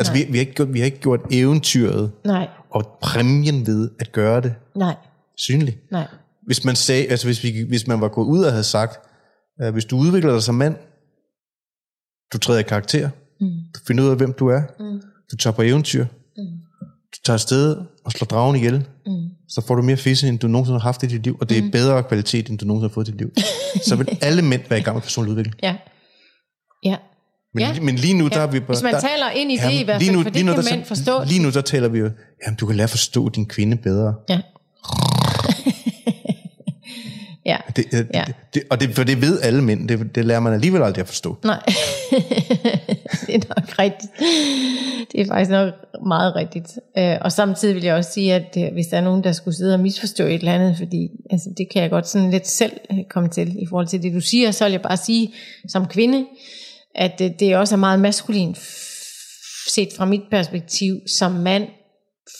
[0.00, 3.90] Altså vi, vi, har ikke gjort, vi har ikke gjort eventyret Nej, og præmien ved
[4.00, 4.94] at gøre det nej,
[5.36, 5.90] synligt.
[5.92, 6.06] nej.
[6.46, 8.98] Hvis man sagde, altså hvis, vi, hvis man var gået ud og havde sagt,
[9.62, 10.76] øh, hvis du udvikler dig som mand,
[12.32, 13.46] du træder i karakter, Mm.
[13.74, 15.00] du finder ud af, hvem du er, Mm.
[15.32, 16.04] du tager på eventyr,
[16.36, 16.44] Mm.
[17.14, 19.12] du tager afsted og slår dragen ihjel, Mm.
[19.48, 21.58] så får du mere fisse, end du nogensinde har haft i dit liv, og det
[21.58, 23.32] er bedre kvalitet, end du nogensinde har fået i dit liv.
[23.86, 25.56] så vil alle mænd være i gang med personlig udvikling.
[25.62, 25.76] Ja.
[26.84, 26.96] Ja.
[27.54, 27.80] Men, Ja.
[27.80, 28.46] men lige nu, der ja.
[28.46, 28.66] er vi bare...
[28.66, 30.44] Hvis man der, taler ind i det Jamen, i hvert lige fald, nu- for det
[30.46, 31.24] nu, kan der- mænd forstå.
[31.26, 32.10] Lige nu, der taler vi jo,
[32.46, 34.14] jamen du kan lære at forstå din kvinde bedre.
[34.28, 34.40] Ja.
[37.46, 37.56] ja.
[37.76, 38.24] Det, det, Ja.
[38.54, 41.08] det, og det, for det ved alle mænd, det, det lærer man alligevel aldrig at
[41.08, 41.36] forstå.
[41.44, 41.60] Nej,
[43.26, 44.12] det er nok rigtigt.
[45.12, 45.72] Det er faktisk nok
[46.06, 46.66] meget rigtigt.
[46.98, 49.56] Øh, Og samtidig vil jeg også sige, at øh, hvis der er nogen, der skulle
[49.56, 52.72] sidde og misforstå et eller andet, fordi altså, det kan jeg godt sådan lidt selv
[52.92, 55.32] øh, komme til i forhold til det, du siger, så vil jeg bare sige
[55.68, 56.26] som kvinde,
[56.94, 58.56] at øh, det også er meget maskulin
[59.68, 61.68] set fra mit perspektiv som mand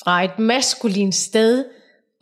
[0.05, 1.65] fra et maskulin sted,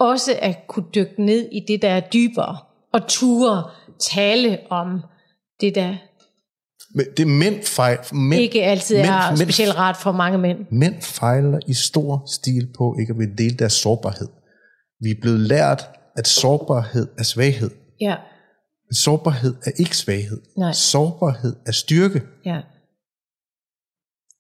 [0.00, 2.58] også at kunne dykke ned i det, der er dybere,
[2.92, 3.70] og ture
[4.00, 5.00] tale om
[5.60, 5.96] det, der
[6.94, 10.38] Men det er mænd fejl, mænd, ikke altid mænd, er mænd, specielt rart for mange
[10.38, 10.58] mænd.
[10.70, 14.28] Mænd fejler i stor stil på ikke at ville dele deres sårbarhed.
[15.00, 17.70] Vi er blevet lært, at sårbarhed er svaghed.
[18.00, 18.14] Ja,
[18.92, 20.42] sårbarhed er ikke svaghed.
[20.56, 20.72] Nej.
[20.72, 22.22] Sårbarhed er styrke.
[22.44, 22.60] ja,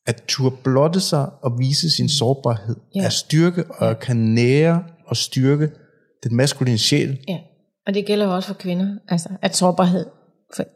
[0.06, 3.04] At turde blotte sig og vise sin sårbarhed Ja.
[3.04, 5.70] er styrke, og kan nære og styrke
[6.22, 7.24] den maskuline sjæl.
[7.28, 7.38] ja.
[7.86, 10.06] Og det gælder jo også for kvinder, altså at sårbarhed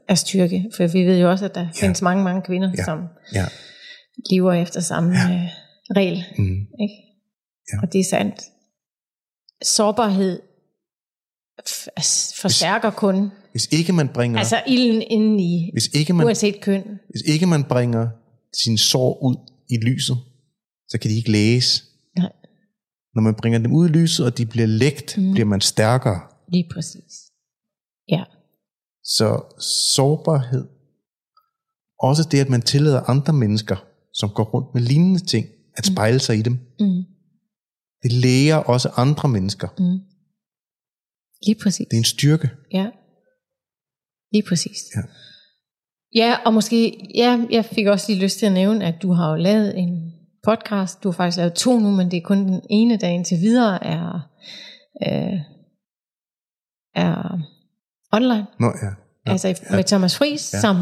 [0.08, 0.70] er styrke.
[0.76, 1.70] For vi ved jo også, at der ja.
[1.74, 2.74] findes mange, mange kvinder, Ja.
[2.78, 2.84] ja.
[2.84, 2.98] som
[3.34, 3.46] Ja.
[4.30, 5.48] lever efter samme ja.
[5.96, 6.24] regel.
[6.38, 6.44] Mm.
[6.80, 6.94] Ikke?
[7.72, 7.78] Ja.
[7.82, 8.34] Og det er sandt.
[9.64, 10.40] Sårbarhed
[11.68, 16.82] f- forstærker kun Hvis ikke man bringer, altså ilden indeni, hvis ikke man, uanset køn.
[17.11, 18.09] hvis ikke man bringer
[18.62, 19.36] sin sår ud
[19.70, 20.16] i lyset,
[20.88, 21.84] så kan de ikke læse.
[22.16, 22.32] Nej,
[23.14, 25.32] Når man bringer dem ud i lyset, og de bliver lægt, mm.
[25.32, 26.20] bliver man stærkere.
[26.53, 27.12] lige præcis.
[28.09, 28.24] Ja,
[29.05, 29.42] Så
[29.94, 30.64] sårbarhed
[31.98, 33.76] også det, at man tillader andre mennesker,
[34.14, 35.46] som går rundt med lignende ting,
[35.76, 36.53] at spejle sig i dem.
[36.80, 37.03] Mm.
[38.03, 39.68] Det læger også andre mennesker.
[39.78, 39.98] Mm.
[41.46, 41.86] Lige præcis.
[41.90, 42.50] Det er en styrke.
[42.72, 42.90] Ja.
[44.32, 44.78] Lige præcis.
[44.96, 45.00] Ja.
[46.14, 49.30] Ja, og måske, ja, jeg fik også lige lyst til at nævne, at du har
[49.30, 50.12] jo lavet en
[50.44, 51.02] podcast.
[51.02, 53.84] Du har faktisk lavet to nu, men det er kun den ene, der indtil videre
[53.84, 54.28] er,
[55.06, 55.40] øh,
[56.94, 57.38] er
[58.12, 58.46] online.
[58.60, 58.88] Nå, ja.
[59.26, 60.56] Ja, altså med Thomas Friis, Ja.
[60.56, 60.60] ja.
[60.60, 60.76] som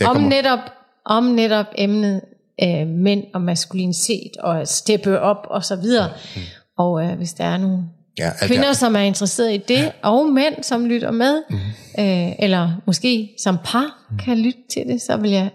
[0.00, 0.58] Jeg om kommer- netop,
[1.04, 2.20] om netop emnet
[2.62, 6.08] øh, mænd og maskulinitet og steppe op og så videre.
[6.36, 6.42] Mm.
[6.78, 7.84] Og øh, hvis der er nogle
[8.18, 11.56] ja at kvinder, jeg, som er interesseret i det, og mænd, som lytter med, mm.
[11.98, 14.18] øh, eller måske som par mm.
[14.18, 15.50] kan lytte til det, så vil jeg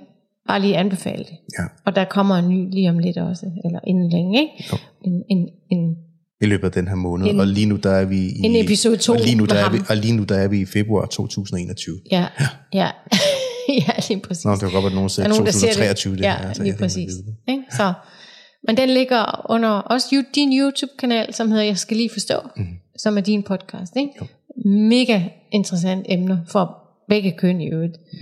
[0.47, 1.37] bare lige anbefale det.
[1.59, 4.65] ja, Og der kommer en ny lige om lidt også, eller inden længe, ikke?
[4.71, 4.77] Jo.
[5.05, 5.95] En, en, en,
[6.41, 7.27] i løbet af den her måned.
[7.27, 9.55] En- og lige nu der er vi i, en episode to og lige nu der
[9.55, 11.99] er vi, og lige nu der er vi i februar 2021.
[12.11, 12.89] ja, ja, ja,
[13.87, 14.45] ja, lige præcis.
[14.45, 16.15] Nå, det var godt, at nogen Der sagde er nogen, der ser 2023.
[16.15, 16.21] det.
[16.21, 17.11] Ja, altså, lige præcis.
[17.47, 17.63] Ikke?
[17.71, 17.93] Så,
[18.67, 22.67] men den ligger under også din YouTube-kanal, som hedder Jeg skal lige forstå, mm.
[22.97, 23.95] som er din podcast.
[23.95, 24.27] Ikke?
[24.65, 26.77] Mega interessant emner for
[27.09, 27.97] begge køn i øvrigt.
[28.13, 28.19] Mm.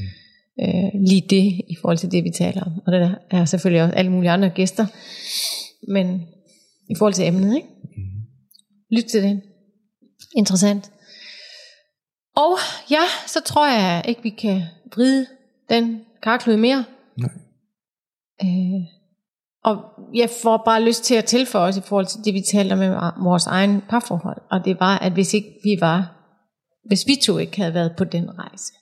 [0.63, 2.71] Øh, lige det i forhold til det, vi taler om.
[2.85, 4.85] Og der er selvfølgelig også alle mulige andre gæster.
[5.91, 6.27] Men
[6.89, 7.67] i forhold til emnet, ikke?
[7.97, 8.03] Mm.
[8.91, 9.41] Lyt til det.
[10.35, 10.91] Interessant.
[12.35, 12.57] Og
[12.91, 14.61] ja, så tror jeg ikke, vi kan
[14.95, 15.25] vride
[15.69, 16.85] den karklud mere.
[17.17, 17.29] Nej.
[18.43, 18.98] Øh,
[19.63, 19.77] og
[20.13, 22.79] jeg får bare lyst til at tilføje os i forhold til det, vi talte om
[22.79, 22.89] med
[23.23, 24.41] vores egen parforhold.
[24.51, 26.15] Og det var, at hvis ikke vi var,
[26.87, 28.73] hvis vi to ikke havde været på den rejse,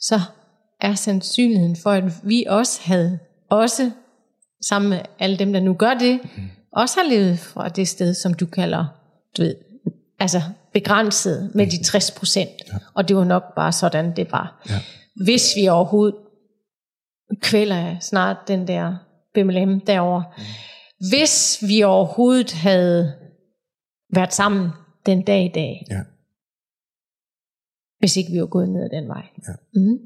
[0.00, 0.20] så
[0.80, 3.18] er sandsynligheden for, at vi også havde,
[3.50, 3.90] også
[4.68, 6.42] sammen med alle dem, der nu gør det, mm.
[6.72, 8.86] også har levet fra det sted, som du kalder,
[9.36, 9.54] du ved,
[10.18, 12.50] altså begrænset med de 60 procent.
[12.72, 12.78] Ja.
[12.94, 14.62] Og det var nok bare sådan, det var.
[14.68, 14.80] Ja.
[15.24, 16.18] Hvis vi overhovedet
[17.40, 18.96] kvæler snart den der
[19.34, 20.24] BMLM derovre.
[20.36, 20.42] Mm.
[21.10, 23.18] Hvis vi overhovedet havde
[24.14, 24.70] været sammen
[25.06, 26.00] den dag i dag, Ja.
[27.98, 29.26] hvis ikke vi var gået ned ad den vej.
[29.48, 29.52] Ja.
[29.80, 29.98] Mm.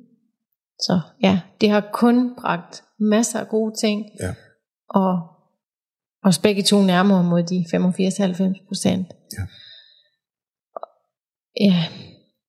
[0.80, 4.34] Så ja, det har kun bragt masser af gode ting, Ja.
[4.88, 5.18] og
[6.24, 9.06] os begge to nærmere mod de 85-90 procent.
[9.38, 9.46] Ja.
[11.60, 11.84] Ja,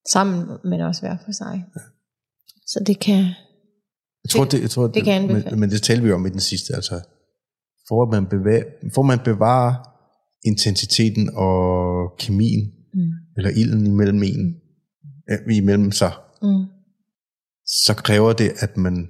[0.10, 1.66] sammen, men også hver for sig.
[1.76, 1.82] Ja.
[2.68, 3.24] Så det kan,
[4.28, 5.52] Jeg tror, det, jeg tror, det kan jeg anbefale.
[5.52, 6.96] men, men det talte vi om i den sidste, altså,
[7.88, 8.64] for at man, bevæger,
[8.96, 9.76] for man bevarer
[10.46, 11.58] intensiteten og
[12.20, 14.56] kemien, mm, eller ilden imellem en,
[15.32, 16.12] øh, imellem sig,
[16.42, 16.66] mm,
[17.66, 19.08] så kræver det, at man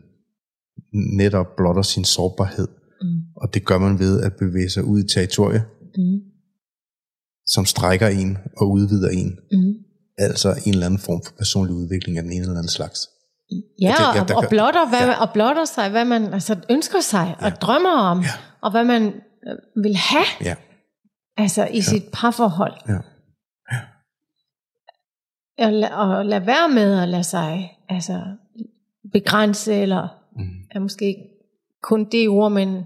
[1.17, 2.67] netop blotter sin sårbarhed.
[3.01, 5.63] mm, Og det gør man ved at bevæge sig ud i territorie,
[5.97, 6.19] mm,
[7.47, 9.37] som strækker en og udvider en.
[9.51, 9.73] mm.
[10.19, 12.99] Altså en eller anden form for personlig udvikling af den ene eller anden slags.
[13.51, 15.05] Ja, det- ja, og, der og, kan- blotter, hvad, ja.
[15.07, 15.21] ja.
[15.21, 17.45] og blotter sig, hvad man altså, ønsker sig ja.
[17.45, 18.27] og drømmer om, Ja.
[18.61, 19.03] og hvad man
[19.47, 20.55] øh, vil have Ja,
[21.37, 21.81] altså, i ja.
[21.81, 22.73] sit parforhold.
[22.89, 22.97] ja,
[25.65, 28.21] Og, la, og lade være med at lade sig altså,
[29.13, 30.49] begrænse, eller mm.
[30.71, 31.23] er måske ikke
[31.83, 32.85] kun det ord, men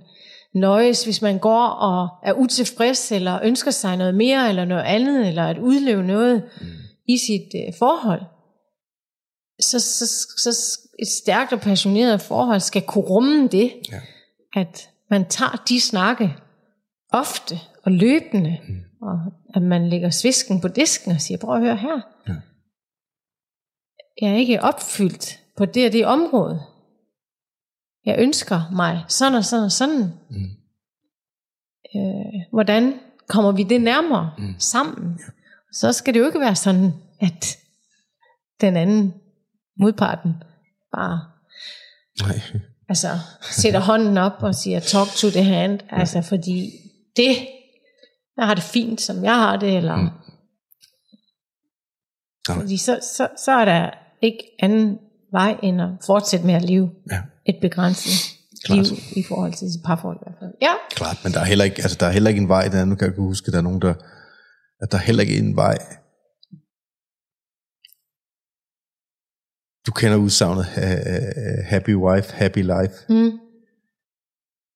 [0.55, 5.27] nøjes, hvis man går og er utilfreds, eller ønsker sig noget mere, eller noget andet,
[5.27, 6.67] eller at udleve noget mm.
[7.07, 8.21] i sit øh, forhold.
[9.61, 10.05] Så, så,
[10.37, 14.01] så et stærkt og passioneret forhold skal kunne rumme det, Ja.
[14.53, 16.35] at man tager de snakke
[17.11, 19.07] ofte og løbende, mm.
[19.07, 19.19] og
[19.55, 22.01] at man lægger svisken på disken og siger, prøv at høre her.
[22.27, 22.33] Ja.
[24.21, 26.61] Jeg er ikke opfyldt på det og det område.
[28.05, 30.13] Jeg ønsker mig sådan og sådan og sådan.
[30.29, 30.49] Mm.
[31.95, 34.55] Øh, hvordan kommer vi det nærmere mm.
[34.57, 35.19] sammen?
[35.19, 35.25] Ja.
[35.73, 37.57] Så skal det jo ikke være sådan, at
[38.61, 39.13] den anden
[39.79, 40.33] modparten
[40.95, 41.19] bare
[42.21, 42.41] Nej.
[42.89, 43.07] altså,
[43.41, 46.71] sætter hånden op og siger, talk to the hand, altså fordi
[47.15, 47.37] det,
[48.37, 50.09] jeg har det fint, som jeg har det, eller Mm.
[52.49, 52.57] Nej.
[52.59, 53.89] fordi så, så, så er der
[54.21, 54.97] ikke anden
[55.31, 58.77] vej, end at fortsætte med at leve Ja, et begrænset Klart.
[58.77, 60.51] liv i forhold til sit parforhold i hvert fald.
[60.61, 62.85] Ja, klart, men der er heller ikke, altså, der er heller ikke en vej, der
[62.85, 63.93] nu kan jeg huske, der er nogen, der,
[64.81, 65.77] at der er heller ikke en vej.
[69.87, 70.65] Du kender udsagnet
[71.65, 72.93] happy wife, happy life.
[73.09, 73.31] mm,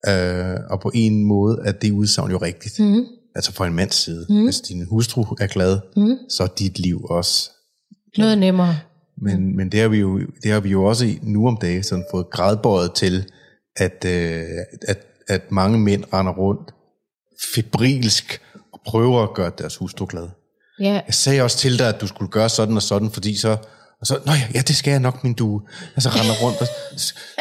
[0.08, 2.80] Uh, og på en måde er det udsagn jo rigtigt.
[2.80, 3.06] mm,
[3.36, 4.26] Altså fra en mands side.
[4.30, 4.44] Mm.
[4.44, 6.18] Hvis din hustru er glad, mm.
[6.30, 7.52] så er dit liv også.
[8.18, 8.76] noget nemmere.
[9.18, 11.84] Men, men det, har vi jo, det har vi jo også i, nu om dagen
[11.84, 13.32] sådan fået gradbøjet til,
[13.76, 14.44] at, øh,
[14.88, 16.74] at, at mange mænd render rundt
[17.56, 18.42] febrilsk
[18.74, 20.28] og prøver at gøre deres hustru glad.
[20.80, 23.58] Ja, Jeg sagde også til dig, at du skulle gøre sådan og sådan, fordi så,
[24.06, 25.62] Og så, nå ja, ja, det skal jeg nok, min du.
[25.96, 26.68] Og så render rundt og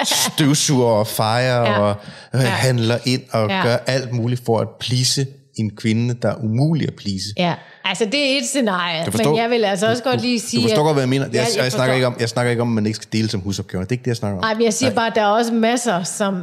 [0.06, 1.78] støvsuger og fejrer ja.
[1.78, 1.96] og
[2.34, 2.46] øh, ja.
[2.46, 3.62] handler ind og ja.
[3.62, 5.26] gør alt muligt for at plise
[5.56, 7.28] en kvinde, der er umulig at plise.
[7.36, 7.54] Ja,
[7.84, 10.62] altså det er et scenarie, forstår, men jeg vil altså også godt lige sige...
[10.62, 11.26] Du forstår godt, hvad jeg mener.
[11.26, 13.08] Jeg, jeg, jeg, jeg, snakker ikke om, jeg snakker ikke om, at man ikke skal
[13.12, 13.84] dele som husopgaver.
[13.84, 14.44] Det er ikke det, jeg snakker om.
[14.44, 14.94] Nej, men jeg siger Nej.
[14.94, 16.42] bare, at der er også masser, som,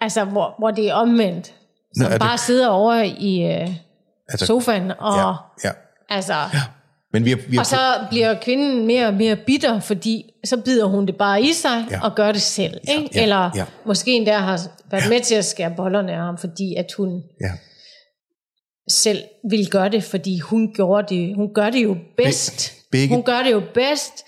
[0.00, 1.46] altså, hvor, hvor det er omvendt.
[1.96, 2.40] Som Nå, er bare det...
[2.40, 3.74] sidder over i øh,
[4.28, 5.18] altså, sofaen og...
[5.18, 5.32] Ja,
[5.64, 5.70] ja.
[6.08, 6.62] Altså, ja.
[7.12, 10.56] Men vi har, vi har og så bliver kvinden mere og mere bitter, fordi så
[10.56, 12.00] bider hun det bare i sig ja.
[12.04, 12.80] og gør det selv.
[12.88, 13.02] Ikke?
[13.02, 13.64] Ja, ja, Eller ja.
[13.86, 14.60] måske endda har
[14.90, 15.08] været ja.
[15.08, 17.50] med til at skære bollerne af ham, fordi at hun ja.
[18.90, 22.72] selv vil gøre det, fordi hun, gjorde det, hun gør det jo bedst.
[22.92, 23.14] Begge.
[23.14, 24.24] Hun gør det jo bedst,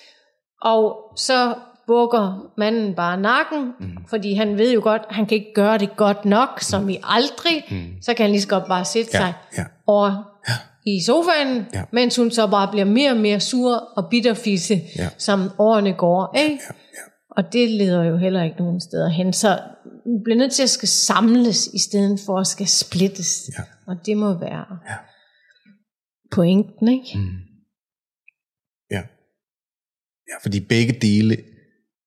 [0.62, 1.54] og så
[1.86, 3.96] bukker manden bare nakken, mm.
[4.10, 6.98] fordi han ved jo godt, at han kan ikke gøre det godt nok, som i
[7.02, 8.02] aldrig, mm.
[8.02, 9.64] så kan han lige så godt bare sætte ja, sig ja.
[9.86, 10.31] over
[10.86, 11.82] i sofaen, ja.
[11.92, 15.08] mens hun så bare bliver mere og mere sur og bitterfisse, ja.
[15.18, 16.36] som årene går.
[16.36, 16.50] Ikke?
[16.50, 17.02] Ja, ja.
[17.30, 19.32] Og det leder jo heller ikke nogen steder hen.
[19.32, 23.50] Så vi bliver nødt til at skal samles, i stedet for at skal splittes.
[23.58, 23.62] Ja.
[23.86, 24.96] Og det må være ja.
[26.32, 27.18] pointen, ikke?
[27.18, 27.28] Mm.
[28.90, 29.02] Ja.
[30.30, 31.36] Ja, fordi begge dele,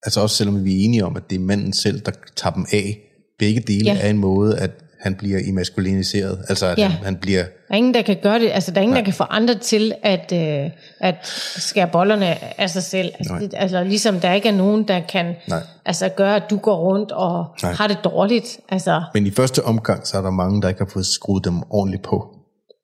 [0.03, 2.65] altså også selvom vi er enige om, at det er manden selv, der tager dem
[2.73, 3.01] af,
[3.39, 4.01] begge dele ja.
[4.01, 6.45] er en måde at han bliver emaskuliniseret.
[6.49, 6.87] Altså, at ja.
[6.87, 7.43] han, han bliver...
[7.43, 8.51] Der er ingen, der kan gøre det.
[8.51, 9.01] Altså, der er ingen, Nej.
[9.01, 11.15] der kan få andre til at, øh, at
[11.57, 13.11] skære bollerne af sig selv.
[13.19, 15.61] Altså, det, altså, ligesom der ikke er nogen, der kan Nej.
[15.85, 17.73] altså, gøre, at du går rundt og Nej.
[17.73, 18.59] har det dårligt.
[18.69, 19.03] Altså.
[19.13, 22.03] Men i første omgang, så er der mange, der ikke har fået skruet dem ordentligt
[22.03, 22.35] på.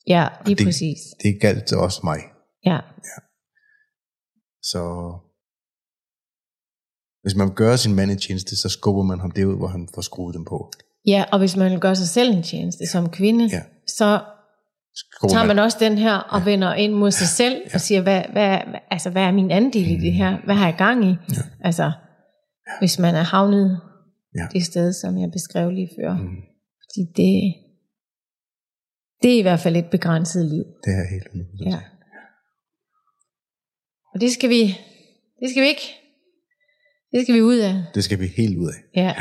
[0.07, 0.97] Ja, lige det, præcis.
[1.23, 2.19] Det galt også mig.
[2.65, 2.79] Ja.
[3.09, 3.17] ja.
[4.63, 4.81] Så
[7.21, 10.01] hvis man gør sin mand en tjeneste, så skubber man ham derud, hvor han får
[10.01, 10.71] skruet dem på.
[11.07, 13.61] Ja, og hvis man vil gøre sig selv en tjeneste som kvinde, ja.
[13.87, 14.19] så
[14.95, 16.45] Skole tager man også den her og ja.
[16.45, 17.73] vender ind mod sig selv ja.
[17.73, 18.57] og siger, hvad, hvad,
[18.91, 19.91] altså, hvad er min andel mm.
[19.91, 20.37] i det her?
[20.45, 21.09] Hvad har jeg gang i?
[21.09, 21.41] Ja.
[21.63, 22.73] Altså, ja.
[22.79, 23.81] hvis man er havnet
[24.35, 24.45] ja.
[24.53, 26.13] det sted, som jeg beskrev lige før.
[26.13, 26.37] Mm.
[26.81, 27.53] Fordi det,
[29.21, 30.63] det er i hvert fald et begrænset liv.
[30.85, 31.71] Det er helt umuligt.
[31.71, 31.79] Ja.
[34.13, 34.61] Og det skal vi,
[35.39, 35.87] det skal vi ikke.
[37.11, 37.83] Det skal vi ud af.
[37.95, 39.01] Det skal vi helt ud af.
[39.01, 39.15] Ja.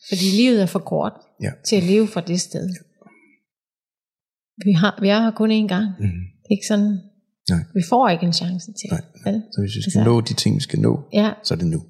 [0.00, 0.16] Ja.
[0.16, 1.12] Fordi livet er for kort
[1.42, 1.50] ja.
[1.66, 2.68] til at leve fra det sted.
[2.68, 2.82] Ja.
[4.64, 5.86] Vi, har, vi er her kun én gang.
[5.98, 6.06] Mm.
[6.42, 6.98] Det er ikke sådan,
[7.50, 7.58] Nej.
[7.74, 8.88] vi får ikke en chance til.
[8.90, 9.40] Nej, nej.
[9.52, 11.32] Så hvis vi skal altså, nå de ting, vi skal nå, ja.
[11.42, 11.82] så er det nu.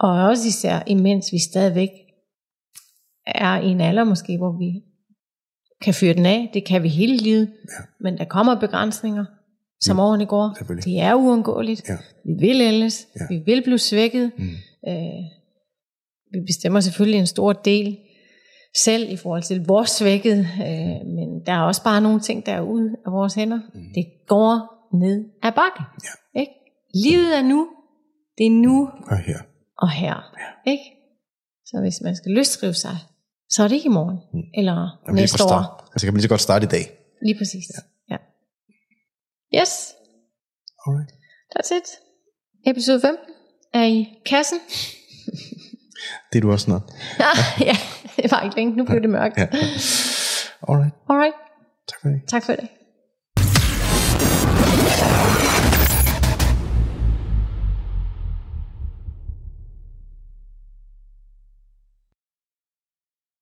[0.00, 1.90] Og også især, imens vi stadigvæk
[3.26, 4.82] er i en alder måske, hvor vi
[5.82, 6.50] kan fyre den af.
[6.54, 7.48] Det kan vi hele livet.
[7.48, 7.84] Ja.
[8.00, 9.24] Men der kommer begrænsninger,
[9.80, 10.00] som mm.
[10.00, 10.56] årene går.
[10.84, 11.82] Det er uundgåeligt.
[11.88, 11.96] Ja.
[12.24, 13.06] Vi vil ældes.
[13.20, 13.26] Ja.
[13.28, 14.32] Vi vil blive svækket.
[14.38, 14.44] Mm.
[14.88, 15.24] Øh,
[16.34, 17.98] vi bestemmer selvfølgelig en stor del
[18.76, 22.52] selv i forhold til vores svækket, øh, men der er også bare nogle ting, der
[22.52, 23.60] er ude af vores hænder.
[23.74, 23.80] Mm.
[23.94, 24.54] Det går
[25.02, 25.84] ned ad bakken.
[26.04, 26.40] Ja.
[26.40, 26.52] Ikke?
[27.04, 27.68] Livet er nu.
[28.38, 28.88] Det er nu.
[29.10, 29.38] Og her.
[29.78, 30.16] Og her.
[30.40, 30.70] Ja.
[30.72, 30.84] Ikke?
[31.66, 32.96] Så hvis man skal løsskrive sig,
[33.50, 34.18] så er det ikke i morgen.
[34.32, 34.40] Mm.
[34.58, 35.88] Eller Jamen, næste år.
[35.92, 36.84] Altså kan man lige så godt starte i dag.
[37.22, 37.64] Lige præcis.
[37.74, 37.80] Ja.
[38.14, 38.18] ja.
[39.60, 39.94] Yes.
[40.86, 41.10] Alright.
[41.52, 41.88] That's it.
[42.66, 43.18] Episode 15
[43.74, 44.58] er i kassen.
[46.34, 46.82] Det er du også snart.
[47.68, 47.76] ja,
[48.16, 48.76] det var ikke længe.
[48.76, 49.38] Nu blev det mørkt.
[49.38, 49.46] Ja.
[50.68, 50.94] Alright.
[51.08, 51.34] Alright.
[51.88, 52.20] Tak for det.
[52.28, 52.68] Tak for det.